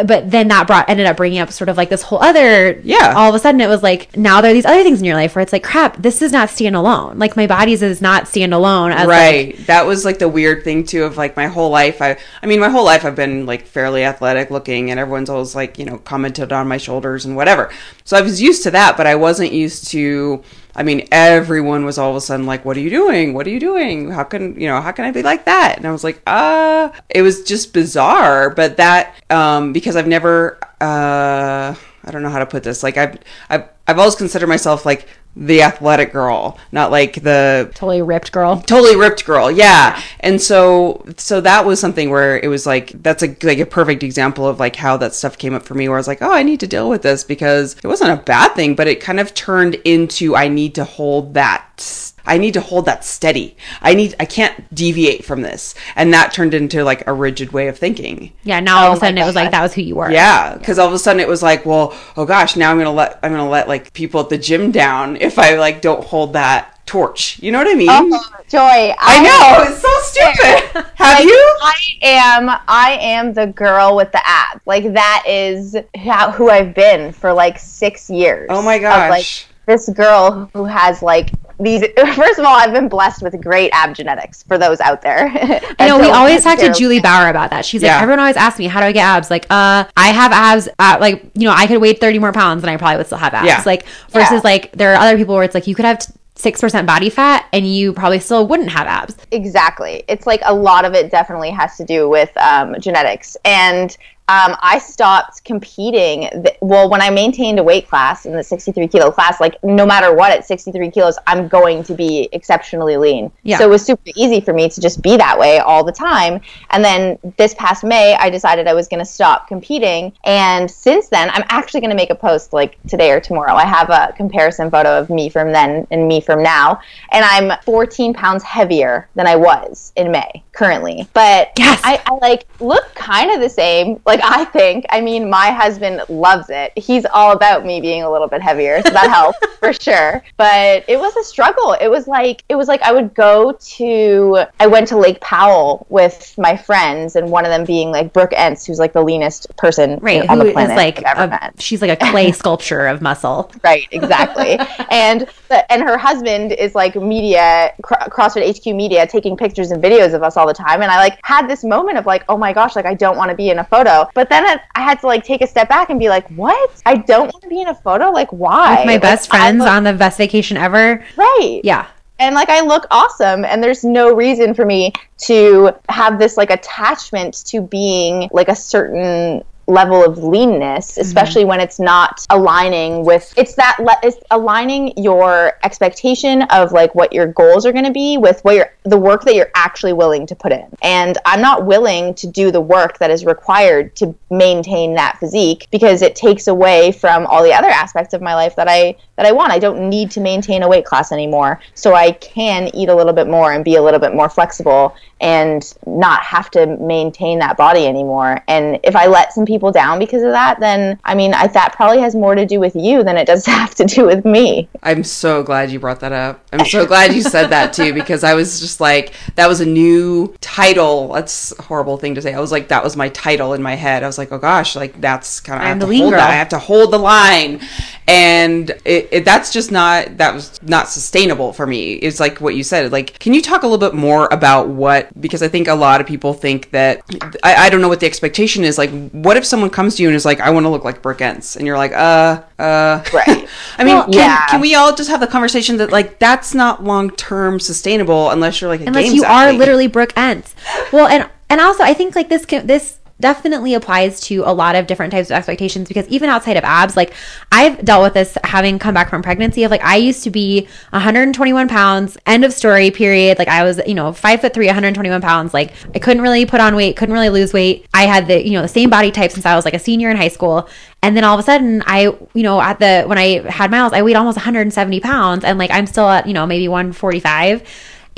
but 0.05 0.31
then 0.31 0.47
that 0.47 0.67
brought 0.67 0.89
ended 0.89 1.05
up 1.05 1.17
bringing 1.17 1.39
up 1.39 1.51
sort 1.51 1.69
of 1.69 1.77
like 1.77 1.89
this 1.89 2.03
whole 2.03 2.21
other 2.21 2.79
Yeah. 2.83 3.13
All 3.15 3.29
of 3.29 3.35
a 3.35 3.39
sudden 3.39 3.61
it 3.61 3.67
was 3.67 3.83
like 3.83 4.15
now 4.15 4.41
there 4.41 4.51
are 4.51 4.53
these 4.53 4.65
other 4.65 4.83
things 4.83 4.99
in 4.99 5.05
your 5.05 5.15
life 5.15 5.35
where 5.35 5.41
it's 5.41 5.53
like 5.53 5.63
crap, 5.63 5.97
this 5.97 6.19
does 6.19 6.31
not 6.31 6.49
stand 6.49 6.75
alone. 6.75 7.17
Like 7.19 7.35
my 7.35 7.47
body's 7.47 7.81
is 7.81 8.01
not 8.01 8.27
stand 8.27 8.53
alone 8.53 8.91
as 8.91 9.07
like, 9.07 9.07
right. 9.07 9.67
That 9.67 9.85
was 9.85 10.05
like 10.05 10.19
the 10.19 10.29
weird 10.29 10.63
thing 10.63 10.83
too 10.83 11.03
of 11.03 11.17
like 11.17 11.35
my 11.35 11.47
whole 11.47 11.69
life. 11.69 12.01
I 12.01 12.17
i 12.41 12.45
mean 12.45 12.59
my 12.59 12.69
whole 12.69 12.85
life 12.85 13.05
i've 13.05 13.15
been 13.15 13.45
like 13.45 13.65
fairly 13.65 14.03
athletic 14.03 14.51
looking 14.51 14.91
and 14.91 14.99
everyone's 14.99 15.29
always 15.29 15.55
like 15.55 15.77
you 15.79 15.85
know 15.85 15.97
commented 15.99 16.51
on 16.51 16.67
my 16.67 16.77
shoulders 16.77 17.25
and 17.25 17.35
whatever. 17.35 17.71
So 18.03 18.17
i 18.17 18.21
was 18.21 18.41
used 18.41 18.63
to 18.63 18.71
that 18.71 18.97
but 18.97 19.07
i 19.07 19.15
wasn't 19.15 19.51
used 19.51 19.87
to 19.89 20.43
i 20.75 20.83
mean 20.83 21.07
everyone 21.11 21.85
was 21.85 21.97
all 21.97 22.11
of 22.11 22.15
a 22.15 22.21
sudden 22.21 22.45
like 22.45 22.63
what 22.65 22.77
are 22.77 22.79
you 22.79 22.89
doing? 22.89 23.33
What 23.33 23.47
are 23.47 23.49
you 23.49 23.59
doing? 23.59 24.11
How 24.11 24.23
can 24.23 24.59
you 24.59 24.67
know 24.67 24.81
how 24.81 24.91
can 24.91 25.05
i 25.05 25.11
be 25.11 25.23
like 25.23 25.45
that? 25.45 25.77
And 25.77 25.85
i 25.85 25.91
was 25.91 26.03
like 26.03 26.21
uh 26.27 26.89
it 27.09 27.21
was 27.21 27.43
just 27.43 27.73
bizarre 27.73 28.49
but 28.49 28.77
that 28.77 29.15
um 29.29 29.73
because 29.79 29.95
i've 29.95 30.07
never 30.07 30.57
uh 30.81 31.73
i 32.03 32.11
don't 32.11 32.23
know 32.23 32.29
how 32.29 32.39
to 32.39 32.45
put 32.45 32.63
this 32.63 32.83
like 32.83 32.97
i've 32.97 33.17
i've, 33.49 33.67
I've 33.87 33.99
always 33.99 34.15
considered 34.15 34.47
myself 34.47 34.85
like 34.85 35.07
the 35.35 35.61
athletic 35.61 36.11
girl 36.11 36.57
not 36.71 36.91
like 36.91 37.21
the 37.21 37.71
totally 37.75 38.01
ripped 38.01 38.31
girl. 38.31 38.59
totally 38.61 38.95
ripped 38.95 39.25
girl 39.25 39.51
yeah 39.51 40.01
and 40.19 40.41
so 40.41 41.05
so 41.17 41.39
that 41.41 41.65
was 41.65 41.79
something 41.79 42.09
where 42.09 42.39
it 42.39 42.47
was 42.47 42.65
like 42.65 42.91
that's 43.03 43.23
a 43.23 43.35
like 43.43 43.59
a 43.59 43.65
perfect 43.65 44.03
example 44.03 44.47
of 44.47 44.59
like 44.59 44.75
how 44.75 44.97
that 44.97 45.13
stuff 45.13 45.37
came 45.37 45.53
up 45.53 45.63
for 45.63 45.75
me 45.75 45.87
where 45.87 45.97
i 45.97 45.99
was 45.99 46.07
like 46.07 46.21
oh 46.21 46.31
i 46.31 46.43
need 46.43 46.59
to 46.59 46.67
deal 46.67 46.89
with 46.89 47.03
this 47.03 47.23
because 47.23 47.75
it 47.83 47.87
wasn't 47.87 48.09
a 48.09 48.21
bad 48.23 48.53
thing 48.55 48.75
but 48.75 48.87
it 48.87 48.99
kind 48.99 49.19
of 49.19 49.33
turned 49.33 49.75
into 49.85 50.35
i 50.35 50.47
need 50.47 50.75
to 50.75 50.83
hold 50.83 51.35
that 51.35 52.11
I 52.29 52.37
need 52.37 52.53
to 52.53 52.61
hold 52.61 52.85
that 52.85 53.03
steady. 53.03 53.57
I 53.81 53.95
need 53.95 54.15
I 54.19 54.25
can't 54.25 54.73
deviate 54.73 55.25
from 55.25 55.41
this. 55.41 55.75
And 55.95 56.13
that 56.13 56.31
turned 56.31 56.53
into 56.53 56.83
like 56.83 57.05
a 57.07 57.13
rigid 57.13 57.51
way 57.51 57.67
of 57.67 57.77
thinking. 57.77 58.31
Yeah. 58.43 58.59
Now 58.59 58.77
all 58.79 58.87
of 58.87 58.93
Oh 58.93 58.93
a 58.93 58.97
sudden 58.97 59.17
it 59.17 59.25
was 59.25 59.35
like 59.35 59.51
that 59.51 59.63
was 59.63 59.73
who 59.73 59.81
you 59.81 59.95
were. 59.95 60.11
Yeah, 60.11 60.55
because 60.55 60.77
all 60.79 60.87
of 60.87 60.93
a 60.93 60.99
sudden 60.99 61.19
it 61.19 61.27
was 61.27 61.41
like, 61.41 61.65
well, 61.65 61.97
oh 62.15 62.25
gosh, 62.25 62.55
now 62.55 62.71
I'm 62.71 62.77
gonna 62.77 62.91
let 62.91 63.19
I'm 63.23 63.31
gonna 63.31 63.49
let 63.49 63.67
like 63.67 63.93
people 63.93 64.21
at 64.21 64.29
the 64.29 64.37
gym 64.37 64.71
down 64.71 65.17
if 65.17 65.39
I 65.39 65.55
like 65.55 65.81
don't 65.81 66.03
hold 66.03 66.33
that 66.33 66.79
torch. 66.85 67.39
You 67.41 67.51
know 67.51 67.59
what 67.59 67.67
I 67.67 67.75
mean? 67.75 67.87
Oh, 67.89 68.29
Joy, 68.47 68.59
I, 68.59 68.95
I 68.99 69.21
know 69.21 69.71
it's 69.71 69.81
so 69.81 69.89
stupid. 70.01 70.85
Have 70.95 71.19
Like, 71.19 71.25
you? 71.25 71.57
I 71.61 71.75
am 72.01 72.49
I 72.67 72.97
am 72.99 73.33
the 73.33 73.47
girl 73.47 73.95
with 73.95 74.11
the 74.11 74.21
abs. 74.27 74.61
Like 74.65 74.93
that 74.93 75.23
is 75.27 75.75
how, 75.95 76.31
who 76.31 76.49
I've 76.49 76.73
been 76.73 77.11
for 77.11 77.31
like 77.31 77.59
six 77.59 78.09
years. 78.09 78.47
Oh 78.49 78.61
my 78.61 78.75
Of, 78.75 79.09
like 79.09 79.25
this 79.67 79.87
girl 79.89 80.49
who 80.53 80.65
has 80.65 81.03
like 81.03 81.29
these. 81.59 81.83
First 82.15 82.39
of 82.39 82.45
all, 82.45 82.55
I've 82.55 82.73
been 82.73 82.87
blessed 82.89 83.21
with 83.21 83.39
great 83.41 83.69
ab 83.73 83.93
genetics. 83.95 84.43
For 84.43 84.57
those 84.57 84.79
out 84.79 85.01
there, 85.01 85.27
I 85.79 85.87
know 85.87 85.99
we 85.99 86.09
always 86.09 86.43
talk 86.43 86.59
to 86.59 86.73
Julie 86.73 86.99
Bauer 86.99 87.29
about 87.29 87.49
that. 87.51 87.65
She's 87.65 87.83
like, 87.83 87.91
everyone 87.91 88.19
always 88.19 88.37
asks 88.37 88.59
me, 88.59 88.67
how 88.67 88.79
do 88.79 88.85
I 88.87 88.91
get 88.91 89.03
abs? 89.05 89.29
Like, 89.29 89.45
uh, 89.49 89.85
I 89.97 90.07
have 90.07 90.31
abs. 90.31 90.69
At, 90.79 90.99
like, 91.01 91.23
you 91.33 91.47
know, 91.47 91.53
I 91.55 91.67
could 91.67 91.79
weigh 91.81 91.93
thirty 91.93 92.19
more 92.19 92.31
pounds 92.33 92.63
and 92.63 92.69
I 92.69 92.77
probably 92.77 92.97
would 92.97 93.05
still 93.05 93.17
have 93.17 93.33
abs. 93.33 93.47
Yeah. 93.47 93.63
Like, 93.65 93.85
versus 94.09 94.31
Yeah. 94.31 94.41
like 94.43 94.71
there 94.73 94.93
are 94.93 94.97
other 94.97 95.17
people 95.17 95.35
where 95.35 95.43
it's 95.43 95.55
like 95.55 95.67
you 95.67 95.75
could 95.75 95.85
have 95.85 96.01
six 96.35 96.61
percent 96.61 96.87
body 96.87 97.09
fat 97.09 97.45
and 97.51 97.67
you 97.67 97.91
probably 97.91 98.19
still 98.19 98.47
wouldn't 98.47 98.69
have 98.69 98.87
abs. 98.87 99.17
Exactly. 99.31 100.03
It's 100.07 100.25
like 100.25 100.41
a 100.45 100.53
lot 100.53 100.85
of 100.85 100.93
it 100.93 101.11
definitely 101.11 101.51
has 101.51 101.75
to 101.77 101.83
do 101.83 102.07
with 102.09 102.35
um, 102.37 102.75
genetics. 102.79 103.35
And 103.43 103.95
um, 104.29 104.55
I 104.61 104.77
stopped 104.77 105.43
competing. 105.43 106.29
Th- 106.29 106.55
well, 106.61 106.87
when 106.87 107.01
I 107.01 107.09
maintained 107.09 107.57
a 107.57 107.63
weight 107.63 107.87
class 107.87 108.27
in 108.27 108.33
the 108.33 108.43
63 108.43 108.87
kilo 108.87 109.09
class, 109.09 109.39
like 109.39 109.61
no 109.63 109.87
matter 109.87 110.13
what, 110.13 110.31
at 110.31 110.45
63 110.45 110.91
kilos, 110.91 111.17
I'm 111.25 111.47
going 111.47 111.81
to 111.85 111.95
be 111.95 112.29
exceptionally 112.31 112.95
lean. 112.97 113.31
Yeah. 113.41 113.57
So 113.57 113.65
it 113.65 113.69
was 113.71 113.83
super 113.83 114.11
easy 114.15 114.39
for 114.39 114.53
me 114.53 114.69
to 114.69 114.79
just 114.79 115.01
be 115.01 115.17
that 115.17 115.39
way 115.39 115.57
all 115.57 115.83
the 115.83 115.91
time. 115.91 116.41
And 116.69 116.85
then 116.85 117.17
this 117.37 117.55
past 117.55 117.83
May, 117.83 118.13
I 118.13 118.29
decided 118.29 118.67
I 118.67 118.75
was 118.75 118.87
going 118.87 118.99
to 118.99 119.05
stop 119.05 119.47
competing. 119.47 120.13
And 120.25 120.69
since 120.69 121.09
then, 121.09 121.31
I'm 121.31 121.43
actually 121.49 121.81
going 121.81 121.89
to 121.89 121.95
make 121.95 122.11
a 122.11 122.15
post 122.15 122.53
like 122.53 122.77
today 122.83 123.09
or 123.09 123.19
tomorrow. 123.19 123.53
I 123.55 123.65
have 123.65 123.89
a 123.89 124.13
comparison 124.15 124.69
photo 124.69 124.99
of 124.99 125.09
me 125.09 125.29
from 125.29 125.51
then 125.51 125.87
and 125.89 126.07
me 126.07 126.21
from 126.21 126.43
now. 126.43 126.81
And 127.11 127.25
I'm 127.25 127.59
14 127.63 128.13
pounds 128.13 128.43
heavier 128.43 129.09
than 129.15 129.25
I 129.25 129.37
was 129.37 129.91
in 129.95 130.11
May 130.11 130.43
currently. 130.51 131.07
But 131.13 131.53
Yes. 131.57 131.81
I, 131.83 132.01
I 132.05 132.15
like 132.21 132.45
look 132.59 132.93
kind 132.93 133.31
of 133.31 133.39
the 133.39 133.49
same. 133.49 134.01
Like 134.05 134.18
like 134.19 134.31
I 134.39 134.45
think. 134.45 134.85
I 134.89 135.01
mean, 135.01 135.29
my 135.29 135.51
husband 135.51 136.01
loves 136.09 136.49
it. 136.49 136.71
He's 136.77 137.05
all 137.05 137.31
about 137.31 137.65
me 137.65 137.81
being 137.81 138.03
a 138.03 138.11
little 138.11 138.27
bit 138.27 138.41
heavier, 138.41 138.81
so 138.81 138.89
that 138.91 139.09
helps 139.09 139.37
for 139.59 139.73
sure. 139.73 140.23
But 140.37 140.85
it 140.87 140.99
was 140.99 141.15
a 141.15 141.23
struggle. 141.23 141.73
It 141.73 141.87
was 141.87 142.07
like 142.07 142.43
it 142.49 142.55
was 142.55 142.67
like 142.67 142.81
I 142.81 142.91
would 142.91 143.13
go 143.13 143.53
to 143.77 144.45
I 144.59 144.67
went 144.67 144.87
to 144.89 144.97
Lake 144.97 145.19
Powell 145.21 145.85
with 145.89 146.33
my 146.37 146.55
friends, 146.55 147.15
and 147.15 147.29
one 147.31 147.45
of 147.45 147.51
them 147.51 147.65
being 147.65 147.91
like 147.91 148.13
Brooke 148.13 148.33
Ence, 148.35 148.65
who's 148.65 148.79
like 148.79 148.93
the 148.93 149.03
leanest 149.03 149.55
person 149.57 149.99
right, 150.01 150.27
on 150.29 150.39
the 150.39 150.51
planet 150.51 150.75
like 150.75 150.99
I've 151.05 151.17
ever 151.17 151.23
a- 151.23 151.27
met. 151.29 151.61
she's 151.61 151.81
like 151.81 151.91
a 152.01 152.11
clay 152.11 152.31
sculpture 152.41 152.87
of 152.87 153.01
muscle. 153.01 153.51
Right, 153.63 153.87
exactly. 153.91 154.59
and 154.91 155.27
the, 155.49 155.71
and 155.71 155.81
her 155.81 155.97
husband 155.97 156.51
is 156.53 156.75
like 156.75 156.95
media 156.95 157.73
Cro- 157.81 157.97
CrossFit 158.07 158.57
HQ 158.57 158.75
media 158.75 159.07
taking 159.07 159.35
pictures 159.37 159.71
and 159.71 159.81
videos 159.83 160.13
of 160.13 160.23
us 160.23 160.37
all 160.37 160.47
the 160.47 160.53
time 160.53 160.81
and 160.81 160.91
I 160.91 160.97
like 160.97 161.19
had 161.23 161.47
this 161.49 161.63
moment 161.63 161.97
of 161.97 162.05
like, 162.05 162.23
"Oh 162.29 162.37
my 162.37 162.53
gosh, 162.53 162.75
like 162.75 162.85
I 162.85 162.93
don't 162.93 163.17
want 163.17 163.29
to 163.31 163.35
be 163.35 163.49
in 163.49 163.59
a 163.59 163.63
photo." 163.63 164.08
But 164.13 164.29
then 164.29 164.45
I, 164.45 164.59
I 164.75 164.81
had 164.81 164.99
to 165.01 165.07
like 165.07 165.23
take 165.23 165.41
a 165.41 165.47
step 165.47 165.69
back 165.69 165.89
and 165.89 165.99
be 165.99 166.09
like, 166.09 166.27
"What? 166.29 166.81
I 166.85 166.95
don't 166.95 167.31
want 167.33 167.41
to 167.43 167.49
be 167.49 167.61
in 167.61 167.67
a 167.67 167.75
photo? 167.75 168.09
Like 168.11 168.31
why?" 168.31 168.77
With 168.77 168.85
my 168.85 168.93
Like, 168.93 169.01
best 169.01 169.29
friends 169.29 169.59
look- 169.59 169.69
on 169.69 169.83
the 169.83 169.93
best 169.93 170.17
vacation 170.17 170.57
ever. 170.57 171.03
Right. 171.15 171.61
Yeah. 171.63 171.87
and 172.19 172.35
like 172.35 172.49
I 172.49 172.59
look 172.61 172.85
awesome 172.91 173.45
and 173.45 173.63
there's 173.63 173.83
no 173.85 174.13
reason 174.13 174.53
for 174.53 174.65
me 174.65 174.91
to 175.19 175.71
have 175.87 176.19
this 176.19 176.35
like 176.35 176.49
attachment 176.49 177.45
to 177.45 177.61
being 177.61 178.29
like 178.33 178.49
a 178.49 178.55
certain 178.55 179.43
level 179.69 180.03
of 180.03 180.17
leanness 180.17 180.91
mm-hmm. 180.91 181.01
especially 181.01 181.45
when 181.45 181.59
it's 181.59 181.79
not 181.79 182.25
aligning 182.29 183.05
with 183.05 183.33
it's 183.37 183.55
that 183.55 183.77
le- 183.79 183.99
it's 184.03 184.17
aligning 184.31 184.91
your 184.97 185.53
expectation 185.63 186.41
of 186.43 186.71
like 186.71 186.93
what 186.95 187.13
your 187.13 187.27
goals 187.27 187.65
are 187.65 187.71
going 187.71 187.85
to 187.85 187.91
be 187.91 188.17
with 188.17 188.41
what 188.41 188.55
you're 188.55 188.73
the 188.83 188.97
work 188.97 189.23
that 189.23 189.35
you're 189.35 189.51
actually 189.55 189.93
willing 189.93 190.25
to 190.25 190.35
put 190.35 190.51
in. 190.51 190.67
And 190.81 191.17
i'm 191.25 191.41
not 191.41 191.65
willing 191.65 192.13
to 192.15 192.27
do 192.27 192.51
the 192.51 192.61
work 192.61 192.97
that 192.97 193.11
is 193.11 193.25
required 193.25 193.95
to 193.97 194.15
maintain 194.29 194.95
that 194.95 195.17
physique 195.19 195.67
because 195.71 196.01
it 196.01 196.15
takes 196.15 196.47
away 196.47 196.91
from 196.91 197.25
all 197.27 197.43
the 197.43 197.53
other 197.53 197.67
aspects 197.67 198.13
of 198.13 198.21
my 198.21 198.33
life 198.33 198.55
that 198.55 198.67
i 198.67 198.95
that 199.19 199.25
i 199.25 199.31
want 199.33 199.51
i 199.51 199.59
don't 199.59 199.89
need 199.89 200.09
to 200.09 200.21
maintain 200.21 200.63
a 200.63 200.67
weight 200.67 200.85
class 200.85 201.11
anymore 201.11 201.59
so 201.73 201.93
i 201.93 202.11
can 202.13 202.73
eat 202.73 202.87
a 202.87 202.95
little 202.95 203.13
bit 203.13 203.27
more 203.27 203.51
and 203.51 203.65
be 203.65 203.75
a 203.75 203.81
little 203.81 203.99
bit 203.99 204.15
more 204.15 204.29
flexible 204.29 204.95
and 205.21 205.73
not 205.85 206.21
have 206.23 206.49
to 206.49 206.65
maintain 206.77 207.39
that 207.39 207.57
body 207.57 207.85
anymore 207.85 208.41
and 208.47 208.79
if 208.83 208.95
i 208.95 209.05
let 209.05 209.33
some 209.33 209.45
people 209.45 209.69
down 209.71 209.99
because 209.99 210.23
of 210.23 210.31
that 210.31 210.57
then 210.61 210.97
i 211.03 211.13
mean 211.13 211.33
I, 211.33 211.47
that 211.47 211.73
probably 211.73 211.99
has 211.99 212.15
more 212.15 212.33
to 212.35 212.45
do 212.45 212.61
with 212.61 212.73
you 212.75 213.03
than 213.03 213.17
it 213.17 213.27
does 213.27 213.45
have 213.57 213.75
to 213.75 213.85
do 213.85 214.05
with 214.05 214.23
me 214.23 214.69
I'm 214.81 215.03
so 215.03 215.43
glad 215.43 215.71
you 215.71 215.79
brought 215.79 215.99
that 215.99 216.13
up. 216.13 216.45
I'm 216.53 216.65
so 216.65 216.85
glad 216.85 217.13
you 217.13 217.21
said 217.21 217.47
that 217.47 217.73
too 217.73 217.93
because 217.93 218.23
I 218.23 218.33
was 218.33 218.61
just 218.61 218.79
like 218.79 219.13
that 219.35 219.47
was 219.47 219.59
a 219.59 219.65
new 219.65 220.33
title. 220.39 221.11
That's 221.11 221.51
a 221.59 221.61
horrible 221.63 221.97
thing 221.97 222.15
to 222.15 222.21
say. 222.21 222.33
I 222.33 222.39
was 222.39 222.51
like 222.51 222.69
that 222.69 222.81
was 222.83 222.95
my 222.95 223.09
title 223.09 223.53
in 223.53 223.61
my 223.61 223.75
head. 223.75 224.03
I 224.03 224.07
was 224.07 224.17
like, 224.17 224.31
oh 224.31 224.37
gosh, 224.37 224.75
like 224.77 224.99
that's 225.01 225.41
kind 225.41 225.57
of 225.59 225.63
I 225.63 225.65
I'm 225.65 225.69
have 225.71 225.79
the 225.81 225.85
to 225.85 225.89
lean 225.89 226.01
hold 226.03 226.11
girl. 226.13 226.19
that. 226.21 226.29
I 226.29 226.35
have 226.35 226.49
to 226.49 226.59
hold 226.59 226.91
the 226.91 226.97
line, 226.97 227.59
and 228.07 228.69
it, 228.85 229.08
it, 229.11 229.25
that's 229.25 229.51
just 229.51 229.71
not 229.71 230.17
that 230.17 230.33
was 230.33 230.61
not 230.61 230.89
sustainable 230.89 231.53
for 231.53 231.65
me. 231.65 231.93
It's 231.93 232.19
like 232.19 232.39
what 232.39 232.55
you 232.55 232.63
said. 232.63 232.91
Like, 232.91 233.17
can 233.19 233.33
you 233.33 233.41
talk 233.41 233.63
a 233.63 233.67
little 233.67 233.89
bit 233.89 233.95
more 233.95 234.27
about 234.31 234.67
what? 234.67 235.09
Because 235.19 235.41
I 235.41 235.47
think 235.47 235.67
a 235.67 235.75
lot 235.75 236.01
of 236.01 236.07
people 236.07 236.33
think 236.33 236.71
that 236.71 237.01
I, 237.43 237.55
I 237.65 237.69
don't 237.69 237.81
know 237.81 237.89
what 237.89 237.99
the 237.99 238.05
expectation 238.05 238.63
is. 238.63 238.77
Like, 238.77 238.91
what 239.11 239.37
if 239.37 239.45
someone 239.45 239.69
comes 239.69 239.95
to 239.95 240.03
you 240.03 240.09
and 240.09 240.15
is 240.15 240.25
like, 240.25 240.39
I 240.39 240.49
want 240.49 240.65
to 240.65 240.69
look 240.69 240.83
like 240.83 241.01
Brooke 241.01 241.21
Ence," 241.21 241.55
and 241.55 241.65
you're 241.65 241.77
like, 241.77 241.91
uh, 241.93 242.43
uh, 242.59 243.03
Right. 243.13 243.47
I 243.77 243.83
mean, 243.83 243.95
Well, 243.95 244.05
can, 244.05 244.13
yeah. 244.13 244.45
can 244.47 244.61
we 244.61 244.75
all 244.75 244.95
just 244.95 245.09
have 245.09 245.19
the 245.19 245.27
conversation 245.27 245.77
that 245.77 245.91
like 245.91 246.19
that's 246.19 246.53
not 246.53 246.83
long 246.83 247.11
term 247.11 247.59
sustainable 247.59 248.29
unless 248.29 248.61
you're 248.61 248.69
like 248.69 248.81
a 248.81 248.85
unless 248.85 249.05
games 249.05 249.15
you 249.15 249.23
are 249.23 249.53
literally 249.53 249.87
Brooke 249.87 250.13
Ence. 250.17 250.55
Well, 250.91 251.07
and 251.07 251.29
and 251.49 251.59
also 251.59 251.83
I 251.83 251.93
think 251.93 252.15
like 252.15 252.29
this 252.29 252.45
can, 252.45 252.67
this 252.67 252.98
definitely 253.19 253.73
applies 253.73 254.21
to 254.21 254.43
a 254.45 254.53
lot 254.53 254.75
of 254.75 254.87
different 254.87 255.11
types 255.11 255.29
of 255.29 255.35
expectations 255.35 255.87
because 255.87 256.07
even 256.07 256.29
outside 256.29 256.57
of 256.57 256.63
abs, 256.63 256.95
like 256.95 257.13
I've 257.51 257.83
dealt 257.83 258.03
with 258.03 258.13
this 258.13 258.37
having 258.43 258.79
come 258.79 258.93
back 258.93 259.09
from 259.09 259.21
pregnancy 259.21 259.63
of 259.63 259.71
like 259.71 259.83
I 259.83 259.97
used 259.97 260.23
to 260.23 260.29
be 260.29 260.67
121 260.91 261.67
pounds, 261.67 262.17
end 262.25 262.45
of 262.45 262.53
story, 262.53 262.91
period. 262.91 263.37
Like 263.37 263.47
I 263.47 263.63
was, 263.63 263.81
you 263.85 263.93
know, 263.93 264.13
five 264.13 264.41
foot 264.41 264.53
three, 264.53 264.67
121 264.67 265.21
pounds. 265.21 265.53
Like 265.53 265.73
I 265.93 265.99
couldn't 265.99 266.23
really 266.23 266.45
put 266.45 266.61
on 266.61 266.75
weight, 266.75 266.95
couldn't 266.95 267.13
really 267.13 267.29
lose 267.29 267.53
weight. 267.53 267.85
I 267.93 268.05
had 268.05 268.27
the, 268.27 268.45
you 268.45 268.53
know, 268.53 268.61
the 268.61 268.67
same 268.67 268.89
body 268.89 269.11
type 269.11 269.31
since 269.31 269.45
I 269.45 269.55
was 269.55 269.65
like 269.65 269.73
a 269.73 269.79
senior 269.79 270.09
in 270.09 270.17
high 270.17 270.29
school. 270.29 270.69
And 271.01 271.15
then 271.15 271.23
all 271.23 271.33
of 271.33 271.39
a 271.39 271.43
sudden 271.43 271.83
I, 271.85 272.03
you 272.33 272.43
know, 272.43 272.61
at 272.61 272.79
the, 272.79 273.03
when 273.05 273.17
I 273.17 273.49
had 273.49 273.71
miles, 273.71 273.93
I 273.93 274.01
weighed 274.01 274.15
almost 274.15 274.37
170 274.37 274.99
pounds 274.99 275.43
and 275.43 275.57
like 275.57 275.71
I'm 275.71 275.87
still 275.87 276.07
at, 276.07 276.27
you 276.27 276.33
know, 276.33 276.45
maybe 276.45 276.67
145. 276.67 277.63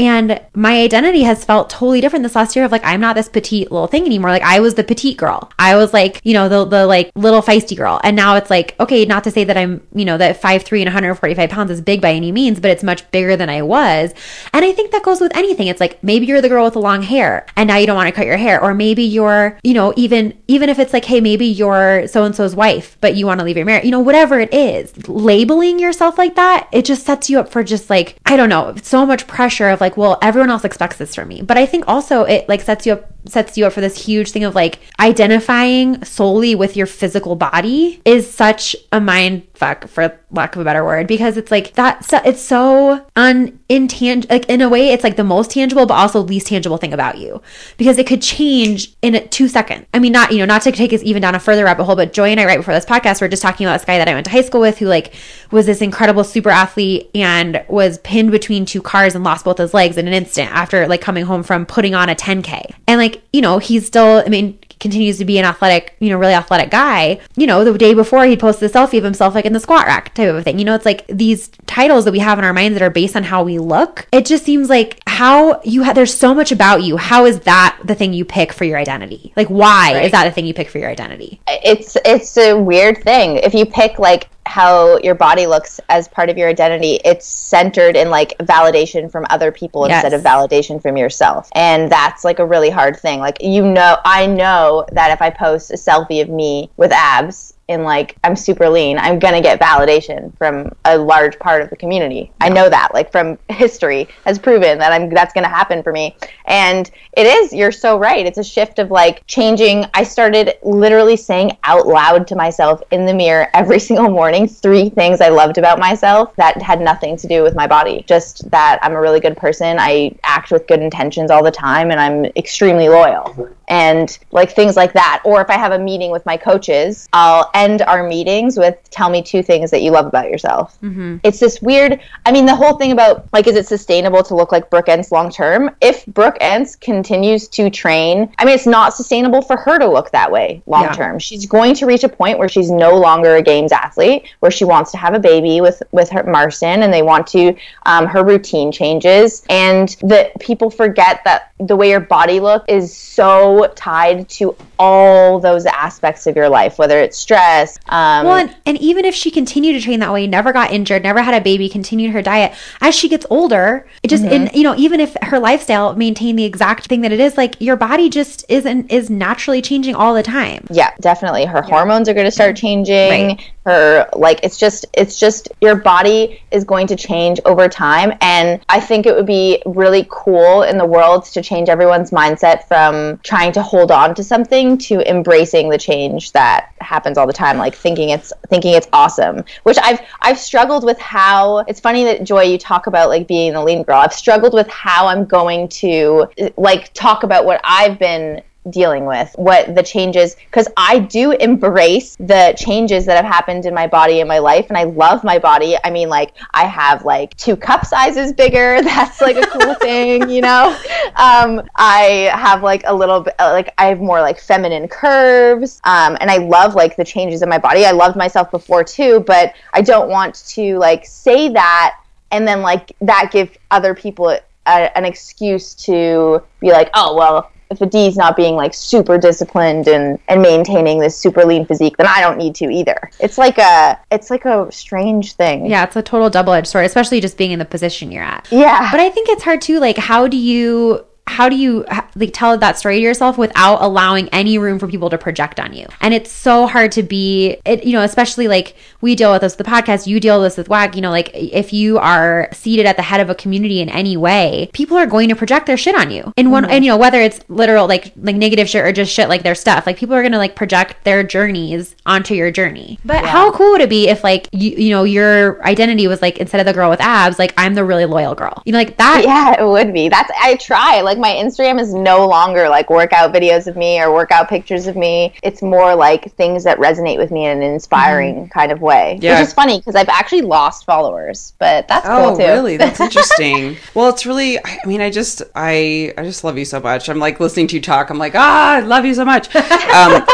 And 0.02 0.42
my 0.56 0.82
identity 0.82 1.22
has 1.22 1.46
felt 1.46 1.70
totally 1.70 2.02
different 2.02 2.24
this 2.24 2.36
last 2.36 2.56
year 2.56 2.66
of 2.66 2.72
like 2.72 2.84
I'm 2.84 3.00
not 3.00 3.16
this 3.16 3.30
petite 3.30 3.72
little 3.72 3.86
thing 3.86 4.04
anymore. 4.04 4.32
Like 4.32 4.42
I 4.42 4.60
was 4.60 4.74
the 4.74 4.84
petite 4.84 5.16
girl. 5.16 5.52
I 5.60 5.76
was 5.76 5.94
like, 5.94 6.20
you 6.24 6.34
know, 6.34 6.50
the 6.50 6.66
the 6.66 6.88
like 6.88 7.12
little 7.14 7.44
feisty 7.44 7.78
girl. 7.78 8.02
And 8.04 8.16
now 8.16 8.36
it's 8.36 8.50
like, 8.50 8.76
okay, 8.80 9.06
not 9.06 9.24
to 9.26 9.32
say 9.32 9.44
that 9.44 9.58
I'm, 9.58 9.86
you 9.94 10.04
know, 10.04 10.18
that 10.18 10.42
5'3 10.42 10.80
and 10.80 10.88
145 10.88 11.50
pounds 11.52 11.70
is 11.70 11.82
big 11.82 12.02
by 12.02 12.14
any 12.14 12.32
means, 12.32 12.60
but 12.60 12.72
it's 12.72 12.82
much 12.82 13.10
bigger 13.12 13.38
than 13.38 13.48
I 13.48 13.62
was. 13.62 14.12
And 14.54 14.66
I 14.66 14.72
think 14.72 14.92
that 14.92 15.04
goes 15.04 15.22
with 15.22 15.38
anything. 15.38 15.68
It's 15.68 15.80
like 15.80 16.04
maybe 16.04 16.26
you're 16.26 16.42
the 16.42 16.50
girl 16.50 16.66
with 16.66 16.74
the 16.74 16.82
long 16.82 17.04
hair 17.04 17.46
and 17.56 17.68
now 17.68 17.78
you 17.78 17.86
don't 17.86 17.96
want 17.96 18.08
to 18.08 18.16
cut 18.16 18.26
your 18.26 18.38
hair. 18.38 18.60
Or 18.60 18.74
maybe 18.74 19.04
you're, 19.04 19.60
you 19.62 19.76
know, 19.76 19.94
even 19.96 20.36
even 20.48 20.68
if 20.68 20.80
it's 20.80 20.94
like, 20.94 21.06
hey, 21.06 21.22
maybe 21.22 21.46
you're 21.46 22.08
so 22.08 22.24
and 22.24 22.36
so's 22.36 22.56
wife, 22.56 22.98
but 23.02 23.16
you 23.16 23.28
want 23.28 23.40
to 23.40 23.46
leave 23.46 23.58
your 23.58 23.66
marriage, 23.68 23.86
you 23.86 23.92
know, 23.92 24.00
whatever 24.00 24.40
it 24.40 24.52
is, 24.52 25.08
labeling 25.08 25.78
yourself 25.78 26.18
like 26.18 26.36
that, 26.36 26.68
it 26.72 26.86
just 26.86 27.06
sets 27.06 27.30
you 27.30 27.40
up 27.40 27.50
for 27.50 27.64
just 27.64 27.90
like, 27.90 28.18
I 28.26 28.36
don't 28.36 28.50
know, 28.50 28.76
so 28.82 29.06
much 29.06 29.28
pressure 29.28 29.70
of 29.70 29.80
like, 29.82 29.91
well, 29.98 30.18
everyone 30.22 30.50
else 30.50 30.64
expects 30.64 30.98
this 30.98 31.16
from 31.16 31.28
me. 31.28 31.42
But 31.42 31.58
I 31.58 31.66
think 31.66 31.86
also 31.88 32.24
it 32.24 32.48
like 32.50 32.62
sets 32.62 32.86
you 32.86 32.94
up 32.94 33.12
sets 33.26 33.58
you 33.58 33.66
up 33.66 33.74
for 33.74 33.82
this 33.82 34.06
huge 34.06 34.32
thing 34.32 34.44
of 34.44 34.56
like 34.56 34.80
identifying 35.00 36.04
solely 36.04 36.56
with 36.56 36.76
your 36.76 36.88
physical 36.88 37.36
body 37.36 38.02
is 38.06 38.32
such 38.32 38.76
a 38.92 39.00
mind 39.00 39.48
fuck 39.54 39.88
for 39.88 40.18
lack 40.32 40.56
of 40.56 40.62
a 40.62 40.66
better 40.66 40.84
word 40.84 41.06
because 41.06 41.38
it's 41.38 41.52
like 41.52 41.74
that 41.74 42.04
it's 42.26 42.42
so 42.42 43.06
unintangible 43.16 44.30
like 44.32 44.50
in 44.50 44.62
a 44.62 44.68
way 44.70 44.90
it's 44.90 45.04
like 45.04 45.18
the 45.18 45.24
most 45.24 45.52
tangible 45.52 45.86
but 45.86 45.94
also 45.94 46.20
least 46.22 46.48
tangible 46.48 46.78
thing 46.78 46.94
about 46.94 47.18
you. 47.18 47.42
Because 47.78 47.98
it 47.98 48.08
could 48.08 48.22
change 48.22 48.96
in 49.02 49.28
two 49.30 49.48
seconds. 49.48 49.86
I 49.94 50.00
mean 50.00 50.12
not 50.12 50.32
you 50.32 50.40
know 50.40 50.46
not 50.46 50.64
to 50.64 50.72
take 50.72 50.94
us 50.94 51.04
even 51.04 51.22
down 51.22 51.36
a 51.36 51.40
further 51.40 51.66
rabbit 51.66 51.84
hole 51.84 51.96
but 51.96 52.14
joy 52.14 52.30
and 52.30 52.40
i 52.40 52.46
right 52.46 52.58
before 52.58 52.74
this 52.74 52.86
podcast 52.86 53.22
were 53.22 53.28
just 53.28 53.42
talking 53.42 53.66
about 53.68 53.74
this 53.74 53.86
guy 53.86 53.98
that 53.98 54.08
i 54.08 54.14
went 54.14 54.26
to 54.26 54.32
high 54.32 54.42
school 54.42 54.62
with 54.62 54.80
who 54.80 54.88
like 54.88 55.14
was 55.52 55.66
this 55.66 55.82
incredible 55.82 56.24
super 56.24 56.50
athlete 56.50 57.10
and 57.14 57.64
was 57.68 58.00
pinned 58.00 58.32
between 58.32 58.66
two 58.66 58.82
cars 58.82 59.16
and 59.16 59.24
lost 59.24 59.46
both 59.46 59.58
his 59.58 59.74
legs 59.74 59.98
in 59.98 60.08
an 60.08 60.14
instant 60.14 60.50
after 60.52 60.88
like 60.88 61.02
coming 61.02 61.26
home 61.26 61.44
from 61.44 61.66
putting 61.66 61.94
on 61.94 62.10
a 62.10 62.16
10k 62.16 62.74
and 62.88 63.00
like 63.00 63.11
you 63.34 63.42
know 63.42 63.58
he's 63.58 63.86
still 63.86 64.24
i 64.26 64.30
mean 64.30 64.58
continues 64.82 65.20
to 65.20 65.26
be 65.26 65.38
an 65.38 65.46
athletic, 65.46 65.96
you 66.00 66.10
know, 66.10 66.18
really 66.18 66.34
athletic 66.34 66.72
guy, 66.72 67.20
you 67.38 67.48
know, 67.48 67.64
the 67.64 67.78
day 67.78 67.94
before 67.94 68.26
he 68.26 68.36
posted 68.36 68.70
a 68.70 68.74
selfie 68.74 68.98
of 68.98 69.04
himself 69.04 69.36
like 69.36 69.46
in 69.46 69.54
the 69.54 69.60
squat 69.60 69.86
rack 69.86 70.14
type 70.16 70.34
of 70.34 70.44
thing. 70.44 70.60
You 70.60 70.66
know, 70.66 70.76
it's 70.76 70.86
like 70.86 71.06
these 71.08 71.50
titles 71.68 72.04
that 72.06 72.12
we 72.12 72.20
have 72.20 72.40
in 72.40 72.44
our 72.44 72.52
minds 72.52 72.78
that 72.78 72.82
are 72.84 72.90
based 72.90 73.16
on 73.16 73.24
how 73.24 73.44
we 73.44 73.60
look. 73.60 74.08
It 74.12 74.26
just 74.26 74.44
seems 74.44 74.70
like 74.70 75.00
how 75.22 75.62
you 75.64 75.84
have 75.84 75.94
there's 75.94 76.18
so 76.18 76.34
much 76.34 76.52
about 76.52 76.82
you. 76.82 76.98
How 76.98 77.26
is 77.26 77.42
that 77.42 77.78
the 77.84 77.94
thing 77.94 78.12
you 78.12 78.26
pick 78.26 78.52
for 78.52 78.64
your 78.64 78.80
identity? 78.80 79.32
Like 79.36 79.50
why 79.50 79.94
Right. 79.94 80.06
is 80.06 80.12
that 80.14 80.26
the 80.26 80.32
thing 80.32 80.48
you 80.48 80.54
pick 80.56 80.68
for 80.70 80.80
your 80.80 80.90
identity? 80.90 81.40
it's 81.48 81.96
it's 82.06 82.38
a 82.38 82.54
weird 82.54 82.98
thing 83.04 83.38
if 83.38 83.54
you 83.54 83.66
pick 83.66 84.00
like 84.00 84.30
how 84.48 84.98
your 85.00 85.14
body 85.14 85.46
looks 85.46 85.80
as 85.90 86.08
part 86.08 86.30
of 86.30 86.38
your 86.38 86.50
identity 86.50 87.00
it's 87.06 87.26
centered 87.28 87.96
in 87.96 88.10
like 88.10 88.36
validation 88.40 89.12
from 89.12 89.26
other 89.30 89.52
people 89.52 89.88
Yes. 89.88 90.04
instead 90.04 90.18
of 90.18 90.26
validation 90.26 90.82
from 90.82 90.98
yourself 90.98 91.50
and 91.54 91.92
that's 91.92 92.24
like 92.26 92.40
a 92.40 92.46
really 92.46 92.70
hard 92.72 92.98
thing 92.98 93.20
like 93.20 93.38
you 93.42 93.64
know 93.64 93.98
i 94.04 94.26
know 94.26 94.86
that 94.94 95.12
if 95.12 95.22
i 95.22 95.30
post 95.30 95.70
a 95.72 95.76
selfie 95.76 96.22
of 96.22 96.30
me 96.30 96.72
with 96.78 96.92
abs 96.92 97.51
and 97.72 97.84
like 97.84 98.16
i'm 98.24 98.36
super 98.36 98.70
lean 98.70 98.98
i'm 98.98 99.20
gonna 99.20 99.42
get 99.42 99.60
validation 99.60 100.36
from 100.38 100.72
a 100.86 100.98
large 100.98 101.38
part 101.40 101.62
of 101.62 101.70
the 101.70 101.76
community. 101.76 102.32
I 102.40 102.50
know 102.50 102.70
that 102.70 102.94
like 102.94 103.12
from 103.12 103.38
history 103.50 104.08
has 104.26 104.40
proven 104.40 104.78
that 104.80 104.92
i'm 104.92 105.10
that's 105.10 105.34
gonna 105.34 105.48
happen 105.48 105.84
for 105.84 105.92
me. 105.92 106.16
And 106.46 106.90
it 107.14 107.26
is 107.26 107.54
you're 107.54 107.72
so 107.72 107.98
right 107.98 108.26
it's 108.26 108.38
a 108.38 108.44
shift 108.44 108.80
of 108.80 108.92
like 108.92 109.26
changing. 109.28 109.86
I 109.94 110.04
started 110.04 110.58
literally 110.64 111.16
saying 111.16 111.58
out 111.64 111.88
loud 111.88 112.28
to 112.28 112.36
myself 112.36 112.82
in 112.92 113.06
the 113.06 113.14
mirror 113.14 113.48
every 113.54 113.80
single 113.90 114.10
morning 114.10 114.48
three 114.48 114.90
things 114.90 115.22
i 115.22 115.30
loved 115.30 115.58
about 115.58 115.80
myself 115.80 116.36
that 116.36 116.62
had 116.62 116.82
nothing 116.82 117.18
to 117.18 117.28
do 117.28 117.44
with 117.44 117.56
my 117.56 117.68
body. 117.68 118.04
Just 118.08 118.50
that 118.52 118.80
i'm 118.82 118.94
a 118.94 119.02
really 119.02 119.20
good 119.20 119.38
person 119.38 119.78
i 119.80 120.16
act 120.24 120.52
with 120.52 120.68
good 120.68 120.82
intentions 120.82 121.32
all 121.32 121.44
the 121.44 121.52
time 121.52 121.92
and 121.92 122.00
i'm 122.00 122.26
extremely 122.36 122.90
loyal 122.90 123.56
and 123.72 124.20
like 124.32 124.52
things 124.52 124.76
like 124.76 124.94
that. 124.94 125.22
Or 125.24 125.42
if 125.42 125.50
i 125.50 125.58
have 125.58 125.72
a 125.72 125.80
meeting 125.80 126.12
with 126.12 126.26
my 126.26 126.38
coaches 126.38 127.08
i'll 127.14 127.50
end 127.54 127.82
our 127.84 128.04
meetings 128.16 128.58
with 128.58 128.78
tell 128.92 129.10
me 129.10 129.22
two 129.22 129.42
things 129.42 129.72
that 129.72 129.82
you 129.82 129.90
love 129.92 130.06
about 130.06 130.30
yourself. 130.30 130.78
It's 131.24 131.40
this 131.40 131.62
weird 131.62 132.00
i 132.26 132.32
mean 132.32 132.46
the 132.46 132.56
whole 132.56 132.76
thing 132.78 132.92
about 132.92 133.14
like 133.34 133.48
is 133.48 133.56
it 133.56 133.68
sustainable 133.68 134.24
to 134.24 134.36
look 134.36 134.52
like 134.52 134.70
Brooke 134.70 134.90
Ence 134.90 135.12
long 135.12 135.32
term 135.32 135.72
if 135.82 136.06
Brooke 136.06 136.38
Ence 136.42 136.76
continues 136.76 137.48
to 137.58 137.70
train 137.70 138.32
i 138.40 138.46
mean 138.46 138.54
it's 138.56 138.68
not 138.68 138.94
sustainable 138.94 139.42
for 139.42 139.58
her 139.58 139.80
to 139.80 139.88
look 139.90 140.12
that 140.12 140.32
way 140.32 140.62
long 140.68 140.84
Yeah. 140.84 140.94
term 140.94 141.20
she's 141.20 141.46
going 141.46 141.74
to 141.76 141.86
reach 141.86 142.04
a 142.04 142.10
point 142.10 142.38
where 142.40 142.50
she's 142.50 142.70
no 142.70 142.98
longer 142.98 143.36
a 143.38 143.42
games 143.42 143.72
athlete 143.72 144.26
where 144.42 144.52
she 144.52 144.66
wants 144.66 144.92
to 144.92 144.98
have 144.98 145.14
a 145.14 145.20
baby 145.20 145.62
with 145.62 145.82
with 145.92 146.10
her 146.10 146.24
marston 146.24 146.84
and 146.84 146.92
they 146.94 147.02
want 147.02 147.28
to 147.28 147.56
um, 147.86 148.06
her 148.08 148.24
routine 148.24 148.72
changes. 148.72 149.44
And 149.50 149.90
that 150.02 150.40
people 150.40 150.70
forget 150.70 151.22
that 151.26 151.52
the 151.60 151.76
way 151.76 151.90
your 151.90 152.00
body 152.00 152.40
look 152.40 152.64
is 152.68 152.96
so 152.96 153.61
so 153.70 153.74
tied 153.76 154.28
to 154.30 154.56
all 154.80 155.40
those 155.40 155.66
aspects 155.66 156.28
of 156.28 156.36
your 156.36 156.50
life, 156.50 156.78
whether 156.80 157.00
it's 157.00 157.18
stress. 157.18 157.78
Um, 157.90 158.26
well, 158.26 158.38
and, 158.38 158.56
and 158.66 158.78
even 158.80 159.06
if 159.06 159.14
she 159.16 159.32
continued 159.32 159.74
to 159.74 159.82
train 159.82 160.00
that 160.00 160.12
way, 160.14 160.28
never 160.28 160.52
got 160.54 160.72
injured, 160.72 161.04
never 161.04 161.22
had 161.22 161.34
a 161.34 161.42
baby, 161.42 161.70
continued 161.70 162.12
her 162.12 162.22
diet, 162.22 162.54
as 162.82 162.96
she 162.96 163.08
gets 163.10 163.26
older, 163.30 163.86
it 164.04 164.08
just, 164.10 164.22
Mm-hmm. 164.24 164.34
in, 164.48 164.50
you 164.54 164.64
know, 164.64 164.76
even 164.78 165.00
if 165.00 165.16
her 165.24 165.40
lifestyle 165.40 165.96
maintained 165.96 166.38
the 166.38 166.46
exact 166.46 166.86
thing 166.88 167.02
that 167.02 167.12
it 167.12 167.20
is, 167.20 167.38
like 167.38 167.56
your 167.60 167.76
body 167.76 168.08
just 168.10 168.46
isn't, 168.50 168.92
is 168.92 169.10
naturally 169.10 169.62
changing 169.62 169.96
all 169.96 170.14
the 170.14 170.22
time. 170.24 170.66
yeah 170.70 170.92
definitely 171.02 171.46
her 171.46 171.62
hormones 171.64 172.08
are 172.08 172.14
going 172.14 172.26
to 172.26 172.32
start 172.32 172.56
changing 172.56 173.10
Right. 173.10 173.52
her 173.66 174.08
like 174.16 174.40
it's 174.44 174.58
just 174.58 174.86
it's 174.94 175.20
just 175.20 175.50
your 175.62 175.76
body 175.76 176.42
is 176.52 176.64
going 176.64 176.88
to 176.88 176.96
change 176.96 177.40
over 177.46 177.68
time 177.70 178.14
and 178.22 178.60
i 178.70 178.80
think 178.80 179.06
it 179.06 179.16
would 179.16 179.26
be 179.26 179.62
really 179.66 180.08
cool 180.10 180.64
in 180.64 180.78
the 180.78 180.86
world 180.86 181.26
to 181.26 181.42
change 181.42 181.70
everyone's 181.70 182.12
mindset 182.12 182.68
from 182.68 183.18
trying 183.24 183.51
to 183.52 183.62
hold 183.62 183.92
on 183.92 184.16
to 184.16 184.24
something 184.24 184.78
to 184.78 185.08
embracing 185.10 185.70
the 185.70 185.78
change 185.78 186.32
that 186.32 186.74
happens 186.80 187.18
all 187.18 187.28
the 187.28 187.34
time 187.34 187.58
like 187.58 187.76
thinking 187.76 188.10
it's 188.10 188.34
thinking 188.48 188.74
it's 188.74 188.88
awesome 188.94 189.44
which 189.64 189.78
i've 189.84 190.00
i've 190.22 190.38
struggled 190.38 190.84
with 190.84 191.00
how 191.00 191.60
it's 191.60 191.80
funny 191.80 192.04
that 192.04 192.24
joy 192.24 192.42
you 192.42 192.58
talk 192.58 192.88
about 192.88 193.10
like 193.10 193.28
being 193.28 193.54
the 193.54 193.64
lean 193.64 193.84
girl. 193.84 193.98
I've 194.00 194.14
struggled 194.14 194.54
with 194.54 194.68
how 194.68 195.08
i'm 195.08 195.26
going 195.26 195.68
to 195.70 196.28
like 196.58 196.94
talk 196.94 197.24
about 197.24 197.46
what 197.46 197.62
i've 197.64 198.00
been 198.00 198.42
dealing 198.70 199.06
with 199.06 199.34
what 199.38 199.74
the 199.74 199.82
changes 199.82 200.36
because 200.36 200.68
i 200.78 201.00
do 201.00 201.32
embrace 201.32 202.16
the 202.18 202.54
changes 202.56 203.08
that 203.08 203.16
have 203.16 203.26
happened 203.26 203.66
in 203.66 203.74
my 203.74 203.88
body 203.88 204.20
and 204.20 204.28
my 204.28 204.38
life 204.38 204.68
and 204.70 204.78
i 204.78 204.84
love 204.84 205.24
my 205.24 205.40
body. 205.40 205.76
I 205.84 205.90
mean 205.90 206.10
like 206.10 206.34
i 206.54 206.66
have 206.66 207.04
like 207.04 207.36
two 207.38 207.56
cup 207.56 207.86
sizes 207.86 208.34
bigger. 208.34 208.82
That's 208.84 209.20
like 209.20 209.36
a 209.36 209.48
cool 209.48 209.74
thing 209.76 210.30
you 210.30 210.42
know? 210.42 210.78
Um 211.16 211.64
i 211.76 212.32
have 212.34 212.62
like 212.62 212.84
a 212.86 212.94
little 212.94 213.22
bit 213.22 213.34
like 213.40 213.74
i 213.80 213.88
have 213.88 214.00
more 214.00 214.22
like 214.22 214.40
feminine 214.40 214.88
curves 214.88 215.82
um 215.84 216.18
and 216.22 216.30
i 216.30 216.38
love 216.38 216.76
like 216.76 216.96
the 216.96 217.06
changes 217.06 217.42
in 217.42 217.50
my 217.50 217.58
body. 217.58 217.86
I 217.86 217.92
loved 217.92 218.16
myself 218.16 218.52
before 218.52 218.84
too 218.84 219.22
but 219.22 219.54
i 219.74 219.82
don't 219.82 220.10
want 220.10 220.36
to 220.50 220.78
like 220.78 221.06
say 221.06 221.50
that 221.50 221.98
and 222.30 222.48
then 222.48 222.62
like 222.62 222.96
that 223.02 223.30
give 223.32 223.58
other 223.72 223.96
people 223.96 224.30
a, 224.30 224.42
an 224.68 225.06
excuse 225.06 225.74
to 225.74 226.44
be 226.60 226.72
like 226.72 226.90
oh 226.94 227.16
well 227.16 227.52
if 227.72 227.82
a 227.82 227.86
D's 227.86 228.18
not 228.18 228.36
being 228.36 228.56
like 228.56 228.74
super 228.74 229.18
disciplined 229.18 229.88
and 229.88 230.20
and 230.28 230.42
maintaining 230.42 231.00
this 231.00 231.18
super 231.18 231.46
lean 231.46 231.66
physique, 231.66 231.98
then 231.98 232.06
I 232.08 232.22
don't 232.22 232.38
need 232.38 232.54
to 232.56 232.66
either. 232.66 233.10
It's 233.20 233.38
like 233.38 233.58
a 233.58 233.98
it's 234.12 234.30
like 234.30 234.46
a 234.46 234.72
strange 234.72 235.34
thing. 235.34 235.66
Yeah, 235.66 235.86
it's 235.86 235.96
a 235.96 236.02
total 236.02 236.30
double 236.30 236.54
edged 236.54 236.68
sword, 236.68 236.86
especially 236.86 237.22
just 237.22 237.38
being 237.38 237.52
in 237.52 237.60
the 237.60 237.66
position 237.66 238.12
you're 238.12 238.24
at. 238.24 238.48
Yeah. 238.52 238.92
But 238.92 239.00
I 239.00 239.10
think 239.10 239.30
it's 239.30 239.44
hard 239.44 239.62
too. 239.62 239.80
Like, 239.80 239.98
how 239.98 240.28
do 240.28 240.38
you 240.38 241.06
how 241.28 241.48
do 241.48 241.56
you 241.56 241.86
like 242.16 242.32
tell 242.34 242.58
that 242.58 242.78
story 242.78 242.98
to 242.98 243.02
yourself 243.02 243.38
without 243.38 243.82
allowing 243.82 244.28
any 244.30 244.58
room 244.58 244.78
for 244.78 244.88
people 244.88 245.10
to 245.10 245.18
project 245.18 245.60
on 245.60 245.74
you? 245.74 245.86
And 246.02 246.14
it's 246.14 246.32
so 246.32 246.68
hard 246.68 246.92
to 246.94 247.04
be 247.04 247.58
it, 247.66 247.84
you 247.84 247.94
know, 247.94 248.02
especially 248.02 248.48
like 248.48 248.76
we 249.00 249.16
deal 249.16 249.32
with 249.32 249.42
this 249.42 249.58
with 249.58 249.66
the 249.66 249.72
podcast, 249.72 250.08
you 250.08 250.20
deal 250.20 250.42
with 250.42 250.48
this 250.48 250.58
with 250.58 250.70
WAG, 250.70 250.96
you 250.96 251.02
know, 251.02 251.10
like 251.10 251.32
if 251.34 251.72
you 251.72 251.98
are 252.00 252.50
seated 252.52 252.86
at 252.86 252.98
the 252.98 253.02
head 253.02 253.22
of 253.22 253.30
a 253.30 253.36
community 253.36 253.80
in 253.82 253.90
any 253.90 254.18
way, 254.18 254.70
people 254.74 254.98
are 254.98 255.06
going 255.06 255.30
to 255.30 255.36
project 255.36 255.68
their 255.68 255.78
shit 255.78 255.96
on 255.96 256.12
you. 256.12 256.34
And 256.36 256.52
one 256.52 256.64
mm-hmm. 256.64 256.74
and 256.74 256.84
you 256.84 256.92
know, 256.92 256.98
whether 256.98 257.22
it's 257.22 257.40
literal 257.48 257.88
like 257.88 258.12
like 258.18 258.36
negative 258.36 258.68
shit 258.68 258.84
or 258.84 258.92
just 258.92 259.14
shit 259.14 259.30
like 259.30 259.44
their 259.44 259.56
stuff, 259.56 259.86
like 259.86 259.98
people 259.98 260.16
are 260.16 260.24
gonna 260.24 260.38
like 260.38 260.56
project 260.56 261.04
their 261.06 261.24
journeys 261.24 261.96
onto 262.06 262.34
your 262.34 262.52
journey. 262.52 263.00
But 263.06 263.24
how 263.24 263.52
cool 263.52 263.72
would 263.72 263.82
it 263.82 263.90
be 263.90 264.10
if 264.10 264.24
like 264.24 264.50
you 264.52 264.72
you 264.72 264.90
know, 264.90 265.04
your 265.04 265.64
identity 265.66 266.08
was 266.08 266.22
like 266.22 266.40
instead 266.40 266.60
of 266.60 266.66
the 266.66 266.74
girl 266.74 266.90
with 266.90 267.00
abs, 267.00 267.40
like 267.40 267.54
I'm 267.58 267.74
the 267.76 267.86
really 267.86 268.06
loyal 268.06 268.36
girl. 268.36 268.62
You 268.66 268.74
know, 268.74 268.80
like 268.80 268.98
that 268.98 269.24
yeah, 269.24 269.62
it 269.62 269.66
would 269.66 269.94
be. 269.94 270.10
That's 270.10 270.30
I 270.38 270.56
try. 270.56 271.02
Like 271.02 271.11
my 271.18 271.30
Instagram 271.32 271.80
is 271.80 271.94
no 271.94 272.28
longer 272.28 272.68
like 272.70 272.90
workout 272.90 273.34
videos 273.34 273.68
of 273.68 273.76
me 273.78 274.00
or 274.02 274.14
workout 274.14 274.50
pictures 274.50 274.88
of 274.88 274.96
me. 274.96 275.34
It's 275.44 275.62
more 275.62 275.96
like 275.96 276.32
things 276.36 276.64
that 276.64 276.78
resonate 276.78 277.18
with 277.18 277.32
me 277.32 277.46
in 277.46 277.58
an 277.62 277.64
inspiring 277.74 278.50
kind 278.50 278.72
of 278.72 278.82
way. 278.82 279.18
Yeah. 279.22 279.40
Which 279.40 279.48
is 279.48 279.54
funny 279.54 279.80
because 279.80 279.96
I've 279.96 280.10
actually 280.10 280.42
lost 280.42 280.86
followers, 280.86 281.54
but 281.60 281.88
that's 281.88 282.06
Oh, 282.08 282.30
cool 282.30 282.38
too. 282.38 282.44
really? 282.44 282.78
That's 282.78 283.00
interesting. 283.08 283.78
well, 283.94 284.10
it's 284.10 284.26
really. 284.26 284.58
I 284.60 284.80
I 284.84 284.88
mean, 284.88 285.00
I 285.02 285.10
just, 285.12 285.44
I, 285.54 286.12
I 286.18 286.24
just 286.24 286.44
love 286.44 286.58
you 286.58 286.66
so 286.66 286.80
much. 286.80 287.08
I'm 287.08 287.20
like 287.20 287.40
listening 287.40 287.68
to 287.68 287.76
you 287.76 287.82
talk. 287.82 288.10
I'm 288.10 288.18
like, 288.18 288.34
ah, 288.36 288.76
I 288.76 288.80
love 288.80 289.06
you 289.06 289.14
so 289.14 289.24
much. 289.24 289.54
um, 289.56 289.64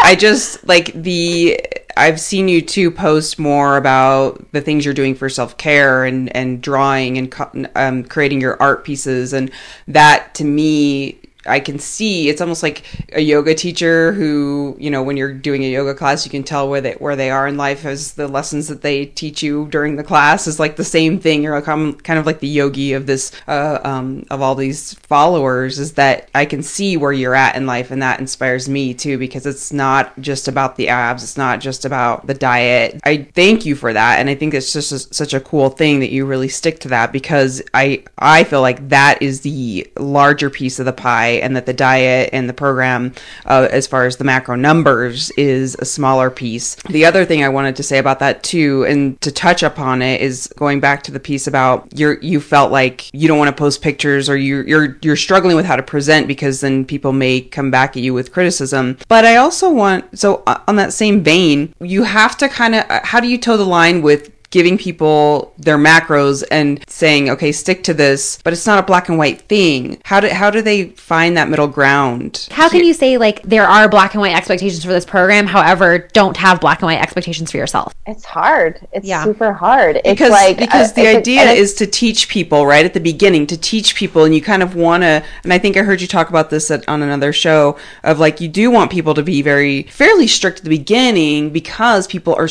I 0.03 0.15
just 0.17 0.65
like 0.67 0.93
the. 0.93 1.59
I've 1.97 2.19
seen 2.19 2.47
you 2.47 2.61
too 2.61 2.91
post 2.91 3.39
more 3.39 3.77
about 3.77 4.51
the 4.51 4.61
things 4.61 4.85
you're 4.85 4.93
doing 4.93 5.15
for 5.15 5.29
self 5.29 5.57
care 5.57 6.05
and 6.05 6.33
and 6.35 6.61
drawing 6.61 7.17
and 7.17 7.69
um, 7.75 8.03
creating 8.03 8.41
your 8.41 8.61
art 8.61 8.83
pieces, 8.83 9.33
and 9.33 9.51
that 9.87 10.33
to 10.35 10.43
me 10.43 11.19
I 11.47 11.59
can 11.59 11.79
see 11.79 12.29
it's 12.29 12.41
almost 12.41 12.63
like 12.63 12.83
a 13.13 13.21
yoga 13.21 13.55
teacher 13.55 14.11
who, 14.13 14.75
you 14.79 14.89
know, 14.89 15.03
when 15.03 15.17
you're 15.17 15.33
doing 15.33 15.63
a 15.63 15.71
yoga 15.71 15.93
class, 15.93 16.25
you 16.25 16.31
can 16.31 16.43
tell 16.43 16.69
where 16.69 16.81
they 16.81 16.93
where 16.93 17.15
they 17.15 17.29
are 17.29 17.47
in 17.47 17.57
life 17.57 17.85
as 17.85 18.13
the 18.13 18.27
lessons 18.27 18.67
that 18.67 18.81
they 18.81 19.05
teach 19.05 19.41
you 19.41 19.67
during 19.67 19.95
the 19.95 20.03
class 20.03 20.47
is 20.47 20.59
like 20.59 20.75
the 20.75 20.83
same 20.83 21.19
thing. 21.19 21.43
You're 21.43 21.55
like 21.55 21.67
I'm 21.67 21.93
kind 21.93 22.19
of 22.19 22.25
like 22.25 22.39
the 22.39 22.47
yogi 22.47 22.93
of 22.93 23.05
this 23.05 23.31
uh, 23.47 23.79
um, 23.83 24.25
of 24.29 24.41
all 24.41 24.55
these 24.55 24.93
followers 24.95 25.79
is 25.79 25.93
that 25.93 26.29
I 26.35 26.45
can 26.45 26.63
see 26.63 26.97
where 26.97 27.13
you're 27.13 27.35
at 27.35 27.55
in 27.55 27.65
life, 27.65 27.91
and 27.91 28.01
that 28.01 28.19
inspires 28.19 28.69
me 28.69 28.93
too 28.93 29.17
because 29.17 29.45
it's 29.45 29.71
not 29.71 30.19
just 30.19 30.47
about 30.47 30.75
the 30.75 30.89
abs, 30.89 31.23
it's 31.23 31.37
not 31.37 31.59
just 31.59 31.85
about 31.85 32.27
the 32.27 32.33
diet. 32.33 32.99
I 33.03 33.27
thank 33.33 33.65
you 33.65 33.75
for 33.75 33.93
that, 33.93 34.19
and 34.19 34.29
I 34.29 34.35
think 34.35 34.53
it's 34.53 34.73
just 34.73 34.91
a, 34.91 34.99
such 34.99 35.33
a 35.33 35.39
cool 35.39 35.69
thing 35.69 35.99
that 35.99 36.11
you 36.11 36.25
really 36.25 36.49
stick 36.49 36.79
to 36.79 36.89
that 36.89 37.11
because 37.11 37.61
I 37.73 38.03
I 38.17 38.43
feel 38.43 38.61
like 38.61 38.89
that 38.89 39.21
is 39.21 39.41
the 39.41 39.87
larger 39.97 40.49
piece 40.49 40.79
of 40.79 40.85
the 40.85 40.93
pie, 40.93 41.36
and 41.41 41.55
that 41.55 41.65
the 41.65 41.73
diet 41.73 42.29
and 42.33 42.49
the 42.49 42.53
program, 42.53 43.13
uh, 43.45 43.67
as 43.71 43.87
far 43.87 44.05
as 44.05 44.17
the 44.17 44.23
macro 44.23 44.55
numbers, 44.55 45.31
is 45.31 45.75
a 45.79 45.85
smaller 45.85 46.29
piece. 46.29 46.75
The 46.89 47.05
other 47.05 47.25
thing 47.25 47.43
I 47.43 47.49
wanted 47.49 47.75
to 47.77 47.83
say 47.83 47.97
about 47.97 48.19
that 48.19 48.43
too, 48.43 48.85
and 48.85 49.19
to 49.21 49.31
touch 49.31 49.63
upon 49.63 50.01
it, 50.01 50.21
is 50.21 50.47
going 50.57 50.79
back 50.79 51.03
to 51.03 51.11
the 51.11 51.19
piece 51.19 51.47
about 51.47 51.87
you're 51.97 52.19
you 52.19 52.39
felt 52.39 52.71
like 52.71 53.09
you 53.13 53.27
don't 53.27 53.37
want 53.37 53.55
to 53.55 53.59
post 53.59 53.81
pictures 53.81 54.29
or 54.29 54.37
you 54.37 54.63
you're 54.63 54.97
you're 55.01 55.15
struggling 55.15 55.55
with 55.55 55.65
how 55.65 55.75
to 55.75 55.83
present 55.83 56.27
because 56.27 56.61
then 56.61 56.85
people 56.85 57.13
may 57.13 57.41
come 57.41 57.71
back 57.71 57.95
at 57.95 58.03
you 58.03 58.13
with 58.13 58.31
criticism. 58.31 58.97
But 59.07 59.25
I 59.25 59.37
also 59.37 59.71
want 59.71 60.17
so 60.17 60.43
uh, 60.47 60.61
on 60.67 60.75
that 60.77 60.93
same 60.93 61.23
vein, 61.23 61.73
you 61.79 62.03
have 62.03 62.37
to 62.37 62.49
kind 62.49 62.75
of 62.75 62.85
how 63.03 63.19
do 63.19 63.27
you 63.27 63.37
toe 63.37 63.57
the 63.57 63.65
line 63.65 64.01
with 64.01 64.31
giving 64.49 64.77
people 64.77 65.53
their 65.57 65.77
macros 65.77 66.43
and 66.51 66.83
saying, 66.87 67.29
okay, 67.29 67.51
stick 67.51 67.83
to 67.83 67.93
this, 67.93 68.39
but 68.43 68.53
it's 68.53 68.65
not 68.65 68.79
a 68.79 68.83
black 68.83 69.09
and 69.09 69.17
white 69.17 69.41
thing. 69.41 69.99
How 70.05 70.19
do 70.19 70.29
how 70.29 70.49
do 70.49 70.61
they 70.61 70.85
find 70.91 71.35
that 71.37 71.49
middle 71.49 71.67
ground? 71.67 72.47
How 72.51 72.69
can 72.69 72.83
you 72.85 72.93
say 72.93 73.17
like 73.17 73.41
there 73.43 73.65
are 73.65 73.89
black 73.89 74.13
and 74.13 74.21
white 74.21 74.35
expectations 74.35 74.83
for 74.85 74.91
this 74.91 75.05
program, 75.05 75.47
however, 75.47 75.97
don't 76.13 76.37
have 76.37 76.61
black 76.61 76.79
and 76.81 76.87
white 76.87 77.01
expectations 77.01 77.51
for 77.51 77.57
yourself? 77.57 77.93
It's 78.05 78.23
hard. 78.25 78.79
It's 78.93 79.05
Yeah. 79.07 79.23
super 79.25 79.51
hard. 79.53 79.97
It's 79.97 80.09
because 80.09 80.31
like 80.31 80.57
because 80.57 80.91
uh, 80.91 80.95
the 80.95 81.01
it's 81.01 81.15
a- 81.15 81.17
idea 81.19 81.41
it's- 81.41 81.57
is 81.57 81.73
to 81.75 81.87
teach 81.87 82.29
people 82.29 82.65
right 82.65 82.85
at 82.85 82.93
the 82.93 82.99
beginning 82.99 83.47
to 83.47 83.57
teach 83.57 83.95
people 83.95 84.23
and 84.23 84.33
you 84.33 84.41
kind 84.41 84.63
of 84.63 84.75
want 84.75 85.03
to 85.03 85.23
and 85.43 85.51
i 85.53 85.57
think 85.57 85.75
i 85.77 85.81
heard 85.81 86.01
you 86.01 86.07
talk 86.07 86.29
about 86.29 86.49
this 86.49 86.69
at, 86.71 86.87
on 86.87 87.01
another 87.01 87.33
show 87.33 87.77
of 88.03 88.19
like 88.19 88.39
you 88.41 88.47
do 88.47 88.69
want 88.71 88.91
people 88.91 89.13
to 89.13 89.23
be 89.23 89.41
very 89.41 89.83
fairly 89.83 90.27
strict 90.27 90.59
at 90.59 90.63
the 90.63 90.69
beginning 90.69 91.49
because 91.49 92.07
people 92.07 92.33
are 92.35 92.49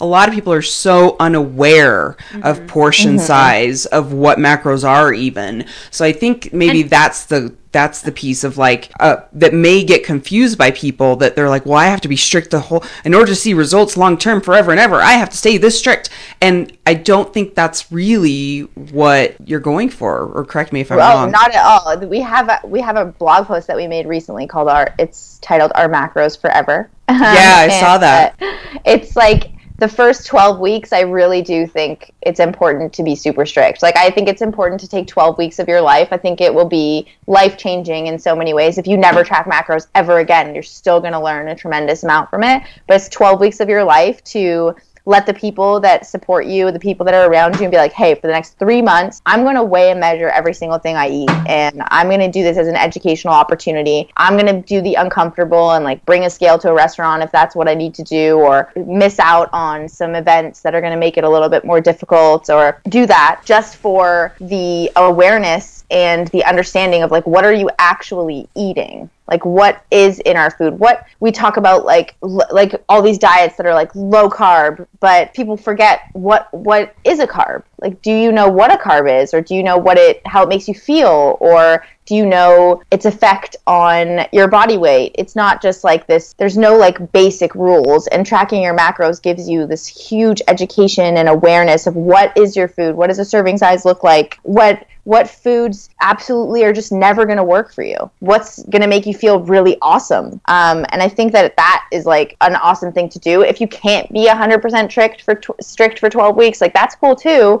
a 0.00 0.06
lot 0.06 0.28
of 0.28 0.34
people 0.34 0.52
are 0.52 0.62
so 0.62 1.16
unaware 1.36 2.16
of 2.42 2.66
portion 2.66 3.18
size 3.18 3.86
of 3.86 4.12
what 4.12 4.38
macros 4.38 4.88
are 4.88 5.12
even 5.12 5.64
so 5.90 6.04
i 6.04 6.12
think 6.12 6.52
maybe 6.52 6.82
that's 6.82 7.26
the 7.26 7.54
that's 7.72 8.00
the 8.00 8.12
piece 8.12 8.42
of 8.42 8.56
like 8.56 8.90
uh, 9.00 9.16
that 9.34 9.52
may 9.52 9.84
get 9.84 10.02
confused 10.02 10.56
by 10.56 10.70
people 10.70 11.14
that 11.16 11.36
they're 11.36 11.50
like 11.50 11.66
well 11.66 11.76
i 11.76 11.84
have 11.84 12.00
to 12.00 12.08
be 12.08 12.16
strict 12.16 12.50
the 12.50 12.58
whole 12.60 12.82
in 13.04 13.12
order 13.12 13.26
to 13.26 13.34
see 13.34 13.52
results 13.52 13.96
long 13.98 14.16
term 14.16 14.40
forever 14.40 14.70
and 14.70 14.80
ever 14.80 14.96
i 14.96 15.12
have 15.12 15.28
to 15.28 15.36
stay 15.36 15.58
this 15.58 15.78
strict 15.78 16.08
and 16.40 16.74
i 16.86 16.94
don't 16.94 17.34
think 17.34 17.54
that's 17.54 17.92
really 17.92 18.60
what 18.92 19.36
you're 19.46 19.60
going 19.60 19.90
for 19.90 20.24
or 20.32 20.44
correct 20.44 20.72
me 20.72 20.80
if 20.80 20.90
i'm 20.90 20.96
Oh, 20.98 21.00
wrong 21.02 21.30
not 21.30 21.54
at 21.54 21.62
all. 21.64 21.98
We 22.08 22.20
have 22.20 22.48
a 22.48 22.60
we 22.66 22.80
have 22.80 22.96
a 22.96 23.04
blog 23.04 23.46
post 23.46 23.66
that 23.66 23.76
we 23.76 23.86
made 23.86 24.06
recently 24.06 24.46
called 24.46 24.68
our 24.68 24.94
it's 24.98 25.38
titled 25.40 25.72
Our 25.74 25.88
Macros 25.88 26.40
Forever. 26.40 26.88
Yeah, 27.08 27.54
I 27.58 27.68
saw 27.68 27.98
that. 27.98 28.34
uh, 28.40 28.78
it's 28.84 29.14
like 29.16 29.52
the 29.78 29.88
first 29.88 30.26
12 30.26 30.58
weeks 30.58 30.92
I 30.92 31.00
really 31.00 31.42
do 31.42 31.66
think 31.66 32.12
it's 32.22 32.40
important 32.40 32.92
to 32.94 33.02
be 33.02 33.14
super 33.14 33.44
strict. 33.44 33.82
Like 33.82 33.96
I 33.96 34.10
think 34.10 34.28
it's 34.28 34.40
important 34.40 34.80
to 34.80 34.88
take 34.88 35.06
12 35.06 35.36
weeks 35.36 35.58
of 35.58 35.68
your 35.68 35.80
life. 35.80 36.08
I 36.12 36.16
think 36.16 36.40
it 36.40 36.54
will 36.54 36.68
be 36.68 37.06
life-changing 37.26 38.06
in 38.06 38.18
so 38.18 38.34
many 38.34 38.54
ways. 38.54 38.78
If 38.78 38.86
you 38.86 38.96
never 38.96 39.22
track 39.22 39.46
macros 39.46 39.86
ever 39.94 40.18
again, 40.18 40.54
you're 40.54 40.62
still 40.62 41.00
going 41.00 41.12
to 41.12 41.20
learn 41.20 41.48
a 41.48 41.54
tremendous 41.54 42.04
amount 42.04 42.30
from 42.30 42.42
it. 42.42 42.62
But 42.86 42.96
it's 42.96 43.08
12 43.10 43.38
weeks 43.38 43.60
of 43.60 43.68
your 43.68 43.84
life 43.84 44.24
to 44.24 44.74
let 45.06 45.24
the 45.24 45.32
people 45.32 45.80
that 45.80 46.04
support 46.04 46.46
you, 46.46 46.70
the 46.70 46.78
people 46.78 47.06
that 47.06 47.14
are 47.14 47.30
around 47.30 47.54
you, 47.56 47.62
and 47.62 47.70
be 47.70 47.76
like, 47.76 47.92
hey, 47.92 48.14
for 48.14 48.26
the 48.26 48.32
next 48.32 48.58
three 48.58 48.82
months, 48.82 49.22
I'm 49.24 49.42
going 49.44 49.54
to 49.54 49.62
weigh 49.62 49.92
and 49.92 50.00
measure 50.00 50.28
every 50.28 50.52
single 50.52 50.78
thing 50.78 50.96
I 50.96 51.08
eat. 51.08 51.30
And 51.48 51.82
I'm 51.88 52.08
going 52.08 52.20
to 52.20 52.30
do 52.30 52.42
this 52.42 52.58
as 52.58 52.66
an 52.66 52.76
educational 52.76 53.32
opportunity. 53.32 54.10
I'm 54.16 54.36
going 54.36 54.46
to 54.46 54.60
do 54.60 54.82
the 54.82 54.96
uncomfortable 54.96 55.72
and 55.72 55.84
like 55.84 56.04
bring 56.04 56.24
a 56.24 56.30
scale 56.30 56.58
to 56.58 56.70
a 56.70 56.74
restaurant 56.74 57.22
if 57.22 57.30
that's 57.30 57.54
what 57.54 57.68
I 57.68 57.74
need 57.74 57.94
to 57.94 58.02
do, 58.02 58.36
or 58.36 58.72
miss 58.76 59.18
out 59.18 59.48
on 59.52 59.88
some 59.88 60.14
events 60.14 60.60
that 60.62 60.74
are 60.74 60.80
going 60.80 60.92
to 60.92 60.98
make 60.98 61.16
it 61.16 61.24
a 61.24 61.30
little 61.30 61.48
bit 61.48 61.64
more 61.64 61.80
difficult, 61.80 62.50
or 62.50 62.82
do 62.88 63.06
that 63.06 63.42
just 63.44 63.76
for 63.76 64.34
the 64.40 64.90
awareness 64.96 65.84
and 65.90 66.26
the 66.28 66.44
understanding 66.44 67.04
of 67.04 67.12
like, 67.12 67.26
what 67.26 67.44
are 67.44 67.52
you 67.52 67.70
actually 67.78 68.48
eating? 68.56 69.08
Like 69.28 69.44
what 69.44 69.84
is 69.90 70.18
in 70.20 70.36
our 70.36 70.50
food? 70.50 70.78
What 70.78 71.04
we 71.20 71.32
talk 71.32 71.56
about 71.56 71.84
like 71.84 72.16
l- 72.22 72.46
like 72.50 72.82
all 72.88 73.02
these 73.02 73.18
diets 73.18 73.56
that 73.56 73.66
are 73.66 73.74
like 73.74 73.94
low 73.94 74.28
carb 74.28 74.86
but 75.00 75.34
people 75.34 75.56
forget 75.56 76.00
what 76.12 76.52
what 76.52 76.94
is 77.04 77.18
a 77.18 77.26
carb 77.26 77.62
like 77.78 78.00
do 78.02 78.12
you 78.12 78.32
know 78.32 78.48
what 78.48 78.72
a 78.72 78.76
carb 78.76 79.22
is 79.22 79.34
or 79.34 79.40
do 79.40 79.54
you 79.54 79.62
know 79.62 79.76
what 79.76 79.98
it 79.98 80.26
how 80.26 80.42
it 80.42 80.48
makes 80.48 80.68
you 80.68 80.74
feel 80.74 81.36
or 81.40 81.84
do 82.06 82.14
you 82.14 82.24
know 82.24 82.82
its 82.92 83.04
effect 83.04 83.56
on 83.66 84.26
your 84.32 84.46
body 84.46 84.78
weight? 84.78 85.12
It's 85.18 85.34
not 85.34 85.60
just 85.60 85.82
like 85.84 86.06
this 86.06 86.34
there's 86.34 86.56
no 86.56 86.76
like 86.76 87.12
basic 87.12 87.54
rules 87.54 88.06
and 88.06 88.24
tracking 88.24 88.62
your 88.62 88.76
macros 88.76 89.20
gives 89.20 89.48
you 89.48 89.66
this 89.66 89.86
huge 89.86 90.40
education 90.48 91.16
and 91.16 91.28
awareness 91.28 91.86
of 91.86 91.96
what 91.96 92.36
is 92.36 92.56
your 92.56 92.68
food 92.68 92.94
what 92.94 93.08
does 93.08 93.18
a 93.18 93.24
serving 93.24 93.58
size 93.58 93.84
look 93.84 94.04
like 94.04 94.38
what 94.44 94.86
what 95.02 95.28
foods 95.28 95.88
absolutely 96.00 96.64
are 96.64 96.72
just 96.72 96.90
never 96.90 97.26
going 97.26 97.36
to 97.36 97.44
work 97.44 97.72
for 97.72 97.82
you 97.82 98.10
what's 98.20 98.62
going 98.64 98.82
to 98.82 98.88
make 98.88 99.06
you 99.06 99.14
feel 99.14 99.40
really 99.40 99.76
awesome. 99.82 100.40
Um, 100.46 100.86
and 100.90 101.02
i 101.02 101.08
think 101.08 101.32
that 101.32 101.56
that 101.56 101.86
is 101.90 102.06
like 102.06 102.36
an 102.40 102.54
awesome 102.56 102.92
thing 102.92 103.08
to 103.10 103.18
do. 103.18 103.42
If 103.42 103.60
you 103.60 103.66
can't 103.66 104.10
be 104.12 104.28
100% 104.28 104.90
strict 104.90 105.22
for 105.22 105.34
tw- 105.34 105.60
strict 105.60 105.98
for 105.98 106.08
12 106.08 106.36
weeks 106.36 106.60
like 106.60 106.72
that's 106.72 106.94
cool 106.94 107.16
too 107.16 107.60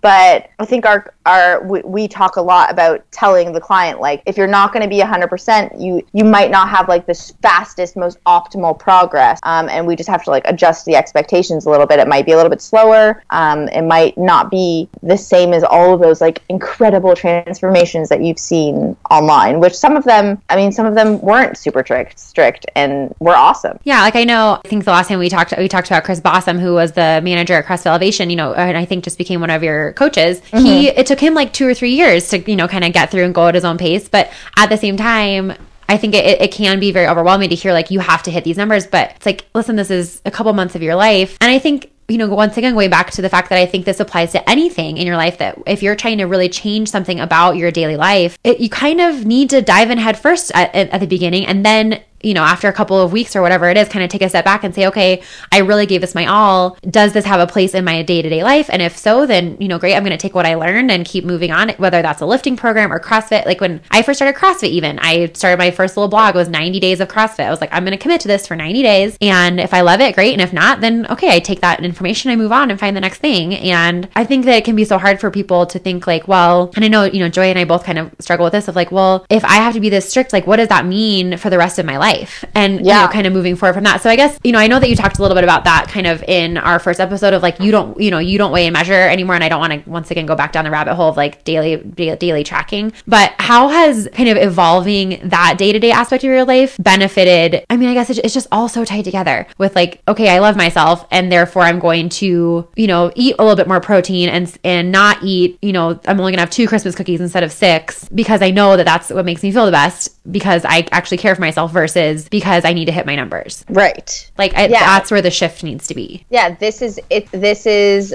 but 0.00 0.48
i 0.58 0.64
think 0.64 0.86
our 0.86 1.12
our 1.26 1.62
we, 1.64 1.80
we 1.82 2.08
talk 2.08 2.36
a 2.36 2.42
lot 2.42 2.70
about 2.70 3.04
telling 3.10 3.52
the 3.52 3.60
client 3.60 4.00
like 4.00 4.22
if 4.26 4.36
you're 4.36 4.46
not 4.46 4.72
going 4.72 4.82
to 4.82 4.88
be 4.88 5.00
100% 5.00 5.80
you 5.80 6.04
you 6.12 6.24
might 6.24 6.50
not 6.50 6.68
have 6.68 6.88
like 6.88 7.06
this 7.06 7.32
fastest 7.42 7.96
most 7.96 8.22
optimal 8.24 8.78
progress 8.78 9.38
um, 9.42 9.68
and 9.68 9.86
we 9.86 9.96
just 9.96 10.08
have 10.08 10.24
to 10.24 10.30
like 10.30 10.42
adjust 10.46 10.84
the 10.86 10.96
expectations 10.96 11.66
a 11.66 11.70
little 11.70 11.86
bit 11.86 11.98
it 11.98 12.08
might 12.08 12.26
be 12.26 12.32
a 12.32 12.36
little 12.36 12.50
bit 12.50 12.62
slower 12.62 13.22
um, 13.30 13.68
it 13.68 13.82
might 13.82 14.16
not 14.16 14.50
be 14.50 14.88
the 15.02 15.16
same 15.16 15.52
as 15.52 15.62
all 15.64 15.94
of 15.94 16.00
those 16.00 16.20
like 16.20 16.42
incredible 16.48 17.14
transformations 17.14 18.08
that 18.08 18.22
you've 18.22 18.38
seen 18.38 18.96
online 19.10 19.60
which 19.60 19.74
some 19.74 19.96
of 19.96 20.04
them 20.04 20.40
i 20.48 20.56
mean 20.56 20.72
some 20.72 20.86
of 20.86 20.94
them 20.94 21.20
weren't 21.20 21.56
super 21.56 21.82
strict 21.84 22.18
strict 22.18 22.66
and 22.74 23.14
were 23.20 23.36
awesome 23.36 23.78
Yeah, 23.84 24.02
like 24.02 24.16
I 24.16 24.24
know. 24.24 24.60
I 24.64 24.68
think 24.68 24.84
the 24.84 24.90
last 24.90 25.08
time 25.08 25.18
we 25.18 25.28
talked, 25.28 25.54
we 25.56 25.68
talked 25.68 25.88
about 25.88 26.04
Chris 26.04 26.20
Bossum, 26.20 26.60
who 26.60 26.74
was 26.74 26.92
the 26.92 27.20
manager 27.22 27.54
at 27.54 27.66
CrossFit 27.66 27.86
Elevation. 27.86 28.30
You 28.30 28.36
know, 28.36 28.54
and 28.54 28.76
I 28.76 28.84
think 28.84 29.04
just 29.04 29.18
became 29.18 29.40
one 29.40 29.50
of 29.50 29.62
your 29.62 29.89
coaches. 29.92 30.40
He 30.50 30.56
mm-hmm. 30.56 30.98
it 30.98 31.06
took 31.06 31.20
him 31.20 31.34
like 31.34 31.52
two 31.52 31.66
or 31.66 31.74
three 31.74 31.94
years 31.94 32.28
to 32.30 32.38
you 32.50 32.56
know 32.56 32.68
kind 32.68 32.84
of 32.84 32.92
get 32.92 33.10
through 33.10 33.24
and 33.24 33.34
go 33.34 33.48
at 33.48 33.54
his 33.54 33.64
own 33.64 33.78
pace. 33.78 34.08
But 34.08 34.30
at 34.56 34.68
the 34.68 34.76
same 34.76 34.96
time. 34.96 35.54
I 35.88 35.96
think 35.96 36.14
it, 36.14 36.40
it 36.40 36.52
can 36.52 36.78
be 36.78 36.92
very 36.92 37.08
overwhelming 37.08 37.48
to 37.48 37.56
hear 37.56 37.72
like 37.72 37.90
you 37.90 37.98
have 37.98 38.22
to 38.22 38.30
hit 38.30 38.44
these 38.44 38.56
numbers, 38.56 38.86
but 38.86 39.10
it's 39.16 39.26
like, 39.26 39.46
listen, 39.56 39.74
this 39.74 39.90
is 39.90 40.22
a 40.24 40.30
couple 40.30 40.52
months 40.52 40.76
of 40.76 40.82
your 40.82 40.94
life. 40.94 41.36
And 41.40 41.50
I 41.50 41.58
think 41.58 41.90
you 42.10 42.18
know, 42.18 42.26
once 42.28 42.56
again, 42.56 42.74
going 42.74 42.90
back 42.90 43.12
to 43.12 43.22
the 43.22 43.28
fact 43.28 43.48
that 43.50 43.58
I 43.58 43.66
think 43.66 43.84
this 43.84 44.00
applies 44.00 44.32
to 44.32 44.50
anything 44.50 44.98
in 44.98 45.06
your 45.06 45.16
life 45.16 45.38
that 45.38 45.56
if 45.66 45.82
you're 45.82 45.94
trying 45.94 46.18
to 46.18 46.24
really 46.24 46.48
change 46.48 46.88
something 46.88 47.20
about 47.20 47.56
your 47.56 47.70
daily 47.70 47.96
life, 47.96 48.36
it, 48.42 48.58
you 48.58 48.68
kind 48.68 49.00
of 49.00 49.24
need 49.24 49.50
to 49.50 49.62
dive 49.62 49.90
in 49.90 49.98
head 49.98 50.18
first 50.18 50.50
at, 50.54 50.74
at, 50.74 50.90
at 50.90 51.00
the 51.00 51.06
beginning 51.06 51.46
and 51.46 51.64
then 51.64 52.02
you 52.22 52.34
know, 52.34 52.42
after 52.42 52.68
a 52.68 52.72
couple 52.72 53.00
of 53.00 53.12
weeks 53.12 53.34
or 53.34 53.42
whatever 53.42 53.68
it 53.68 53.76
is, 53.76 53.88
kind 53.88 54.04
of 54.04 54.10
take 54.10 54.22
a 54.22 54.28
step 54.28 54.44
back 54.44 54.64
and 54.64 54.74
say, 54.74 54.86
okay, 54.86 55.22
I 55.52 55.58
really 55.58 55.86
gave 55.86 56.00
this 56.00 56.14
my 56.14 56.26
all. 56.26 56.76
Does 56.88 57.12
this 57.12 57.24
have 57.24 57.40
a 57.40 57.46
place 57.46 57.74
in 57.74 57.84
my 57.84 58.02
day 58.02 58.22
to 58.22 58.28
day 58.28 58.42
life? 58.42 58.68
And 58.70 58.82
if 58.82 58.96
so, 58.96 59.26
then, 59.26 59.56
you 59.60 59.68
know, 59.68 59.78
great, 59.78 59.94
I'm 59.94 60.04
going 60.04 60.16
to 60.16 60.22
take 60.22 60.34
what 60.34 60.46
I 60.46 60.54
learned 60.54 60.90
and 60.90 61.04
keep 61.04 61.24
moving 61.24 61.50
on, 61.50 61.70
whether 61.70 62.02
that's 62.02 62.20
a 62.20 62.26
lifting 62.26 62.56
program 62.56 62.92
or 62.92 63.00
CrossFit. 63.00 63.46
Like 63.46 63.60
when 63.60 63.80
I 63.90 64.02
first 64.02 64.18
started 64.18 64.38
CrossFit, 64.38 64.68
even, 64.68 64.98
I 65.00 65.30
started 65.34 65.58
my 65.58 65.70
first 65.70 65.96
little 65.96 66.08
blog 66.08 66.34
was 66.34 66.48
90 66.48 66.80
days 66.80 67.00
of 67.00 67.08
CrossFit. 67.08 67.46
I 67.46 67.50
was 67.50 67.60
like, 67.60 67.72
I'm 67.72 67.84
going 67.84 67.96
to 67.96 68.02
commit 68.02 68.20
to 68.22 68.28
this 68.28 68.46
for 68.46 68.56
90 68.56 68.82
days. 68.82 69.16
And 69.20 69.60
if 69.60 69.72
I 69.72 69.80
love 69.80 70.00
it, 70.00 70.14
great. 70.14 70.32
And 70.32 70.42
if 70.42 70.52
not, 70.52 70.80
then 70.80 71.06
okay, 71.06 71.34
I 71.34 71.40
take 71.40 71.60
that 71.60 71.82
information, 71.82 72.30
I 72.30 72.36
move 72.36 72.52
on 72.52 72.70
and 72.70 72.78
find 72.78 72.96
the 72.96 73.00
next 73.00 73.18
thing. 73.18 73.54
And 73.54 74.08
I 74.14 74.24
think 74.24 74.44
that 74.44 74.56
it 74.56 74.64
can 74.64 74.76
be 74.76 74.84
so 74.84 74.98
hard 74.98 75.20
for 75.20 75.30
people 75.30 75.66
to 75.66 75.78
think 75.78 76.06
like, 76.06 76.28
well, 76.28 76.70
and 76.76 76.84
I 76.84 76.88
know, 76.88 77.04
you 77.04 77.20
know, 77.20 77.28
Joy 77.28 77.44
and 77.44 77.58
I 77.58 77.64
both 77.64 77.84
kind 77.84 77.98
of 77.98 78.14
struggle 78.20 78.44
with 78.44 78.52
this 78.52 78.68
of 78.68 78.76
like, 78.76 78.92
well, 78.92 79.24
if 79.30 79.44
I 79.44 79.56
have 79.56 79.74
to 79.74 79.80
be 79.80 79.88
this 79.88 80.08
strict, 80.08 80.32
like, 80.32 80.46
what 80.46 80.56
does 80.56 80.68
that 80.68 80.86
mean 80.86 81.36
for 81.36 81.50
the 81.50 81.58
rest 81.58 81.78
of 81.78 81.86
my 81.86 81.96
life? 81.96 82.09
And 82.54 82.84
Yeah. 82.84 83.00
you 83.00 83.06
know 83.06 83.12
kind 83.12 83.26
of 83.26 83.32
moving 83.32 83.56
forward 83.56 83.74
from 83.74 83.84
that 83.84 84.00
so 84.02 84.10
i 84.10 84.16
guess 84.16 84.38
you 84.44 84.52
know 84.52 84.58
i 84.58 84.66
know 84.66 84.78
that 84.78 84.88
you 84.88 84.96
talked 84.96 85.18
a 85.18 85.22
little 85.22 85.34
bit 85.34 85.44
about 85.44 85.64
that 85.64 85.88
kind 85.88 86.06
of 86.06 86.22
in 86.24 86.56
our 86.56 86.78
first 86.78 87.00
episode 87.00 87.32
of 87.34 87.42
like 87.42 87.60
you 87.60 87.70
don't 87.70 88.00
you 88.00 88.10
know 88.10 88.18
you 88.18 88.38
don't 88.38 88.52
weigh 88.52 88.66
and 88.66 88.72
measure 88.72 88.92
anymore 89.08 89.34
and 89.34 89.44
i 89.44 89.48
don't 89.48 89.60
want 89.60 89.72
to 89.72 89.90
once 89.90 90.10
again 90.10 90.26
go 90.26 90.34
back 90.34 90.52
down 90.52 90.64
the 90.64 90.70
rabbit 90.70 90.94
hole 90.94 91.08
of 91.08 91.16
like 91.16 91.42
daily 91.44 91.76
daily 91.76 92.44
tracking 92.44 92.92
but 93.06 93.32
how 93.38 93.68
has 93.68 94.08
kind 94.12 94.28
of 94.28 94.36
evolving 94.36 95.20
that 95.28 95.54
day-to-day 95.58 95.90
aspect 95.90 96.22
of 96.24 96.28
your 96.28 96.44
life 96.44 96.76
benefited 96.80 97.64
i 97.70 97.76
mean 97.76 97.88
i 97.88 97.94
guess 97.94 98.10
it's, 98.10 98.34
just 98.34 98.46
all 98.52 98.68
so 98.68 98.84
tied 98.84 99.04
together 99.04 99.46
with 99.58 99.74
like 99.74 100.00
okay 100.06 100.28
i 100.28 100.38
love 100.38 100.56
myself 100.56 101.06
and 101.10 101.30
therefore 101.32 101.62
i'm 101.62 101.78
going 101.78 102.08
to 102.08 102.68
you 102.76 102.86
know 102.86 103.10
eat 103.14 103.34
a 103.38 103.42
little 103.42 103.56
bit 103.56 103.66
more 103.68 103.80
protein 103.80 104.28
and 104.28 104.56
and 104.64 104.92
not 104.92 105.18
eat 105.24 105.58
you 105.62 105.72
know 105.72 105.98
i'm 106.06 106.18
only 106.20 106.32
gonna 106.32 106.42
have 106.42 106.50
two 106.50 106.66
christmas 106.68 106.94
cookies 106.94 107.20
instead 107.20 107.42
of 107.42 107.50
six 107.52 108.08
because 108.10 108.40
i 108.42 108.50
know 108.50 108.76
that 108.76 108.84
that's 108.84 109.10
what 109.10 109.24
makes 109.24 109.42
me 109.42 109.50
feel 109.50 109.66
the 109.66 109.72
best 109.72 110.16
because 110.30 110.64
i 110.64 110.86
actually 110.92 111.16
care 111.18 111.34
for 111.34 111.40
myself 111.40 111.72
versus 111.72 111.99
because 112.28 112.64
i 112.64 112.72
need 112.72 112.86
to 112.86 112.92
hit 112.92 113.06
my 113.06 113.14
numbers. 113.16 113.64
Right. 113.68 114.30
Like 114.38 114.54
I, 114.56 114.66
Yeah. 114.66 114.80
that's 114.80 115.10
where 115.10 115.22
the 115.22 115.30
shift 115.30 115.62
needs 115.62 115.86
to 115.88 115.94
be. 115.94 116.24
Yeah 116.30 116.54
this 116.54 116.82
is 116.82 117.00
it 117.10 117.30
this 117.32 117.66
is 117.66 118.14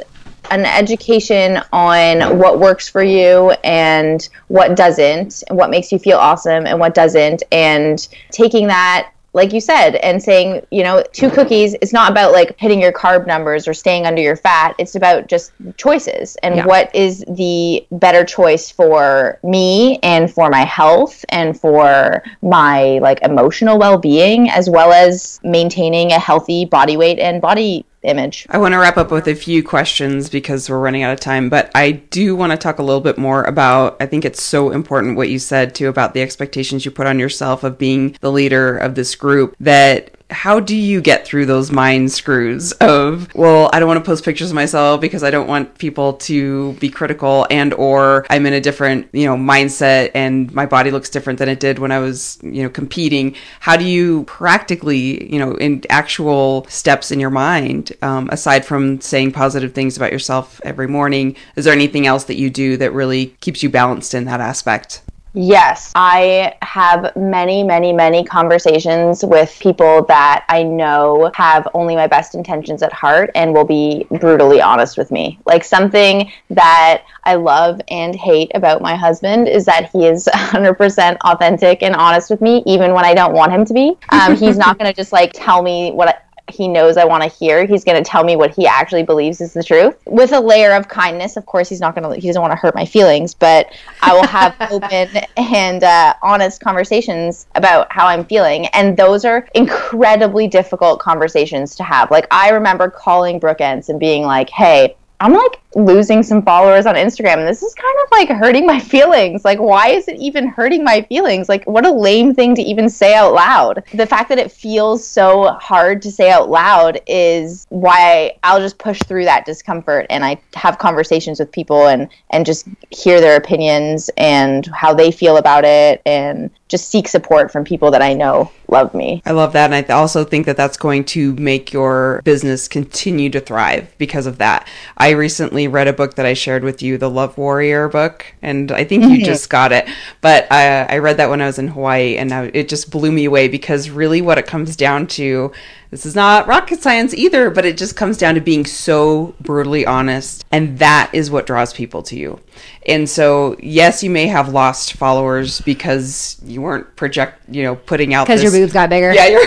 an 0.51 0.63
education 0.65 1.59
on 1.73 2.37
what 2.37 2.59
works 2.59 2.87
for 2.87 3.01
you 3.03 3.51
and 3.63 4.29
what 4.47 4.75
doesn't 4.75 5.43
and 5.47 5.57
what 5.57 5.69
makes 5.71 5.91
you 5.91 5.97
feel 5.97 6.17
awesome 6.17 6.67
and 6.67 6.79
what 6.79 6.93
doesn't 6.93 7.41
and 7.51 8.07
taking 8.31 8.67
that 8.67 9.11
like 9.35 9.51
you 9.51 9.59
said 9.59 9.95
and 9.97 10.23
saying 10.23 10.65
you 10.71 10.81
know 10.81 11.03
two 11.11 11.29
cookies 11.29 11.75
it's 11.81 11.91
not 11.91 12.09
about 12.09 12.31
like 12.31 12.57
hitting 12.57 12.81
your 12.81 12.93
carb 12.93 13.27
numbers 13.27 13.67
or 13.67 13.73
staying 13.73 14.05
under 14.05 14.21
your 14.21 14.37
fat 14.37 14.73
it's 14.79 14.95
about 14.95 15.27
just 15.27 15.51
choices 15.77 16.37
and 16.37 16.55
Yeah. 16.55 16.65
what 16.65 16.95
is 16.95 17.23
the 17.27 17.85
better 17.91 18.23
choice 18.23 18.71
for 18.71 19.37
me 19.43 19.99
and 20.01 20.31
for 20.31 20.49
my 20.49 20.63
health 20.63 21.25
and 21.29 21.59
for 21.59 22.23
my 22.41 22.99
like 22.99 23.21
emotional 23.23 23.77
well-being 23.77 24.49
as 24.49 24.69
well 24.69 24.93
as 24.93 25.41
maintaining 25.43 26.13
a 26.13 26.19
healthy 26.19 26.63
body 26.63 26.95
weight 26.95 27.19
and 27.19 27.41
body 27.41 27.85
image. 28.05 28.45
I 28.49 28.57
want 28.57 28.73
to 28.73 28.77
wrap 28.77 28.97
up 28.97 29.11
with 29.11 29.27
a 29.27 29.35
few 29.35 29.63
questions 29.63 30.29
because 30.29 30.69
we're 30.69 30.79
running 30.79 31.03
out 31.03 31.13
of 31.13 31.19
time, 31.19 31.49
but 31.49 31.71
I 31.75 31.91
do 31.91 32.35
want 32.35 32.51
to 32.51 32.57
talk 32.57 32.79
a 32.79 32.83
little 32.83 33.01
bit 33.01 33.17
more 33.17 33.43
about 33.43 33.97
I 33.99 34.05
think 34.05 34.25
it's 34.25 34.41
so 34.41 34.71
important 34.71 35.17
what 35.17 35.29
you 35.29 35.39
said 35.39 35.75
too 35.75 35.87
about 35.87 36.13
the 36.13 36.21
expectations 36.21 36.85
you 36.85 36.91
put 36.91 37.07
on 37.07 37.19
yourself 37.19 37.63
of 37.63 37.77
being 37.77 38.15
the 38.21 38.31
leader 38.31 38.77
of 38.77 38.95
this 38.95 39.15
group 39.15 39.55
that 39.59 40.14
how 40.29 40.59
do 40.59 40.75
you 40.75 41.01
get 41.01 41.25
through 41.25 41.45
those 41.45 41.71
mind 41.71 42.11
screws 42.11 42.71
of 42.73 43.33
well 43.35 43.69
i 43.73 43.79
don't 43.79 43.87
want 43.87 44.03
to 44.03 44.05
post 44.05 44.25
pictures 44.25 44.49
of 44.49 44.55
myself 44.55 44.99
because 44.99 45.23
i 45.23 45.29
don't 45.29 45.47
want 45.47 45.77
people 45.77 46.13
to 46.13 46.73
be 46.73 46.89
critical 46.89 47.45
and 47.51 47.73
or 47.75 48.25
i'm 48.31 48.45
in 48.45 48.53
a 48.53 48.61
different 48.61 49.07
you 49.13 49.25
know 49.25 49.35
mindset 49.35 50.09
and 50.15 50.51
my 50.53 50.65
body 50.65 50.89
looks 50.89 51.09
different 51.09 51.37
than 51.37 51.47
it 51.47 51.59
did 51.59 51.77
when 51.77 51.91
i 51.91 51.99
was 51.99 52.39
you 52.41 52.63
know 52.63 52.69
competing. 52.69 53.35
How 53.59 53.77
do 53.77 53.83
you 53.83 54.23
practically 54.23 55.31
you 55.31 55.39
know 55.39 55.53
in 55.55 55.83
actual 55.89 56.65
steps 56.69 57.11
in 57.11 57.19
your 57.19 57.29
mind 57.29 57.91
um, 58.01 58.29
aside 58.31 58.65
from 58.65 59.01
saying 59.01 59.31
positive 59.31 59.73
things 59.73 59.97
about 59.97 60.11
yourself 60.11 60.61
every 60.63 60.87
morning 60.87 61.35
is 61.55 61.65
there 61.65 61.73
anything 61.73 62.07
else 62.07 62.25
that 62.25 62.35
you 62.35 62.49
do 62.49 62.77
that 62.77 62.93
really 62.93 63.27
keeps 63.41 63.61
you 63.61 63.69
balanced 63.69 64.13
in 64.13 64.25
that 64.25 64.41
aspect 64.41 65.01
Yes, 65.37 65.91
I 65.95 66.55
have 66.61 67.13
many, 67.17 67.61
many, 67.61 67.91
many 67.91 68.23
conversations 68.23 69.23
with 69.23 69.57
people 69.59 70.05
that 70.05 70.45
I 70.47 70.63
know 70.63 71.29
have 71.35 71.67
only 71.73 71.95
my 71.95 72.07
best 72.07 72.35
intentions 72.35 72.81
at 72.81 72.93
heart 72.93 73.31
and 73.35 73.53
will 73.53 73.65
be 73.65 74.07
brutally 74.09 74.61
honest 74.61 74.97
with 74.97 75.11
me. 75.11 75.37
Like 75.45 75.65
something 75.65 76.31
that 76.51 77.03
I 77.25 77.35
love 77.35 77.81
and 77.89 78.15
hate 78.15 78.51
about 78.55 78.81
my 78.81 78.95
husband 78.95 79.49
is 79.49 79.65
that 79.65 79.89
he 79.91 80.05
is 80.05 80.25
100% 80.33 81.17
authentic 81.17 81.83
and 81.83 81.95
honest 81.95 82.29
with 82.29 82.39
me, 82.39 82.63
even 82.65 82.93
when 82.93 83.03
I 83.03 83.13
don't 83.13 83.33
want 83.33 83.51
him 83.51 83.65
to 83.65 83.73
be. 83.73 83.97
Um, 84.09 84.37
he's 84.37 84.57
not 84.57 84.77
going 84.79 84.89
to 84.89 84.95
just 84.95 85.11
like 85.11 85.31
tell 85.33 85.61
me 85.61 85.91
what. 85.91 86.24
He 86.51 86.67
knows 86.67 86.97
I 86.97 87.05
want 87.05 87.23
to 87.23 87.29
hear. 87.29 87.65
He's 87.65 87.83
going 87.83 88.01
to 88.01 88.07
tell 88.07 88.23
me 88.23 88.35
what 88.35 88.53
he 88.53 88.67
actually 88.67 89.03
believes 89.03 89.41
is 89.41 89.53
the 89.53 89.63
truth 89.63 89.95
with 90.05 90.31
a 90.31 90.39
layer 90.39 90.73
of 90.73 90.87
kindness. 90.87 91.37
Of 91.37 91.45
course, 91.45 91.69
he's 91.69 91.79
not 91.79 91.95
going 91.95 92.09
to, 92.09 92.19
he 92.19 92.27
doesn't 92.27 92.41
want 92.41 92.51
to 92.51 92.57
hurt 92.57 92.75
my 92.75 92.85
feelings, 92.85 93.33
but 93.33 93.67
I 94.01 94.13
will 94.13 94.27
have 94.27 94.55
open 94.71 95.09
and 95.37 95.83
uh, 95.83 96.13
honest 96.21 96.61
conversations 96.61 97.47
about 97.55 97.91
how 97.91 98.07
I'm 98.07 98.25
feeling. 98.25 98.67
And 98.67 98.95
those 98.95 99.25
are 99.25 99.47
incredibly 99.55 100.47
difficult 100.47 100.99
conversations 100.99 101.75
to 101.75 101.83
have. 101.83 102.11
Like, 102.11 102.27
I 102.31 102.49
remember 102.49 102.89
calling 102.89 103.39
Brooke 103.39 103.61
Ence 103.61 103.89
and 103.89 103.99
being 103.99 104.23
like, 104.23 104.49
hey, 104.49 104.95
I'm 105.19 105.33
like 105.33 105.61
losing 105.75 106.23
some 106.23 106.41
followers 106.41 106.85
on 106.85 106.95
Instagram 106.95 107.45
this 107.45 107.61
is 107.61 107.73
kind 107.73 107.97
of 108.03 108.11
like 108.11 108.29
hurting 108.29 108.65
my 108.65 108.79
feelings. 108.95 109.45
Like 109.45 109.59
why 109.59 109.89
is 109.89 110.07
it 110.07 110.17
even 110.19 110.47
hurting 110.47 110.83
my 110.83 111.01
feelings? 111.03 111.49
Like 111.49 111.65
what 111.65 111.85
a 111.85 111.91
lame 111.91 112.33
thing 112.33 112.55
to 112.55 112.61
even 112.61 112.89
say 112.89 113.13
out 113.13 113.33
loud. 113.33 113.83
The 113.93 114.05
fact 114.05 114.29
that 114.29 114.37
it 114.37 114.51
feels 114.51 115.05
so 115.05 115.49
hard 115.53 116.01
to 116.03 116.11
say 116.11 116.31
out 116.31 116.49
loud 116.49 116.99
is 117.07 117.65
why 117.69 118.37
I'll 118.43 118.59
just 118.59 118.77
push 118.77 119.03
through 119.03 119.25
that 119.25 119.45
discomfort 119.45 120.05
and 120.09 120.25
I 120.25 120.41
have 120.55 120.77
conversations 120.77 121.39
with 121.39 121.51
people 121.51 121.87
and 121.87 122.09
and 122.29 122.45
just 122.45 122.67
hear 122.89 123.21
their 123.21 123.35
opinions 123.35 124.09
and 124.17 124.65
how 124.67 124.93
they 124.93 125.11
feel 125.11 125.37
about 125.37 125.65
it 125.65 126.01
and 126.05 126.49
just 126.67 126.89
seek 126.89 127.07
support 127.07 127.51
from 127.51 127.63
people 127.63 127.91
that 127.91 128.01
I 128.01 128.13
know 128.13 128.51
love 128.67 128.93
me. 128.95 129.21
I 129.25 129.31
love 129.31 129.53
that. 129.53 129.71
And 129.71 129.91
I 129.91 129.93
also 129.93 130.23
think 130.23 130.47
that 130.47 130.57
that's 130.57 130.77
going 130.77 131.03
to 131.05 131.33
make 131.35 131.71
your 131.71 132.21
business 132.23 132.67
continue 132.67 133.29
to 133.29 133.39
thrive 133.39 133.93
because 133.99 134.25
of 134.25 134.39
that. 134.39 134.67
I 134.97 135.11
recently 135.11 135.67
read 135.67 135.87
a 135.87 135.93
book 135.93 136.15
that 136.15 136.25
I 136.25 136.33
shared 136.33 136.63
with 136.63 136.81
you, 136.81 136.97
the 136.97 137.09
Love 137.09 137.37
Warrior 137.37 137.87
book, 137.89 138.25
and 138.41 138.71
I 138.71 138.83
think 138.83 139.03
you 139.03 139.09
mm-hmm. 139.09 139.25
just 139.25 139.49
got 139.49 139.71
it. 139.71 139.87
But 140.21 140.51
I, 140.51 140.83
I 140.85 140.97
read 140.97 141.17
that 141.17 141.29
when 141.29 141.41
I 141.41 141.45
was 141.45 141.59
in 141.59 141.67
Hawaii 141.67 142.17
and 142.17 142.33
I, 142.33 142.45
it 142.53 142.67
just 142.67 142.89
blew 142.89 143.11
me 143.11 143.25
away 143.25 143.47
because 143.47 143.89
really 143.91 144.21
what 144.21 144.39
it 144.39 144.47
comes 144.47 144.75
down 144.75 145.05
to 145.07 145.51
this 145.95 146.05
is 146.05 146.13
not 146.13 146.45
rocket 146.45 146.81
science 146.81 147.13
either, 147.13 147.49
but 147.49 147.63
it 147.63 147.77
just 147.77 147.95
comes 147.95 148.17
down 148.17 148.35
to 148.35 148.41
being 148.41 148.65
so 148.65 149.33
brutally 149.39 149.85
honest. 149.85 150.43
And 150.51 150.77
that 150.79 151.09
is 151.13 151.31
what 151.31 151.45
draws 151.45 151.71
people 151.71 152.03
to 152.03 152.17
you. 152.17 152.41
And 152.85 153.09
so, 153.09 153.55
yes, 153.63 154.03
you 154.03 154.09
may 154.09 154.27
have 154.27 154.49
lost 154.49 154.91
followers 154.93 155.61
because 155.61 156.35
you 156.43 156.61
weren't 156.61 156.93
project, 156.97 157.47
you 157.47 157.63
know, 157.63 157.77
putting 157.77 158.13
out 158.13 158.27
Because 158.27 158.43
your 158.43 158.51
boobs 158.51 158.73
got 158.73 158.89
bigger. 158.89 159.13
yeah, 159.13 159.39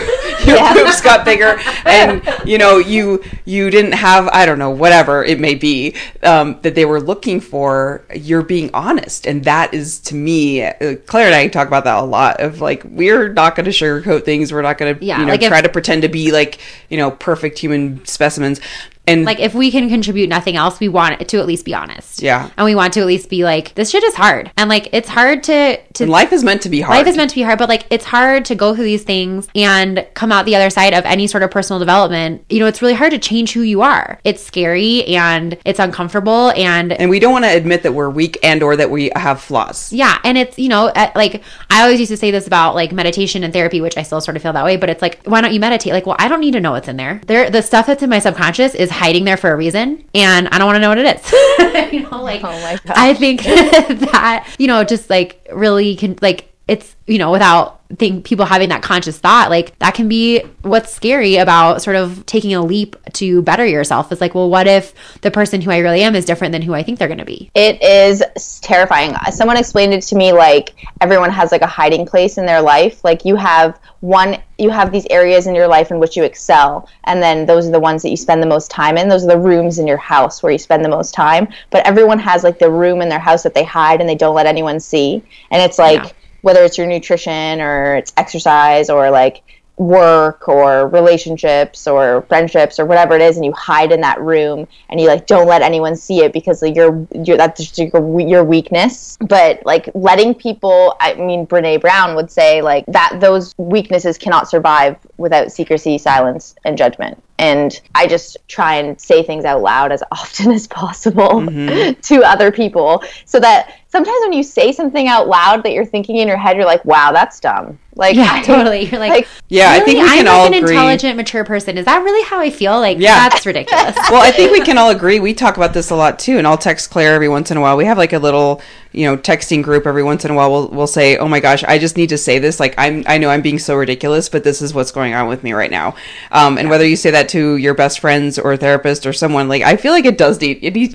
your 0.49 0.59
your 0.59 0.85
boobs 0.85 1.01
got 1.01 1.25
bigger, 1.25 1.59
and 1.85 2.23
you 2.45 2.59
know 2.59 2.79
you 2.79 3.23
you 3.45 3.71
didn't 3.71 3.93
have 3.93 4.29
I 4.29 4.47
don't 4.47 4.59
know 4.59 4.71
whatever 4.71 5.25
it 5.25 5.39
may 5.41 5.55
be 5.55 5.95
um, 6.23 6.59
that 6.63 6.75
they 6.75 6.85
were 6.85 7.01
looking 7.01 7.41
for. 7.41 8.05
You're 8.15 8.43
being 8.43 8.71
honest, 8.75 9.27
and 9.27 9.45
that 9.45 9.75
is 9.75 9.99
to 10.01 10.15
me, 10.15 10.63
uh, 10.65 10.97
Claire 11.07 11.27
and 11.27 11.35
I 11.35 11.49
talk 11.49 11.69
about 11.69 11.85
that 11.85 11.99
a 11.99 12.03
lot. 12.03 12.41
Of 12.41 12.61
like 12.61 12.83
we're 12.85 13.29
not 13.33 13.55
going 13.57 13.65
to 13.65 13.71
sugarcoat 13.71 14.25
things. 14.25 14.53
We're 14.53 14.63
not 14.63 14.79
going 14.79 14.97
to 14.99 15.05
Yeah, 15.05 15.21
you 15.21 15.27
know 15.27 15.33
like 15.33 15.43
if- 15.43 15.49
try 15.49 15.61
to 15.61 15.69
pretend 15.69 16.03
to 16.03 16.09
be 16.09 16.33
like 16.33 16.59
you 16.89 16.97
know 16.97 17.11
perfect 17.11 17.59
human 17.59 18.05
specimens. 18.07 18.61
And 19.09 19.25
Like 19.25 19.41
if 19.41 19.55
we 19.55 19.71
can 19.71 19.89
contribute 19.89 20.29
nothing 20.29 20.57
else, 20.57 20.81
we 20.81 20.89
want 20.89 21.21
it 21.21 21.29
to 21.29 21.39
at 21.39 21.47
least 21.47 21.65
be 21.65 21.75
honest. 21.75 22.23
Yeah. 22.23 22.51
And 22.57 22.65
we 22.65 22.75
want 22.75 22.93
to 22.95 23.01
at 23.01 23.07
least 23.07 23.29
be 23.29 23.45
like, 23.45 23.75
this 23.75 23.91
shit 23.91 24.05
is 24.05 24.15
hard. 24.15 24.51
And 24.57 24.69
like 24.69 24.89
it's 24.93 25.09
hard 25.09 25.43
to 25.45 25.77
to 25.95 26.05
and 26.05 26.11
life 26.11 26.33
is 26.33 26.45
meant 26.45 26.63
to 26.63 26.69
be 26.69 26.81
hard. 26.81 26.99
life 26.99 27.07
is 27.07 27.17
meant 27.17 27.31
to 27.31 27.37
be 27.37 27.43
hard, 27.43 27.59
but 27.59 27.69
like 27.69 27.87
it's 27.91 28.05
hard 28.05 28.45
to 28.47 28.55
go 28.55 28.75
through 28.75 28.85
these 28.85 29.05
things 29.05 29.49
and 29.55 30.07
come 30.15 30.33
out 30.33 30.45
the 30.45 30.57
other 30.57 30.71
side 30.71 30.95
of 30.95 31.05
any 31.05 31.27
sort 31.27 31.43
of 31.43 31.51
personal 31.51 31.79
development. 31.79 32.45
You 32.49 32.61
know, 32.61 32.67
it's 32.67 32.83
really 32.83 32.95
hard 32.95 33.11
to 33.13 33.19
change 33.19 33.53
who 33.53 33.63
you 33.63 33.83
are. 33.83 34.21
It's 34.25 34.45
scary 34.45 35.05
and 35.07 35.59
it's 35.65 35.79
uncomfortable 35.79 36.51
and 36.53 36.93
and 36.93 37.11
we 37.11 37.19
don't 37.19 37.33
want 37.33 37.45
to 37.45 37.51
admit 37.51 37.83
that 37.83 37.93
we're 37.93 38.11
weak 38.11 38.39
and 38.43 38.63
or 38.63 38.77
that 38.77 38.91
we 38.91 39.11
have 39.17 39.41
flaws. 39.41 39.93
yeah, 39.93 40.19
and 40.25 40.39
it's 40.39 40.59
you 40.59 40.69
know 40.69 40.93
like 41.15 41.43
I 41.71 41.83
always 41.83 42.01
used 42.01 42.11
to 42.11 42.17
say 42.17 42.31
this 42.31 42.47
about 42.47 42.75
like 42.75 42.93
meditation 42.93 43.45
and 43.45 43.53
therapy, 43.53 43.81
which 43.81 43.97
I 43.97 44.03
still 44.03 44.21
sort 44.21 44.37
of 44.37 44.43
feel 44.43 44.53
that 44.53 44.65
way. 44.65 44.77
But 44.77 44.91
it's 44.91 45.03
like, 45.03 45.25
why 45.25 45.41
don't 45.41 45.53
you 45.53 45.61
meditate? 45.61 45.93
Like, 45.93 46.07
well, 46.07 46.17
I 46.19 46.29
don't 46.29 46.41
need 46.41 46.53
to 46.53 46.61
know 46.61 46.73
what's 46.73 46.89
in 46.89 46.97
there. 46.97 47.21
There, 47.27 47.51
the 47.51 47.63
stuff 47.63 47.87
that's 47.87 48.03
in 48.03 48.11
my 48.11 48.19
subconscious 48.19 48.75
is 48.75 48.91
hiding 48.99 49.25
there 49.25 49.37
for 49.37 49.51
a 49.53 49.57
reason, 49.57 50.05
and 50.15 50.49
I 50.49 50.59
don't 50.59 50.67
want 50.67 50.77
to 50.77 50.81
know 50.81 50.89
what 50.89 50.99
it 50.99 51.07
is. 51.17 51.33
you 51.93 52.01
know, 52.01 52.23
like 52.23 52.43
Oh. 52.45 52.77
I 52.89 53.15
think 53.15 53.43
that 54.13 54.47
you 54.59 54.67
know 54.67 54.85
just 54.85 55.09
like 55.09 55.47
really 55.53 55.97
can 55.97 56.19
like 56.21 56.53
it's 56.69 56.95
you 57.07 57.19
know 57.19 57.31
without 57.31 57.81
think 57.97 58.25
people 58.25 58.45
having 58.45 58.69
that 58.69 58.83
conscious 58.83 59.19
thought 59.19 59.49
like 59.49 59.77
that 59.79 59.95
can 59.95 60.09
be 60.09 60.43
what's 60.61 60.93
scary 60.93 61.37
about 61.37 61.81
sort 61.81 61.97
of 61.97 62.25
taking 62.27 62.53
a 62.55 62.63
leap 62.63 62.95
to 63.15 63.41
better 63.43 63.65
yourself 63.65 64.13
it's 64.13 64.21
like 64.21 64.35
well 64.35 64.51
what 64.51 64.67
if 64.67 64.93
the 65.23 65.31
person 65.31 65.63
who 65.63 65.71
i 65.71 65.79
really 65.79 66.03
am 66.03 66.15
is 66.15 66.27
different 66.27 66.53
than 66.53 66.61
who 66.61 66.75
i 66.75 66.83
think 66.83 66.99
they're 66.99 67.09
going 67.09 67.17
to 67.17 67.25
be 67.25 67.51
It 67.55 67.83
is 67.83 68.23
terrifying. 68.63 69.15
Uh, 69.15 69.31
someone 69.31 69.57
explained 69.57 69.95
it 69.95 70.03
to 70.03 70.17
me 70.17 70.33
like 70.33 70.75
everyone 71.01 71.31
has 71.31 71.53
like 71.53 71.63
a 71.63 71.67
hiding 71.67 72.07
place 72.07 72.39
in 72.39 72.47
their 72.47 72.61
life. 72.61 73.03
Like 73.05 73.25
you 73.25 73.37
have 73.37 73.81
one 74.01 74.39
you 74.59 74.71
have 74.71 74.93
these 74.93 75.07
areas 75.11 75.47
in 75.47 75.55
your 75.55 75.69
life 75.69 75.91
in 75.91 75.99
which 75.99 76.17
you 76.17 76.25
excel 76.25 76.89
and 77.05 77.23
then 77.23 77.47
those 77.47 77.67
are 77.67 77.71
the 77.71 77.81
ones 77.81 78.03
that 78.03 78.11
you 78.11 78.17
spend 78.17 78.43
the 78.43 78.47
most 78.47 78.71
time 78.71 78.99
in. 78.99 79.09
Those 79.09 79.25
are 79.25 79.29
the 79.29 79.39
rooms 79.39 79.79
in 79.79 79.87
your 79.87 79.97
house 79.97 80.43
where 80.43 80.53
you 80.53 80.59
spend 80.59 80.85
the 80.85 80.89
most 80.89 81.15
time. 81.15 81.49
But 81.71 81.87
everyone 81.87 82.19
has 82.19 82.45
like 82.45 82.59
the 82.59 82.71
room 82.71 83.01
in 83.01 83.09
their 83.09 83.19
house 83.19 83.43
that 83.43 83.55
they 83.55 83.65
hide 83.65 84.01
and 84.01 84.09
they 84.09 84.15
don't 84.15 84.35
let 84.35 84.47
anyone 84.47 84.81
see. 84.81 85.23
And 85.51 85.63
it's 85.63 85.79
like 85.79 86.03
Yeah. 86.05 86.11
Whether 86.49 86.65
it's 86.65 86.79
your 86.79 86.87
nutrition 86.87 87.61
or 87.61 87.97
it's 87.97 88.11
exercise 88.17 88.89
or 88.89 89.11
like 89.11 89.43
work 89.77 90.49
or 90.49 90.89
relationships 90.89 91.87
or 91.87 92.23
friendships 92.23 92.79
or 92.79 92.87
whatever 92.87 93.15
it 93.17 93.21
is 93.21 93.37
and 93.37 93.45
you 93.45 93.53
hide 93.53 93.93
in 93.93 94.01
that 94.01 94.19
room 94.23 94.67
and 94.89 94.99
you 94.99 95.07
like 95.07 95.27
don't 95.27 95.47
let 95.47 95.61
anyone 95.61 95.95
see 95.95 96.25
it 96.25 96.33
because 96.33 96.63
like 96.63 96.75
you're, 96.75 97.07
you're 97.23 97.37
that's 97.37 97.79
your, 97.79 98.19
your 98.19 98.45
weakness. 98.45 99.19
But 99.21 99.61
like 99.67 99.91
letting 99.95 100.35
people 100.35 100.97
i 101.03 101.13
mean 101.13 101.47
Brené 101.47 101.79
Brown 101.79 102.17
would 102.17 102.31
say 102.31 102.63
like 102.63 102.87
that 102.87 103.19
those 103.21 103.55
weaknesses 103.59 104.17
cannot 104.17 104.49
survive 104.49 104.97
without 105.19 105.53
secrecy 105.53 105.99
silence 105.99 106.55
and 106.65 106.79
judgment 106.79 107.23
and 107.39 107.81
i 107.95 108.07
just 108.07 108.37
try 108.49 108.75
and 108.77 109.01
say 109.01 109.23
things 109.23 109.45
out 109.45 109.63
loud 109.63 109.93
as 109.93 110.03
often 110.13 110.51
as 110.51 110.67
possible 110.67 111.41
mm-hmm. 111.41 111.99
to 112.03 112.23
other 112.23 112.51
people 112.51 113.03
so 113.25 113.39
that 113.41 113.75
sometimes 113.89 114.17
when 114.23 114.33
you 114.33 114.43
say 114.43 114.73
something 114.73 115.09
out 115.09 115.29
loud 115.29 115.63
that 115.63 115.73
you're 115.73 115.85
thinking 115.85 116.17
in 116.17 116.29
your 116.29 116.37
head 116.37 116.57
you're 116.57 116.67
like 116.67 116.85
wow 116.85 117.13
that's 117.13 117.41
dumb 117.41 117.79
like 117.95 118.17
yeah 118.17 118.29
I- 118.33 118.43
totally 118.43 118.85
you're 118.85 119.01
like, 119.01 119.11
like, 119.11 119.29
Yeah, 119.49 119.71
I 119.71 119.81
think 119.81 119.99
we 119.99 120.09
can 120.09 120.29
I'm 120.29 120.35
all 120.35 120.43
like 120.45 120.53
an 120.53 120.63
agree. 120.65 120.75
intelligent, 120.75 121.17
mature 121.17 121.45
person. 121.45 121.79
Is 121.79 121.87
that 121.87 122.03
really 122.03 122.25
how 122.25 122.39
I 122.39 122.51
feel? 122.51 122.79
Like, 122.79 122.99
Yeah. 122.99 123.29
that's 123.29 123.45
ridiculous. 123.47 123.97
well, 124.11 124.23
I 124.23 124.31
think 124.31 124.53
we 124.53 124.61
can 124.61 124.79
all 124.79 124.91
agree. 124.91 125.21
We 125.21 125.35
talk 125.35 125.57
about 125.57 125.75
this 125.75 125.91
a 125.91 125.97
lot 125.97 126.19
too, 126.19 126.39
and 126.39 126.47
I'll 126.47 126.59
text 126.59 126.91
Claire 126.91 127.15
every 127.15 127.29
once 127.29 127.51
in 127.51 127.57
a 127.57 127.61
while. 127.61 127.77
We 127.77 127.87
have 127.87 127.99
like 127.99 128.13
a 128.13 128.19
little, 128.19 128.61
you 128.93 129.05
know, 129.05 129.17
texting 129.17 129.63
group 129.63 129.87
every 129.87 130.03
once 130.03 130.25
in 130.25 130.31
a 130.31 130.35
while. 130.35 130.51
We'll 130.51 130.69
we'll 130.69 130.87
say, 130.87 131.17
"Oh 131.17 131.29
my 131.29 131.41
gosh, 131.41 131.63
I 131.65 131.79
just 131.79 131.97
need 131.97 132.09
to 132.09 132.19
say 132.19 132.39
this." 132.39 132.59
Like 132.59 132.75
I'm, 132.79 133.05
I 133.07 133.19
know 133.19 133.31
I'm 133.31 133.43
being 133.43 133.59
so 133.59 133.77
ridiculous, 133.77 134.29
but 134.29 134.45
this 134.45 134.63
is 134.63 134.73
what's 134.73 134.91
going 134.91 135.15
on 135.15 135.29
with 135.29 135.43
me 135.43 135.53
right 135.53 135.71
now. 135.71 135.95
Um, 136.33 136.59
and 136.59 136.71
whether 136.71 136.87
you 136.87 136.97
say 136.97 137.11
that 137.11 137.29
to 137.31 137.57
your 137.57 137.75
best 137.75 138.01
friends 138.01 138.39
or 138.39 138.57
therapist 138.57 139.07
or 139.07 139.13
someone, 139.13 139.49
like 139.49 139.63
I 139.63 139.77
feel 139.77 139.93
like 139.93 140.05
it 140.05 140.19
does 140.19 140.41
need 140.41 140.59
it 140.63 140.75
needs 140.75 140.95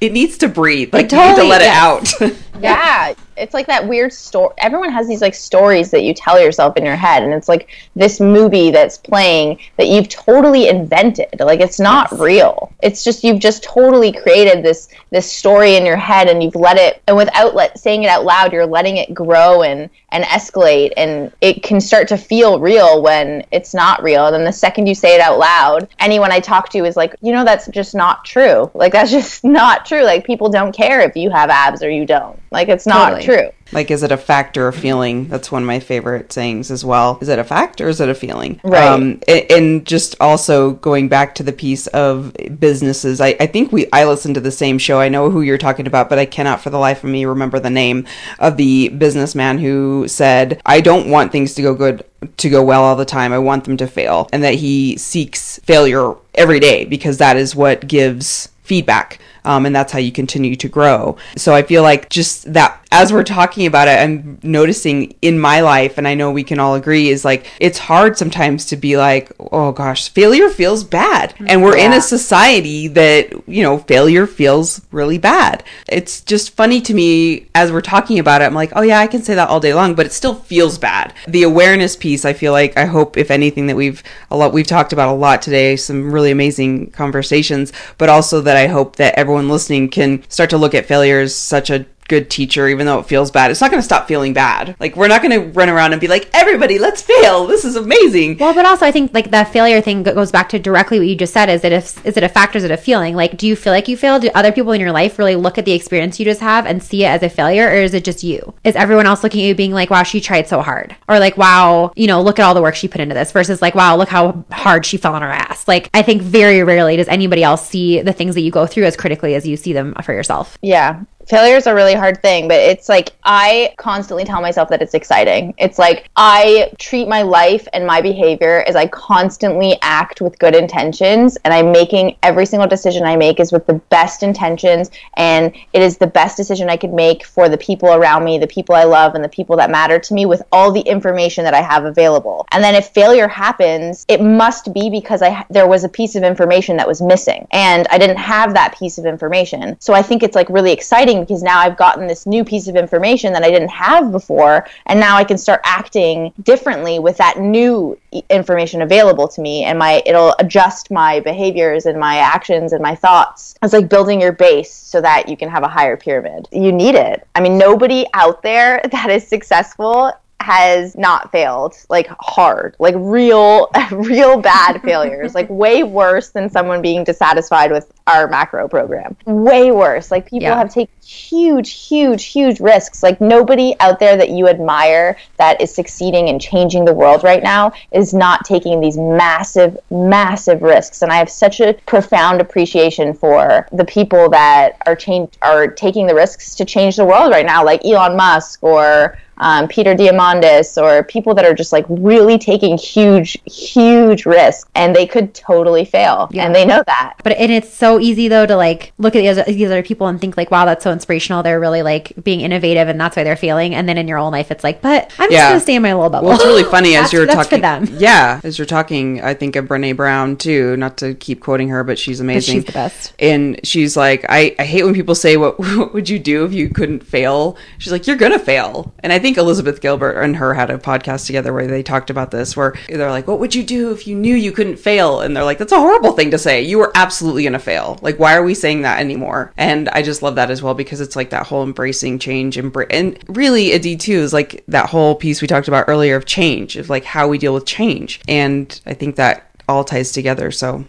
it 0.00 0.12
needs, 0.12 0.38
to 0.38 0.48
breathe. 0.48 0.92
Like 0.92 1.12
you 1.12 1.18
need 1.18 1.36
to 1.36 1.44
let 1.44 1.62
it 1.62 1.68
out. 1.68 2.12
yeah 2.60 3.14
it's 3.36 3.54
like 3.54 3.66
that 3.66 3.86
weird 3.86 4.12
story 4.12 4.54
everyone 4.58 4.92
has 4.92 5.08
these 5.08 5.22
like 5.22 5.34
stories 5.34 5.90
that 5.90 6.02
you 6.02 6.12
tell 6.14 6.40
yourself 6.40 6.76
in 6.76 6.84
your 6.84 6.96
head 6.96 7.22
and 7.22 7.32
it's 7.32 7.48
like 7.48 7.68
this 7.94 8.20
movie 8.20 8.70
that's 8.70 8.98
playing 8.98 9.58
that 9.76 9.88
you've 9.88 10.08
totally 10.08 10.68
invented. 10.68 11.28
Like 11.38 11.60
it's 11.60 11.80
not 11.80 12.10
real. 12.18 12.72
It's 12.82 13.04
just 13.04 13.24
you've 13.24 13.40
just 13.40 13.62
totally 13.62 14.12
created 14.12 14.64
this 14.64 14.88
this 15.10 15.30
story 15.30 15.76
in 15.76 15.86
your 15.86 15.96
head 15.96 16.28
and 16.28 16.42
you've 16.42 16.56
let 16.56 16.78
it 16.78 17.02
and 17.06 17.16
without 17.16 17.54
let, 17.54 17.78
saying 17.78 18.02
it 18.04 18.08
out 18.08 18.24
loud 18.24 18.52
you're 18.52 18.66
letting 18.66 18.96
it 18.96 19.14
grow 19.14 19.62
and 19.62 19.90
and 20.12 20.24
escalate 20.24 20.92
and 20.96 21.32
it 21.40 21.62
can 21.62 21.80
start 21.80 22.06
to 22.08 22.16
feel 22.16 22.60
real 22.60 23.02
when 23.02 23.44
it's 23.50 23.74
not 23.74 24.02
real. 24.02 24.26
And 24.26 24.34
then 24.34 24.44
the 24.44 24.52
second 24.52 24.86
you 24.86 24.94
say 24.94 25.14
it 25.14 25.20
out 25.20 25.38
loud 25.38 25.88
anyone 25.98 26.30
i 26.30 26.40
talk 26.40 26.68
to 26.70 26.84
is 26.84 26.96
like 26.96 27.14
you 27.20 27.32
know 27.32 27.44
that's 27.44 27.66
just 27.68 27.94
not 27.94 28.24
true. 28.24 28.70
Like 28.74 28.92
that's 28.92 29.10
just 29.18 29.42
not 29.42 29.86
true. 29.86 30.04
Like 30.04 30.24
people 30.24 30.48
don't 30.48 30.72
care 30.72 31.00
if 31.00 31.16
you 31.16 31.30
have 31.30 31.50
abs 31.50 31.82
or 31.82 31.90
you 31.90 32.06
don't. 32.06 32.38
Like 32.50 32.68
it's 32.68 32.86
not 32.86 33.20
Totally. 33.20 33.24
true 33.24 33.50
Like, 33.72 33.90
is 33.90 34.02
it 34.02 34.12
a 34.12 34.16
fact 34.16 34.56
or 34.56 34.68
a 34.68 34.72
feeling? 34.72 35.28
That's 35.28 35.50
one 35.50 35.62
of 35.62 35.66
my 35.66 35.80
favorite 35.80 36.32
sayings 36.32 36.70
as 36.70 36.84
well. 36.84 37.18
Is 37.20 37.28
it 37.28 37.38
a 37.38 37.44
fact 37.44 37.80
or 37.80 37.88
is 37.88 38.00
it 38.00 38.08
a 38.08 38.14
feeling? 38.14 38.60
Right. 38.62 38.84
Um, 38.86 39.20
a- 39.28 39.50
and 39.50 39.86
just 39.86 40.14
also 40.20 40.72
going 40.72 41.08
back 41.08 41.34
to 41.36 41.42
the 41.42 41.52
piece 41.52 41.86
of 41.88 42.34
businesses, 42.58 43.20
I, 43.20 43.36
I 43.40 43.46
think 43.46 43.72
we 43.72 43.86
I 43.92 44.04
listened 44.04 44.34
to 44.36 44.40
the 44.40 44.50
same 44.50 44.78
show. 44.78 45.00
I 45.00 45.08
know 45.08 45.30
who 45.30 45.40
you're 45.40 45.58
talking 45.58 45.86
about, 45.86 46.08
but 46.08 46.18
I 46.18 46.26
cannot 46.26 46.60
for 46.60 46.70
the 46.70 46.78
life 46.78 47.02
of 47.02 47.10
me 47.10 47.24
remember 47.24 47.58
the 47.58 47.70
name 47.70 48.06
of 48.38 48.56
the 48.56 48.88
businessman 48.90 49.58
who 49.58 50.06
said, 50.08 50.60
"I 50.66 50.80
don't 50.80 51.08
want 51.10 51.32
things 51.32 51.54
to 51.54 51.62
go 51.62 51.74
good." 51.74 52.04
To 52.36 52.48
go 52.48 52.62
well 52.62 52.84
all 52.84 52.94
the 52.94 53.04
time. 53.04 53.32
I 53.32 53.40
want 53.40 53.64
them 53.64 53.76
to 53.78 53.88
fail. 53.88 54.28
And 54.32 54.44
that 54.44 54.54
he 54.54 54.96
seeks 54.96 55.58
failure 55.64 56.14
every 56.36 56.60
day 56.60 56.84
because 56.84 57.18
that 57.18 57.36
is 57.36 57.56
what 57.56 57.88
gives 57.88 58.48
feedback 58.62 59.18
um, 59.44 59.66
and 59.66 59.74
that's 59.74 59.92
how 59.92 59.98
you 59.98 60.12
continue 60.12 60.56
to 60.56 60.68
grow. 60.68 61.16
So 61.36 61.54
i 61.54 61.62
feel 61.62 61.82
like 61.82 62.08
just 62.08 62.52
that 62.52 62.78
as 62.90 63.12
we're 63.12 63.24
talking 63.24 63.66
about 63.66 63.88
it 63.88 63.98
i'm 63.98 64.38
noticing 64.42 65.14
in 65.22 65.38
my 65.38 65.60
life 65.60 65.96
and 65.96 66.06
i 66.06 66.14
know 66.14 66.30
we 66.30 66.44
can 66.44 66.58
all 66.58 66.74
agree 66.74 67.08
is 67.08 67.24
like 67.24 67.46
it's 67.58 67.78
hard 67.78 68.18
sometimes 68.18 68.66
to 68.66 68.76
be 68.76 68.96
like 68.96 69.32
oh 69.50 69.72
gosh 69.72 70.10
failure 70.10 70.48
feels 70.48 70.84
bad. 70.84 71.34
And 71.46 71.62
we're 71.62 71.76
in 71.76 71.92
a 71.92 72.00
society 72.00 72.88
that 72.88 73.32
you 73.48 73.62
know 73.62 73.78
failure 73.78 74.26
feels 74.26 74.82
really 74.90 75.18
bad. 75.18 75.64
It's 75.88 76.20
just 76.20 76.54
funny 76.54 76.80
to 76.82 76.94
me 76.94 77.48
as 77.54 77.72
we're 77.72 77.80
talking 77.80 78.18
about 78.18 78.42
it 78.42 78.44
i'm 78.44 78.54
like 78.54 78.72
oh 78.76 78.82
yeah 78.82 78.98
i 78.98 79.06
can 79.06 79.22
say 79.22 79.34
that 79.34 79.48
all 79.48 79.60
day 79.60 79.74
long 79.74 79.94
but 79.94 80.06
it 80.06 80.12
still 80.12 80.34
feels 80.34 80.78
bad. 80.78 81.14
The 81.26 81.42
awareness 81.44 81.96
piece 81.96 82.24
i 82.24 82.32
feel 82.32 82.52
like 82.52 82.76
i 82.76 82.84
hope 82.84 83.16
if 83.16 83.30
anything 83.30 83.66
that 83.68 83.76
we've 83.76 84.02
a 84.30 84.36
lot 84.36 84.52
we've 84.52 84.66
talked 84.66 84.92
about 84.92 85.08
a 85.08 85.16
lot 85.16 85.40
today 85.42 85.76
some 85.76 86.12
really 86.12 86.30
amazing 86.30 86.90
conversations 86.90 87.72
but 87.98 88.08
also 88.08 88.40
that 88.42 88.56
i 88.56 88.66
hope 88.66 88.96
that 88.96 89.14
everyone 89.18 89.31
listening 89.48 89.88
can 89.88 90.22
start 90.28 90.50
to 90.50 90.58
look 90.58 90.74
at 90.74 90.86
failure 90.86 91.20
as 91.20 91.34
such 91.34 91.70
a 91.70 91.86
good 92.12 92.28
teacher 92.38 92.64
even 92.68 92.84
though 92.86 93.00
it 93.02 93.06
feels 93.06 93.30
bad 93.30 93.50
it's 93.50 93.62
not 93.62 93.70
going 93.70 93.82
to 93.84 93.90
stop 93.92 94.06
feeling 94.06 94.32
bad 94.32 94.76
like 94.80 94.96
we're 94.96 95.12
not 95.14 95.22
going 95.22 95.36
to 95.38 95.44
run 95.58 95.70
around 95.74 95.92
and 95.92 96.00
be 96.00 96.08
like 96.08 96.28
everybody 96.42 96.76
let's 96.86 97.02
fail 97.02 97.46
this 97.46 97.64
is 97.64 97.76
amazing 97.76 98.36
Well, 98.38 98.54
but 98.54 98.66
also 98.66 98.84
I 98.86 98.92
think 98.92 99.14
like 99.14 99.30
that 99.30 99.52
failure 99.52 99.80
thing 99.80 100.02
goes 100.02 100.30
back 100.30 100.48
to 100.50 100.58
directly 100.58 100.98
what 100.98 101.08
you 101.08 101.16
just 101.16 101.32
said. 101.32 101.48
Is 101.48 101.64
it 101.64 101.72
if 101.72 102.04
is 102.04 102.16
it 102.16 102.22
a 102.22 102.28
factor, 102.28 102.58
is 102.58 102.64
it 102.64 102.70
a 102.70 102.76
feeling? 102.76 103.14
Like, 103.14 103.36
do 103.36 103.46
you 103.46 103.56
feel 103.56 103.72
like 103.72 103.88
you 103.88 103.96
failed? 103.96 104.22
Do 104.22 104.30
other 104.34 104.52
people 104.52 104.72
in 104.72 104.80
your 104.80 104.92
life 104.92 105.18
really 105.18 105.36
look 105.36 105.58
at 105.58 105.64
the 105.64 105.72
experience 105.72 106.18
you 106.18 106.24
just 106.24 106.40
have 106.40 106.66
and 106.66 106.82
see 106.82 107.04
it 107.04 107.08
as 107.08 107.22
a 107.22 107.28
failure, 107.28 107.66
or 107.66 107.74
is 107.74 107.94
it 107.94 108.04
just 108.04 108.22
you? 108.22 108.54
Is 108.64 108.76
everyone 108.76 109.06
else 109.06 109.22
looking 109.22 109.40
at 109.42 109.46
you 109.46 109.54
being 109.54 109.72
like, 109.72 109.90
"Wow, 109.90 110.02
she 110.02 110.20
tried 110.20 110.48
so 110.48 110.62
hard," 110.62 110.96
or 111.08 111.18
like, 111.18 111.36
"Wow, 111.36 111.92
you 111.96 112.06
know, 112.06 112.22
look 112.22 112.38
at 112.38 112.44
all 112.44 112.54
the 112.54 112.62
work 112.62 112.74
she 112.74 112.88
put 112.88 113.00
into 113.00 113.14
this," 113.14 113.32
versus 113.32 113.62
like, 113.62 113.74
"Wow, 113.74 113.96
look 113.96 114.08
how 114.08 114.44
hard 114.50 114.84
she 114.86 114.96
fell 114.96 115.14
on 115.14 115.22
her 115.22 115.30
ass." 115.30 115.66
Like, 115.66 115.90
I 115.94 116.02
think 116.02 116.22
very 116.22 116.62
rarely 116.62 116.96
does 116.96 117.08
anybody 117.08 117.42
else 117.42 117.66
see 117.66 118.00
the 118.02 118.12
things 118.12 118.34
that 118.34 118.42
you 118.42 118.50
go 118.50 118.66
through 118.66 118.84
as 118.84 118.96
critically 118.96 119.34
as 119.34 119.46
you 119.46 119.56
see 119.56 119.72
them 119.72 119.94
for 120.02 120.12
yourself. 120.12 120.58
Yeah. 120.62 121.00
Failure 121.26 121.56
is 121.56 121.66
a 121.66 121.74
really 121.74 121.94
hard 121.94 122.20
thing, 122.22 122.48
but 122.48 122.58
it's 122.58 122.88
like 122.88 123.12
I 123.24 123.74
constantly 123.76 124.24
tell 124.24 124.40
myself 124.40 124.68
that 124.70 124.82
it's 124.82 124.94
exciting. 124.94 125.54
It's 125.58 125.78
like 125.78 126.08
I 126.16 126.72
treat 126.78 127.08
my 127.08 127.22
life 127.22 127.66
and 127.72 127.86
my 127.86 128.00
behavior 128.00 128.64
as 128.66 128.76
I 128.76 128.86
constantly 128.88 129.76
act 129.82 130.20
with 130.20 130.38
good 130.38 130.54
intentions 130.54 131.36
and 131.44 131.54
I'm 131.54 131.72
making 131.72 132.16
every 132.22 132.46
single 132.46 132.68
decision 132.68 133.04
I 133.04 133.16
make 133.16 133.40
is 133.40 133.52
with 133.52 133.66
the 133.66 133.74
best 133.74 134.22
intentions 134.22 134.90
and 135.14 135.54
it 135.72 135.82
is 135.82 135.98
the 135.98 136.06
best 136.06 136.36
decision 136.36 136.68
I 136.68 136.76
could 136.76 136.92
make 136.92 137.24
for 137.24 137.48
the 137.48 137.58
people 137.58 137.88
around 137.90 138.24
me, 138.24 138.38
the 138.38 138.46
people 138.46 138.74
I 138.74 138.84
love 138.84 139.14
and 139.14 139.24
the 139.24 139.28
people 139.28 139.56
that 139.56 139.70
matter 139.70 139.98
to 139.98 140.14
me 140.14 140.26
with 140.26 140.42
all 140.52 140.72
the 140.72 140.80
information 140.80 141.44
that 141.44 141.54
I 141.54 141.62
have 141.62 141.84
available. 141.84 142.46
And 142.52 142.62
then 142.62 142.74
if 142.74 142.88
failure 142.88 143.28
happens, 143.28 144.04
it 144.08 144.20
must 144.20 144.72
be 144.72 144.90
because 144.90 145.22
I 145.22 145.44
there 145.50 145.66
was 145.66 145.84
a 145.84 145.88
piece 145.88 146.16
of 146.16 146.22
information 146.22 146.76
that 146.76 146.88
was 146.88 147.00
missing 147.00 147.46
and 147.52 147.86
I 147.88 147.98
didn't 147.98 148.16
have 148.16 148.54
that 148.54 148.76
piece 148.78 148.98
of 148.98 149.06
information. 149.06 149.76
So 149.80 149.94
I 149.94 150.02
think 150.02 150.22
it's 150.22 150.34
like 150.34 150.48
really 150.48 150.72
exciting 150.72 151.11
because 151.20 151.42
now 151.42 151.58
I've 151.58 151.76
gotten 151.76 152.06
this 152.06 152.26
new 152.26 152.44
piece 152.44 152.68
of 152.68 152.76
information 152.76 153.32
that 153.32 153.42
I 153.42 153.50
didn't 153.50 153.70
have 153.70 154.12
before, 154.12 154.66
and 154.86 154.98
now 154.98 155.16
I 155.16 155.24
can 155.24 155.38
start 155.38 155.60
acting 155.64 156.32
differently 156.42 156.98
with 156.98 157.16
that 157.18 157.38
new 157.38 157.98
information 158.28 158.82
available 158.82 159.28
to 159.28 159.40
me, 159.40 159.64
and 159.64 159.78
my 159.78 160.02
it'll 160.06 160.34
adjust 160.38 160.90
my 160.90 161.20
behaviors 161.20 161.86
and 161.86 161.98
my 161.98 162.16
actions 162.16 162.72
and 162.72 162.82
my 162.82 162.94
thoughts. 162.94 163.54
It's 163.62 163.72
like 163.72 163.88
building 163.88 164.20
your 164.20 164.32
base 164.32 164.72
so 164.72 165.00
that 165.00 165.28
you 165.28 165.36
can 165.36 165.48
have 165.48 165.62
a 165.62 165.68
higher 165.68 165.96
pyramid. 165.96 166.48
You 166.52 166.72
need 166.72 166.94
it. 166.94 167.26
I 167.34 167.40
mean, 167.40 167.58
nobody 167.58 168.06
out 168.14 168.42
there 168.42 168.80
that 168.90 169.10
is 169.10 169.26
successful 169.26 170.12
has 170.42 170.96
not 170.96 171.30
failed 171.30 171.74
like 171.88 172.08
hard 172.20 172.74
like 172.78 172.94
real 172.98 173.70
real 173.92 174.40
bad 174.40 174.82
failures 174.84 175.34
like 175.34 175.48
way 175.48 175.82
worse 175.82 176.30
than 176.30 176.50
someone 176.50 176.82
being 176.82 177.04
dissatisfied 177.04 177.70
with 177.70 177.92
our 178.06 178.28
macro 178.28 178.66
program 178.68 179.16
way 179.26 179.70
worse 179.70 180.10
like 180.10 180.24
people 180.24 180.42
yeah. 180.42 180.56
have 180.56 180.72
taken 180.72 180.92
huge 181.04 181.72
huge 181.72 182.24
huge 182.24 182.58
risks 182.60 183.02
like 183.02 183.20
nobody 183.20 183.74
out 183.80 184.00
there 184.00 184.16
that 184.16 184.30
you 184.30 184.48
admire 184.48 185.16
that 185.36 185.60
is 185.60 185.72
succeeding 185.72 186.28
and 186.28 186.40
changing 186.40 186.84
the 186.84 186.92
world 186.92 187.22
right 187.22 187.42
now 187.42 187.72
is 187.92 188.12
not 188.12 188.44
taking 188.44 188.80
these 188.80 188.96
massive 188.96 189.76
massive 189.90 190.62
risks 190.62 191.02
and 191.02 191.12
i 191.12 191.16
have 191.16 191.30
such 191.30 191.60
a 191.60 191.74
profound 191.86 192.40
appreciation 192.40 193.14
for 193.14 193.68
the 193.72 193.84
people 193.84 194.28
that 194.28 194.76
are 194.86 194.96
change 194.96 195.30
are 195.42 195.68
taking 195.68 196.06
the 196.06 196.14
risks 196.14 196.54
to 196.54 196.64
change 196.64 196.96
the 196.96 197.04
world 197.04 197.30
right 197.30 197.46
now 197.46 197.64
like 197.64 197.84
elon 197.84 198.16
musk 198.16 198.62
or 198.62 199.16
um, 199.42 199.66
Peter 199.66 199.94
Diamandis 199.94 200.80
or 200.80 201.02
people 201.02 201.34
that 201.34 201.44
are 201.44 201.54
just 201.54 201.72
like 201.72 201.84
really 201.88 202.38
taking 202.38 202.78
huge, 202.78 203.36
huge 203.44 204.24
risks 204.24 204.70
and 204.74 204.94
they 204.94 205.06
could 205.06 205.34
totally 205.34 205.84
fail. 205.84 206.28
Yeah. 206.30 206.46
And 206.46 206.54
they 206.54 206.64
know 206.64 206.82
that. 206.86 207.14
But 207.22 207.32
and 207.32 207.50
it's 207.50 207.72
so 207.72 207.91
easy 207.98 208.28
though 208.28 208.46
to 208.46 208.56
like 208.56 208.92
look 208.98 209.16
at 209.16 209.20
these 209.20 209.38
other, 209.38 209.44
these 209.44 209.66
other 209.66 209.82
people 209.82 210.06
and 210.06 210.20
think 210.20 210.36
like, 210.36 210.50
wow, 210.50 210.64
that's 210.64 210.84
so 210.84 210.92
inspirational. 210.92 211.42
They're 211.42 211.58
really 211.58 211.82
like 211.82 212.12
being 212.22 212.40
innovative 212.40 212.88
and 212.88 213.00
that's 213.00 213.16
why 213.16 213.24
they're 213.24 213.36
failing. 213.36 213.74
And 213.74 213.88
then 213.88 213.98
in 213.98 214.06
your 214.06 214.18
own 214.18 214.32
life, 214.32 214.50
it's 214.52 214.62
like, 214.62 214.80
but 214.80 215.12
I'm 215.18 215.30
yeah. 215.32 215.50
just 215.50 215.54
to 215.54 215.60
stay 215.60 215.74
in 215.74 215.82
my 215.82 215.92
little 215.92 216.10
bubble. 216.10 216.28
Well, 216.28 216.36
it's 216.36 216.44
really 216.44 216.64
funny 216.64 216.94
as 216.94 217.12
you're 217.12 217.26
talking. 217.26 217.62
Yeah. 217.98 218.40
As 218.44 218.58
you're 218.58 218.66
talking, 218.66 219.20
I 219.20 219.34
think 219.34 219.56
of 219.56 219.64
Brené 219.64 219.96
Brown 219.96 220.36
too, 220.36 220.76
not 220.76 220.96
to 220.98 221.14
keep 221.14 221.40
quoting 221.40 221.68
her, 221.70 221.82
but 221.82 221.98
she's 221.98 222.20
amazing. 222.20 222.58
But 222.58 222.62
she's 222.62 222.66
the 222.66 222.72
best. 222.72 223.14
And 223.18 223.60
she's 223.64 223.96
like, 223.96 224.24
I, 224.28 224.54
I 224.58 224.64
hate 224.64 224.84
when 224.84 224.94
people 224.94 225.16
say, 225.16 225.36
what, 225.36 225.58
what 225.58 225.92
would 225.94 226.08
you 226.08 226.20
do 226.20 226.44
if 226.44 226.52
you 226.52 226.68
couldn't 226.68 227.04
fail? 227.04 227.56
She's 227.78 227.90
like, 227.90 228.06
you're 228.06 228.22
to 228.22 228.38
fail. 228.38 228.94
And 229.00 229.12
I 229.12 229.18
think 229.18 229.32
think 229.32 229.42
Elizabeth 229.42 229.80
Gilbert 229.80 230.20
and 230.20 230.36
her 230.36 230.52
had 230.52 230.70
a 230.70 230.76
podcast 230.76 231.26
together 231.26 231.52
where 231.52 231.66
they 231.66 231.82
talked 231.82 232.10
about 232.10 232.30
this, 232.30 232.54
where 232.54 232.74
they're 232.88 233.10
like, 233.10 233.26
"What 233.26 233.38
would 233.38 233.54
you 233.54 233.62
do 233.62 233.90
if 233.92 234.06
you 234.06 234.14
knew 234.14 234.34
you 234.34 234.52
couldn't 234.52 234.76
fail?" 234.76 235.20
And 235.20 235.34
they're 235.34 235.44
like, 235.44 235.58
"That's 235.58 235.72
a 235.72 235.80
horrible 235.80 236.12
thing 236.12 236.30
to 236.32 236.38
say. 236.38 236.62
You 236.62 236.78
were 236.78 236.92
absolutely 236.94 237.44
gonna 237.44 237.58
fail. 237.58 237.81
Like, 238.02 238.18
why 238.18 238.34
are 238.34 238.42
we 238.42 238.54
saying 238.54 238.82
that 238.82 239.00
anymore?" 239.00 239.52
And 239.56 239.88
I 239.90 240.02
just 240.02 240.22
love 240.22 240.36
that 240.36 240.50
as 240.50 240.62
well 240.62 240.74
because 240.74 241.00
it's 241.00 241.16
like 241.16 241.30
that 241.30 241.46
whole 241.46 241.62
embracing 241.62 242.18
change, 242.18 242.56
embra- 242.56 242.86
and 242.90 243.18
really 243.28 243.72
a 243.72 243.78
D 243.78 243.96
two 243.96 244.18
is 244.18 244.32
like 244.32 244.64
that 244.68 244.90
whole 244.90 245.14
piece 245.14 245.42
we 245.42 245.48
talked 245.48 245.68
about 245.68 245.84
earlier 245.88 246.16
of 246.16 246.24
change, 246.26 246.76
of 246.76 246.90
like 246.90 247.04
how 247.04 247.28
we 247.28 247.38
deal 247.38 247.54
with 247.54 247.66
change. 247.66 248.20
And 248.28 248.80
I 248.86 248.94
think 248.94 249.16
that 249.16 249.51
all 249.72 249.84
ties 249.84 250.12
together. 250.12 250.50
So, 250.50 250.84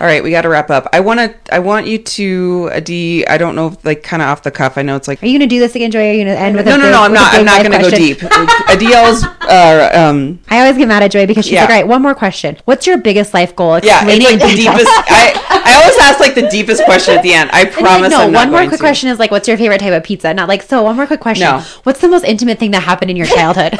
all 0.00 0.06
right, 0.06 0.22
we 0.24 0.30
got 0.30 0.42
to 0.42 0.48
wrap 0.48 0.70
up. 0.70 0.88
I 0.92 1.00
want 1.00 1.20
to, 1.20 1.54
I 1.54 1.58
want 1.58 1.86
you 1.86 1.98
to, 1.98 2.70
Adi, 2.72 3.26
I 3.26 3.36
don't 3.36 3.54
know, 3.54 3.66
if, 3.66 3.84
like 3.84 4.02
kind 4.02 4.22
of 4.22 4.28
off 4.28 4.42
the 4.42 4.50
cuff. 4.50 4.78
I 4.78 4.82
know 4.82 4.96
it's 4.96 5.08
like, 5.08 5.22
are 5.22 5.26
you 5.26 5.38
going 5.38 5.48
to 5.48 5.54
do 5.54 5.60
this 5.60 5.74
again, 5.74 5.90
Joy? 5.90 6.08
Are 6.08 6.12
you 6.12 6.24
going 6.24 6.34
to 6.34 6.40
end 6.40 6.56
with 6.56 6.64
no, 6.64 6.76
a 6.76 6.78
no, 6.78 6.84
big, 6.84 6.92
no? 6.92 7.02
I'm 7.02 7.12
not. 7.12 7.34
I'm 7.34 7.44
not 7.44 7.62
going 7.62 7.72
to 7.72 7.90
go 7.90 7.90
deep. 7.90 8.22
Adiel's. 8.68 9.24
Uh, 9.24 9.90
um, 9.92 10.40
I 10.48 10.60
always 10.60 10.78
get 10.78 10.88
mad 10.88 11.02
at 11.02 11.10
Joy 11.10 11.26
because 11.26 11.44
she's 11.44 11.52
yeah. 11.52 11.62
like, 11.62 11.70
all 11.70 11.76
right, 11.76 11.86
one 11.86 12.00
more 12.00 12.14
question. 12.14 12.56
What's 12.64 12.86
your 12.86 12.96
biggest 12.98 13.34
life 13.34 13.54
goal? 13.54 13.74
Explain 13.74 14.22
yeah, 14.22 14.28
it's 14.30 14.42
like 14.42 14.50
the 14.50 14.56
deepest. 14.56 14.86
I, 14.88 15.62
I 15.66 15.82
always 15.82 15.98
ask 15.98 16.20
like 16.20 16.34
the 16.34 16.48
deepest 16.48 16.84
question 16.84 17.16
at 17.16 17.22
the 17.22 17.34
end. 17.34 17.50
I 17.52 17.66
promise. 17.66 18.12
Like, 18.12 18.30
no, 18.30 18.38
one 18.38 18.50
more 18.50 18.60
quick 18.60 18.72
to. 18.72 18.78
question 18.78 19.10
is 19.10 19.18
like, 19.18 19.30
what's 19.30 19.48
your 19.48 19.58
favorite 19.58 19.80
type 19.80 19.92
of 19.92 20.02
pizza? 20.02 20.32
Not 20.32 20.48
like, 20.48 20.62
so 20.62 20.82
one 20.82 20.96
more 20.96 21.06
quick 21.06 21.20
question. 21.20 21.44
No. 21.44 21.60
What's 21.82 22.00
the 22.00 22.08
most 22.08 22.24
intimate 22.24 22.58
thing 22.58 22.70
that 22.70 22.82
happened 22.84 23.10
in 23.10 23.18
your 23.18 23.26
childhood? 23.26 23.72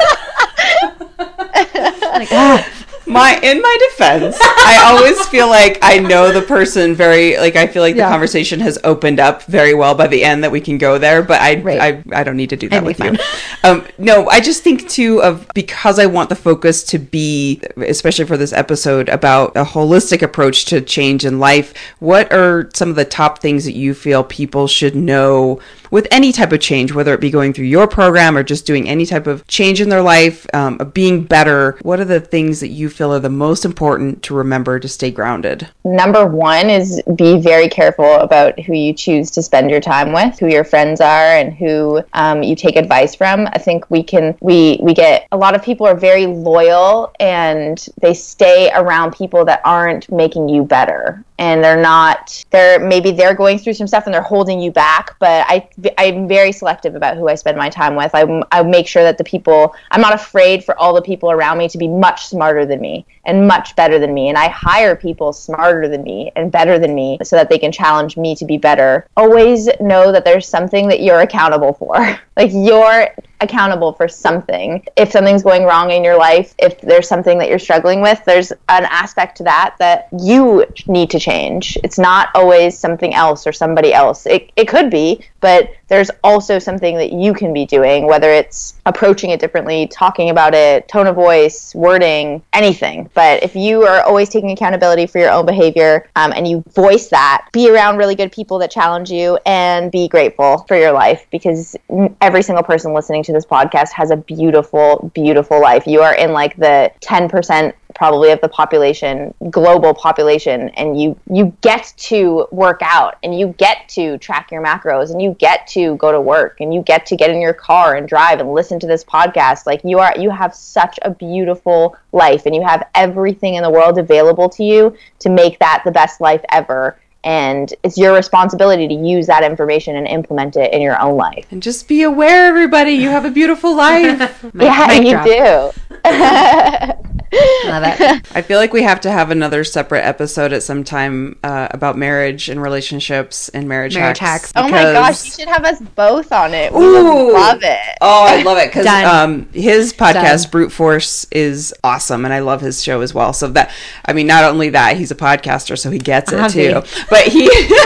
like, 2.13 2.31
ah 2.31 2.80
my 3.11 3.39
in 3.41 3.61
my 3.61 3.77
defense, 3.89 4.37
I 4.41 4.83
always 4.85 5.25
feel 5.27 5.47
like 5.47 5.79
I 5.81 5.99
know 5.99 6.31
the 6.31 6.41
person 6.41 6.95
very 6.95 7.37
like 7.37 7.55
I 7.55 7.67
feel 7.67 7.81
like 7.81 7.95
yeah. 7.95 8.07
the 8.07 8.11
conversation 8.11 8.59
has 8.61 8.79
opened 8.83 9.19
up 9.19 9.43
very 9.43 9.73
well 9.73 9.95
by 9.95 10.07
the 10.07 10.23
end 10.23 10.43
that 10.43 10.51
we 10.51 10.61
can 10.61 10.77
go 10.77 10.97
there, 10.97 11.21
but 11.21 11.41
I 11.41 11.61
right. 11.61 11.79
I, 11.81 12.19
I 12.21 12.23
don't 12.23 12.37
need 12.37 12.49
to 12.51 12.57
do 12.57 12.69
that 12.69 12.83
with 12.83 12.99
you. 12.99 13.15
Um, 13.63 13.85
no, 13.99 14.27
I 14.27 14.39
just 14.39 14.63
think 14.63 14.89
too 14.89 15.21
of 15.21 15.47
because 15.53 15.99
I 15.99 16.07
want 16.07 16.29
the 16.29 16.35
focus 16.35 16.83
to 16.85 16.97
be 16.97 17.61
especially 17.77 18.25
for 18.25 18.37
this 18.37 18.53
episode 18.53 19.07
about 19.09 19.55
a 19.55 19.63
holistic 19.63 20.23
approach 20.23 20.65
to 20.65 20.81
change 20.81 21.25
in 21.25 21.39
life. 21.39 21.73
What 21.99 22.31
are 22.33 22.69
some 22.73 22.89
of 22.89 22.95
the 22.95 23.05
top 23.05 23.39
things 23.39 23.65
that 23.65 23.73
you 23.73 23.93
feel 23.93 24.23
people 24.23 24.67
should 24.67 24.95
know 24.95 25.59
with 25.91 26.07
any 26.09 26.31
type 26.31 26.51
of 26.53 26.59
change, 26.59 26.93
whether 26.93 27.13
it 27.13 27.19
be 27.19 27.29
going 27.29 27.53
through 27.53 27.65
your 27.65 27.87
program 27.87 28.37
or 28.37 28.43
just 28.43 28.65
doing 28.65 28.87
any 28.87 29.05
type 29.05 29.27
of 29.27 29.45
change 29.47 29.81
in 29.81 29.89
their 29.89 30.01
life, 30.01 30.47
um, 30.53 30.77
of 30.79 30.93
being 30.93 31.23
better, 31.23 31.77
what 31.81 31.99
are 31.99 32.05
the 32.05 32.21
things 32.21 32.61
that 32.61 32.69
you 32.69 32.89
feel 32.89 33.00
are 33.09 33.19
the 33.19 33.29
most 33.29 33.63
important 33.63 34.21
to 34.23 34.35
remember 34.35 34.79
to 34.79 34.87
stay 34.87 35.11
grounded? 35.11 35.69
Number 35.85 36.25
one 36.25 36.69
is 36.69 37.01
be 37.15 37.39
very 37.39 37.69
careful 37.69 38.15
about 38.15 38.59
who 38.59 38.73
you 38.73 38.93
choose 38.93 39.31
to 39.31 39.41
spend 39.41 39.71
your 39.71 39.79
time 39.79 40.11
with, 40.11 40.37
who 40.37 40.47
your 40.47 40.63
friends 40.63 40.99
are, 40.99 41.35
and 41.37 41.53
who 41.53 42.03
um, 42.13 42.43
you 42.43 42.55
take 42.55 42.75
advice 42.75 43.15
from. 43.15 43.47
I 43.47 43.57
think 43.57 43.89
we 43.89 44.03
can 44.03 44.37
we 44.41 44.79
we 44.81 44.93
get 44.93 45.27
a 45.31 45.37
lot 45.37 45.55
of 45.55 45.63
people 45.63 45.87
are 45.87 45.95
very 45.95 46.25
loyal 46.25 47.13
and 47.19 47.87
they 48.01 48.13
stay 48.13 48.71
around 48.73 49.15
people 49.15 49.45
that 49.45 49.61
aren't 49.63 50.11
making 50.11 50.49
you 50.49 50.63
better 50.63 51.23
and 51.41 51.63
they're 51.63 51.81
not 51.81 52.45
they're 52.51 52.79
maybe 52.79 53.11
they're 53.11 53.33
going 53.33 53.57
through 53.57 53.73
some 53.73 53.87
stuff 53.87 54.05
and 54.05 54.13
they're 54.13 54.21
holding 54.21 54.61
you 54.61 54.71
back 54.71 55.15
but 55.19 55.43
i 55.49 55.67
i'm 55.97 56.27
very 56.27 56.51
selective 56.51 56.95
about 56.95 57.17
who 57.17 57.27
i 57.27 57.35
spend 57.35 57.57
my 57.57 57.67
time 57.67 57.95
with 57.95 58.11
i, 58.13 58.43
I 58.51 58.61
make 58.61 58.87
sure 58.87 59.01
that 59.01 59.17
the 59.17 59.23
people 59.23 59.75
i'm 59.89 60.01
not 60.01 60.13
afraid 60.13 60.63
for 60.63 60.77
all 60.77 60.93
the 60.93 61.01
people 61.01 61.31
around 61.31 61.57
me 61.57 61.67
to 61.69 61.77
be 61.79 61.87
much 61.87 62.27
smarter 62.27 62.65
than 62.65 62.79
me 62.79 62.90
and 63.25 63.47
much 63.47 63.75
better 63.75 63.99
than 63.99 64.13
me 64.13 64.29
and 64.29 64.37
i 64.37 64.47
hire 64.47 64.95
people 64.95 65.31
smarter 65.33 65.87
than 65.87 66.03
me 66.03 66.31
and 66.35 66.51
better 66.51 66.77
than 66.79 66.93
me 66.95 67.17
so 67.23 67.35
that 67.35 67.49
they 67.49 67.57
can 67.57 67.71
challenge 67.71 68.17
me 68.17 68.35
to 68.35 68.45
be 68.45 68.57
better 68.57 69.05
always 69.17 69.69
know 69.79 70.11
that 70.11 70.25
there's 70.25 70.47
something 70.47 70.87
that 70.87 71.01
you're 71.01 71.21
accountable 71.21 71.73
for 71.73 71.95
like 72.37 72.51
you're 72.53 73.07
accountable 73.41 73.91
for 73.93 74.07
something. 74.07 74.85
If 74.95 75.11
something's 75.11 75.43
going 75.43 75.63
wrong 75.63 75.91
in 75.91 76.03
your 76.03 76.17
life, 76.17 76.53
if 76.59 76.79
there's 76.81 77.07
something 77.07 77.37
that 77.39 77.49
you're 77.49 77.59
struggling 77.59 78.01
with, 78.01 78.23
there's 78.23 78.51
an 78.51 78.85
aspect 78.85 79.37
to 79.37 79.43
that 79.43 79.75
that 79.79 80.07
you 80.19 80.65
need 80.87 81.09
to 81.09 81.19
change. 81.19 81.77
It's 81.83 81.99
not 81.99 82.29
always 82.35 82.77
something 82.77 83.13
else 83.13 83.45
or 83.45 83.51
somebody 83.51 83.93
else. 83.93 84.25
It, 84.25 84.51
it 84.55 84.67
could 84.67 84.89
be, 84.89 85.21
but 85.39 85.71
there's 85.91 86.09
also 86.23 86.57
something 86.57 86.95
that 86.95 87.11
you 87.11 87.33
can 87.33 87.51
be 87.51 87.65
doing, 87.65 88.07
whether 88.07 88.31
it's 88.31 88.75
approaching 88.85 89.31
it 89.31 89.41
differently, 89.41 89.87
talking 89.87 90.29
about 90.29 90.53
it, 90.53 90.87
tone 90.87 91.05
of 91.05 91.15
voice, 91.15 91.75
wording, 91.75 92.41
anything. 92.53 93.09
But 93.13 93.43
if 93.43 93.57
you 93.57 93.83
are 93.83 94.01
always 94.03 94.29
taking 94.29 94.51
accountability 94.51 95.05
for 95.05 95.19
your 95.19 95.31
own 95.31 95.45
behavior 95.45 96.07
um, 96.15 96.31
and 96.31 96.47
you 96.47 96.63
voice 96.73 97.09
that, 97.09 97.45
be 97.51 97.69
around 97.69 97.97
really 97.97 98.15
good 98.15 98.31
people 98.31 98.57
that 98.59 98.71
challenge 98.71 99.11
you 99.11 99.37
and 99.45 99.91
be 99.91 100.07
grateful 100.07 100.59
for 100.59 100.77
your 100.77 100.93
life 100.93 101.27
because 101.29 101.75
every 102.21 102.41
single 102.41 102.63
person 102.63 102.93
listening 102.93 103.21
to 103.23 103.33
this 103.33 103.45
podcast 103.45 103.91
has 103.91 104.11
a 104.11 104.15
beautiful, 104.15 105.11
beautiful 105.13 105.59
life. 105.59 105.85
You 105.85 106.03
are 106.03 106.15
in 106.15 106.31
like 106.31 106.55
the 106.55 106.89
10% 107.01 107.73
probably 107.95 108.31
of 108.31 108.41
the 108.41 108.47
population, 108.47 109.33
global 109.49 109.93
population, 109.93 110.69
and 110.69 110.99
you 110.99 111.17
you 111.31 111.55
get 111.61 111.93
to 111.97 112.47
work 112.51 112.81
out 112.81 113.17
and 113.23 113.37
you 113.37 113.49
get 113.57 113.87
to 113.89 114.17
track 114.17 114.51
your 114.51 114.63
macros 114.63 115.11
and 115.11 115.21
you 115.21 115.35
get 115.39 115.67
to 115.67 115.95
go 115.97 116.11
to 116.11 116.21
work 116.21 116.61
and 116.61 116.73
you 116.73 116.81
get 116.81 117.05
to 117.07 117.15
get 117.15 117.29
in 117.29 117.41
your 117.41 117.53
car 117.53 117.95
and 117.95 118.07
drive 118.07 118.39
and 118.39 118.53
listen 118.53 118.79
to 118.79 118.87
this 118.87 119.03
podcast. 119.03 119.65
Like 119.65 119.81
you 119.83 119.99
are 119.99 120.13
you 120.17 120.29
have 120.29 120.53
such 120.55 120.99
a 121.01 121.11
beautiful 121.11 121.95
life 122.11 122.45
and 122.45 122.55
you 122.55 122.63
have 122.63 122.87
everything 122.95 123.55
in 123.55 123.63
the 123.63 123.69
world 123.69 123.97
available 123.97 124.49
to 124.49 124.63
you 124.63 124.95
to 125.19 125.29
make 125.29 125.59
that 125.59 125.81
the 125.85 125.91
best 125.91 126.21
life 126.21 126.43
ever 126.49 126.97
and 127.23 127.73
it's 127.83 127.97
your 127.97 128.13
responsibility 128.13 128.87
to 128.87 128.93
use 128.93 129.27
that 129.27 129.43
information 129.43 129.95
and 129.95 130.07
implement 130.07 130.55
it 130.55 130.73
in 130.73 130.81
your 130.81 130.99
own 130.99 131.17
life. 131.17 131.45
And 131.51 131.61
just 131.61 131.87
be 131.87 132.03
aware, 132.03 132.47
everybody, 132.47 132.93
you 132.93 133.09
have 133.09 133.25
a 133.25 133.31
beautiful 133.31 133.75
life. 133.75 134.45
yeah, 134.55 134.93
you 134.93 135.71
do. 136.03 137.01
Love 137.33 137.83
it. 137.85 138.27
I 138.35 138.41
feel 138.41 138.57
like 138.59 138.73
we 138.73 138.83
have 138.83 138.99
to 139.01 139.11
have 139.11 139.31
another 139.31 139.63
separate 139.63 140.01
episode 140.05 140.51
at 140.53 140.63
some 140.63 140.83
time 140.83 141.39
uh, 141.43 141.67
about 141.71 141.97
marriage 141.97 142.49
and 142.49 142.61
relationships 142.61 143.47
and 143.49 143.69
marriage, 143.69 143.95
Marriage 143.95 144.17
hacks. 144.19 144.51
hacks. 144.51 144.53
Oh 144.55 144.67
my 144.69 144.81
gosh, 144.83 145.25
you 145.25 145.31
should 145.31 145.47
have 145.47 145.63
us 145.63 145.79
both 145.95 146.31
on 146.31 146.53
it. 146.53 146.73
We 146.73 146.83
Ooh. 146.83 147.25
would 147.27 147.33
love 147.33 147.59
it. 147.63 147.79
Oh, 148.01 148.25
I 148.27 148.41
love 148.43 148.57
it 148.57 148.67
because 148.69 148.85
um, 148.87 149.47
his 149.53 149.93
podcast 149.93 150.43
Done. 150.43 150.51
Brute 150.51 150.71
Force 150.71 151.25
is 151.31 151.73
awesome, 151.83 152.25
and 152.25 152.33
I 152.33 152.39
love 152.39 152.61
his 152.61 152.83
show 152.83 153.01
as 153.01 153.13
well. 153.13 153.31
So 153.33 153.47
that 153.49 153.71
I 154.05 154.13
mean, 154.13 154.27
not 154.27 154.43
only 154.43 154.69
that 154.69 154.97
he's 154.97 155.11
a 155.11 155.15
podcaster, 155.15 155.77
so 155.77 155.89
he 155.89 155.99
gets 155.99 156.31
it 156.31 156.37
Obvi. 156.39 156.53
too. 156.83 157.03
But 157.09 157.27
he 157.27 157.45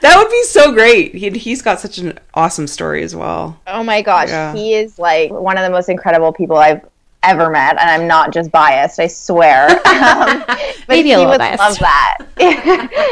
that 0.00 0.14
would 0.16 0.30
be 0.30 0.42
so 0.44 0.72
great. 0.72 1.14
He 1.14 1.30
he's 1.30 1.62
got 1.62 1.80
such 1.80 1.98
an 1.98 2.18
awesome 2.34 2.66
story 2.66 3.02
as 3.02 3.14
well. 3.16 3.60
Oh 3.66 3.82
my 3.82 4.02
gosh, 4.02 4.28
Yeah. 4.28 4.52
he 4.54 4.74
is 4.74 4.98
like 4.98 5.30
one 5.30 5.56
of 5.56 5.64
the 5.64 5.70
most 5.70 5.88
incredible 5.88 6.32
people 6.32 6.56
I've 6.56 6.82
ever 7.26 7.50
met, 7.50 7.78
and 7.80 7.90
I'm 7.90 8.06
not 8.06 8.32
just 8.32 8.50
biased. 8.50 8.98
I 9.00 9.06
swear. 9.06 9.80
Um, 9.94 10.44
but 10.46 10.88
Maybe 10.88 11.12
a 11.12 11.18
he 11.18 11.24
little 11.24 11.30
would 11.32 11.38
biased. 11.38 11.58
love 11.58 11.78
that. 11.78 12.18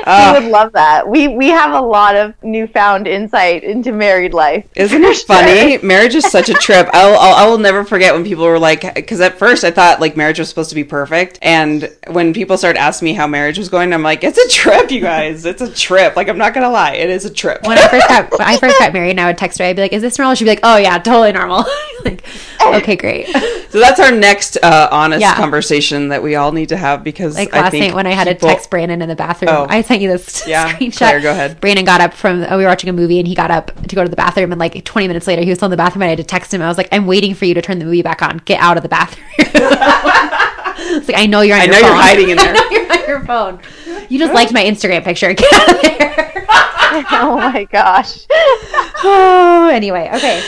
Ah. 0.07 0.35
he 0.39 0.41
would 0.45 0.51
love 0.53 0.73
that. 0.73 1.09
We 1.09 1.29
we 1.29 1.49
have 1.49 1.73
a 1.73 1.81
lot 1.81 2.17
of 2.17 2.35
newfound 2.43 3.07
insight 3.07 3.65
into 3.65 3.93
married 3.93 4.35
life. 4.35 4.67
Isn't 4.77 5.03
it 5.03 5.17
funny? 5.19 5.79
Marriage 5.79 6.15
is 6.15 6.31
such 6.31 6.49
a 6.51 6.55
trip. 6.55 6.89
I'll, 6.93 7.17
I'll 7.19 7.35
I 7.35 7.49
will 7.49 7.59
never 7.59 7.85
forget 7.85 8.13
when 8.15 8.25
people 8.25 8.45
were 8.45 8.59
like, 8.59 8.95
because 8.95 9.21
at 9.21 9.39
first 9.39 9.65
I 9.65 9.71
thought 9.71 10.01
like 10.01 10.17
marriage 10.17 10.39
was 10.39 10.49
supposed 10.51 10.69
to 10.71 10.75
be 10.75 10.85
perfect, 10.85 11.39
and 11.41 11.91
when 12.09 12.35
people 12.35 12.59
started 12.59 12.79
asking 12.79 13.07
me 13.07 13.15
how 13.15 13.27
marriage 13.27 13.57
was 13.59 13.69
going, 13.69 13.93
I'm 13.95 14.03
like, 14.03 14.23
it's 14.25 14.39
a 14.39 14.49
trip, 14.49 14.91
you 14.91 15.01
guys. 15.01 15.45
It's 15.47 15.63
a 15.63 15.73
trip. 15.73 16.15
Like 16.17 16.29
I'm 16.29 16.39
not 16.39 16.53
gonna 16.53 16.71
lie, 16.71 16.93
it 16.95 17.09
is 17.09 17.25
a 17.25 17.31
trip. 17.33 17.63
When 17.67 17.79
I 17.79 17.89
first 17.89 18.09
got 18.09 18.31
when 18.33 18.43
I 18.49 18.59
first 18.59 18.79
got 18.79 18.93
married 18.93 19.11
and 19.11 19.21
I 19.21 19.27
would 19.27 19.39
text 19.39 19.59
her, 19.59 19.65
I'd 19.65 19.77
be 19.77 19.83
like, 19.83 19.93
Is 19.95 20.03
this 20.03 20.19
normal? 20.19 20.35
She'd 20.35 20.45
be 20.45 20.51
like, 20.51 20.61
Oh 20.63 20.77
yeah, 20.77 20.99
totally 20.99 21.33
normal. 21.33 21.65
like, 22.05 22.23
okay, 22.63 22.97
great. 22.97 23.29
So 23.71 23.79
that's 23.81 23.99
our 24.03 24.11
next 24.13 24.57
uh, 24.63 24.89
honest 24.91 25.21
Yeah. 25.21 25.35
conversation 25.37 26.09
that 26.09 26.23
we 26.23 26.35
all 26.37 26.53
need 26.53 26.69
to 26.71 26.77
have 26.77 27.03
because 27.05 27.37
Like 27.37 27.55
I 27.55 27.63
last 27.63 27.71
think 27.71 27.87
night 27.87 27.95
when 27.95 28.07
I 28.07 28.13
had 28.13 28.27
people- 28.29 28.49
to 28.49 28.55
text 28.55 28.71
Brandon 28.71 29.01
in 29.03 29.09
the 29.09 29.17
bathroom. 29.17 29.51
Oh. 29.53 29.67
I 29.69 29.83
sent 29.83 30.01
you 30.03 30.09
this 30.09 30.47
Yeah, 30.53 30.73
screenshot. 30.77 30.97
Claire, 30.99 31.21
go 31.21 31.31
ahead. 31.31 31.61
Brandon 31.61 31.85
got 31.85 32.01
up 32.01 32.13
from 32.15 32.45
oh, 32.49 32.57
we 32.59 32.65
were 32.65 32.69
watching 32.69 32.91
a 32.91 32.93
movie 32.93 33.19
and 33.19 33.27
he 33.29 33.35
got 33.35 33.51
up 33.51 33.71
to 33.89 33.95
go 33.97 34.03
to 34.03 34.09
the 34.09 34.17
bathroom 34.17 34.53
and 34.53 34.59
like 34.59 34.85
20 34.85 35.07
minutes 35.09 35.27
later 35.27 35.43
he 35.43 35.49
was 35.49 35.59
still 35.59 35.67
in 35.67 35.71
the 35.71 35.77
bathroom 35.77 36.03
and 36.03 36.09
I 36.09 36.11
had 36.11 36.19
to 36.19 36.25
text 36.25 36.53
him. 36.53 36.61
I 36.63 36.69
was 36.69 36.77
like, 36.79 36.89
I'm 36.93 37.07
waiting 37.07 37.35
for 37.35 37.45
you 37.45 37.55
to 37.55 37.63
turn 37.63 37.79
the 37.79 37.85
movie 37.85 38.03
back 38.03 38.23
on. 38.23 38.39
Get 38.45 38.61
out 38.61 38.77
of 38.77 38.83
the 38.83 38.89
bathroom. 38.89 39.27
it's 39.39 41.09
like 41.09 41.19
I 41.19 41.27
know 41.27 41.41
you're 41.43 41.57
on 41.57 41.63
I 41.63 41.65
your 41.67 41.73
know 41.75 41.79
you're 41.81 41.95
hiding 41.95 42.31
in 42.31 42.39
I 42.41 42.43
there. 42.45 42.55
know 42.55 42.71
you're 42.71 42.93
on 42.93 43.09
your 43.09 43.25
phone. 43.25 43.61
You 44.09 44.19
just 44.19 44.35
liked 44.35 44.53
my 44.53 44.63
Instagram 44.65 45.05
picture. 45.05 45.33
Get 45.33 45.53
out 45.53 45.75
of 45.77 45.83
there. 45.83 46.47
oh 47.13 47.37
my 47.53 47.65
gosh. 47.71 48.27
oh, 49.05 49.71
anyway, 49.73 50.11
okay. 50.15 50.43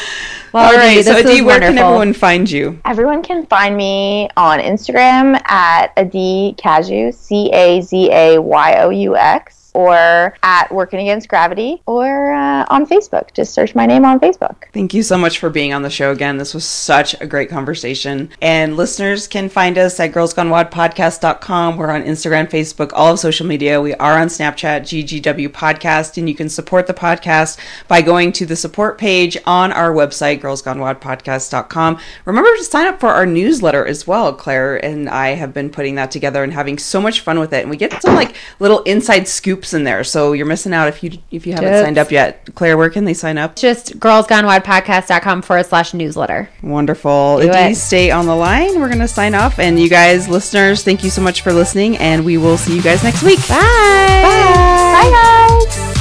Well, 0.55 0.67
All 0.71 0.77
right, 0.77 0.99
Adi, 0.99 1.03
so 1.03 1.17
Adi, 1.17 1.43
was 1.43 1.47
where 1.47 1.59
can 1.59 1.77
everyone 1.79 2.13
find 2.13 2.49
you? 2.49 2.79
Everyone 2.85 3.25
can 3.25 3.45
find 3.47 3.77
me 3.77 4.29
on 4.37 4.61
Instagram 4.61 5.35
at 5.51 5.93
Adi 5.97 6.55
Cazayoux, 6.57 7.13
C 7.13 7.51
A 7.53 7.81
Z 7.81 8.09
A 8.13 8.39
Y 8.41 8.77
O 8.79 8.91
U 8.91 9.17
X, 9.17 9.64
or 9.75 10.37
at 10.43 10.73
Working 10.73 11.01
Against 11.01 11.29
Gravity, 11.29 11.83
or 11.87 12.33
uh, 12.33 12.65
on 12.69 12.87
Facebook. 12.87 13.33
Just 13.35 13.53
search 13.53 13.75
my 13.75 13.87
name 13.87 14.05
on 14.05 14.21
Facebook. 14.21 14.55
Thank 14.73 14.95
you 14.95 15.03
so 15.03 15.19
much 15.19 15.39
for 15.39 15.51
being 15.51 15.75
on 15.75 15.83
the 15.83 15.91
show 15.91 16.13
again. 16.13 16.39
This 16.39 16.55
was 16.55 16.65
such 16.65 17.21
a 17.21 17.27
great 17.27 17.51
conversation. 17.51 18.31
And 18.41 18.77
listeners 18.77 19.27
can 19.27 19.49
find 19.49 19.77
us 19.77 19.99
at 20.01 20.13
girlsgonewodpodcast.com. 20.13 21.77
We're 21.77 21.91
on 21.91 22.03
Instagram, 22.05 22.49
Facebook, 22.49 22.93
all 22.95 23.13
of 23.13 23.19
social 23.19 23.47
media. 23.47 23.81
We 23.81 23.95
are 23.95 24.19
on 24.19 24.29
Snapchat, 24.29 24.83
GGW 24.83 25.49
Podcast, 25.49 26.17
and 26.17 26.29
you 26.29 26.35
can 26.35 26.49
support 26.49 26.87
the 26.87 26.95
podcast 26.95 27.59
by 27.89 28.01
going 28.01 28.33
to 28.33 28.47
the 28.47 28.57
support 28.57 28.99
page 28.99 29.37
on 29.45 29.73
our 29.73 29.93
website, 29.93 30.41
girlsgonewodpodcast.com. 30.41 31.99
Remember 32.25 32.57
to 32.57 32.65
sign 32.65 32.87
up 32.87 33.01
for 33.01 33.09
our 33.09 33.27
newsletter 33.27 33.85
as 33.85 34.07
well. 34.07 34.33
Claire 34.33 34.77
and 34.85 35.09
I 35.09 35.31
have 35.31 35.53
been 35.53 35.71
putting 35.71 35.97
that 35.97 36.11
together 36.11 36.45
and 36.45 36.53
having 36.53 36.79
so 36.79 37.01
much 37.01 37.21
fun 37.21 37.41
with 37.41 37.53
it. 37.53 37.63
And 37.63 37.71
we 37.71 37.77
get 37.77 38.01
some 38.01 38.15
like 38.15 38.37
little 38.61 38.83
inside 38.83 39.27
in 39.73 39.85
there. 39.85 40.05
So 40.05 40.33
you're 40.33 40.45
missing 40.47 40.75
out 40.75 40.89
if 40.89 41.03
you 41.03 41.13
if 41.31 41.47
you 41.47 41.55
haven't 41.55 41.71
Tips. 41.71 41.85
signed 41.85 41.99
up 41.99 42.11
yet. 42.11 42.55
Claire, 42.55 42.77
where 42.77 42.91
can 42.91 43.05
they 43.05 43.15
sign 43.15 43.39
up? 43.39 43.57
Just 43.57 43.99
girlsgonewodpodcast.com 44.01 45.43
forward 45.43 45.67
slash 45.67 45.95
newsletter. 45.95 46.51
Wonderful. 46.63 47.41
Do 47.41 47.49
Adi, 47.49 47.73
it. 47.73 47.77
stay 47.77 48.11
on 48.11 48.27
the 48.27 48.35
line. 48.37 48.79
We're 48.81 48.89
going 48.89 48.99
to 48.99 49.09
sign 49.09 49.35
off. 49.35 49.59
And 49.59 49.79
you 49.81 49.89
guys, 49.89 50.29
listeners, 50.29 50.83
thank 50.85 51.05
you 51.05 51.11
so 51.11 51.23
much 51.23 51.41
for 51.43 51.53
listening. 51.53 51.97
And 51.99 52.25
we 52.25 52.37
will 52.37 52.57
see 52.59 52.75
you 52.77 52.83
guys 52.83 53.03
next 53.03 53.23
week. 53.23 53.39
Bye. 53.49 53.55
Bye, 53.57 55.11
guys. 55.11 55.94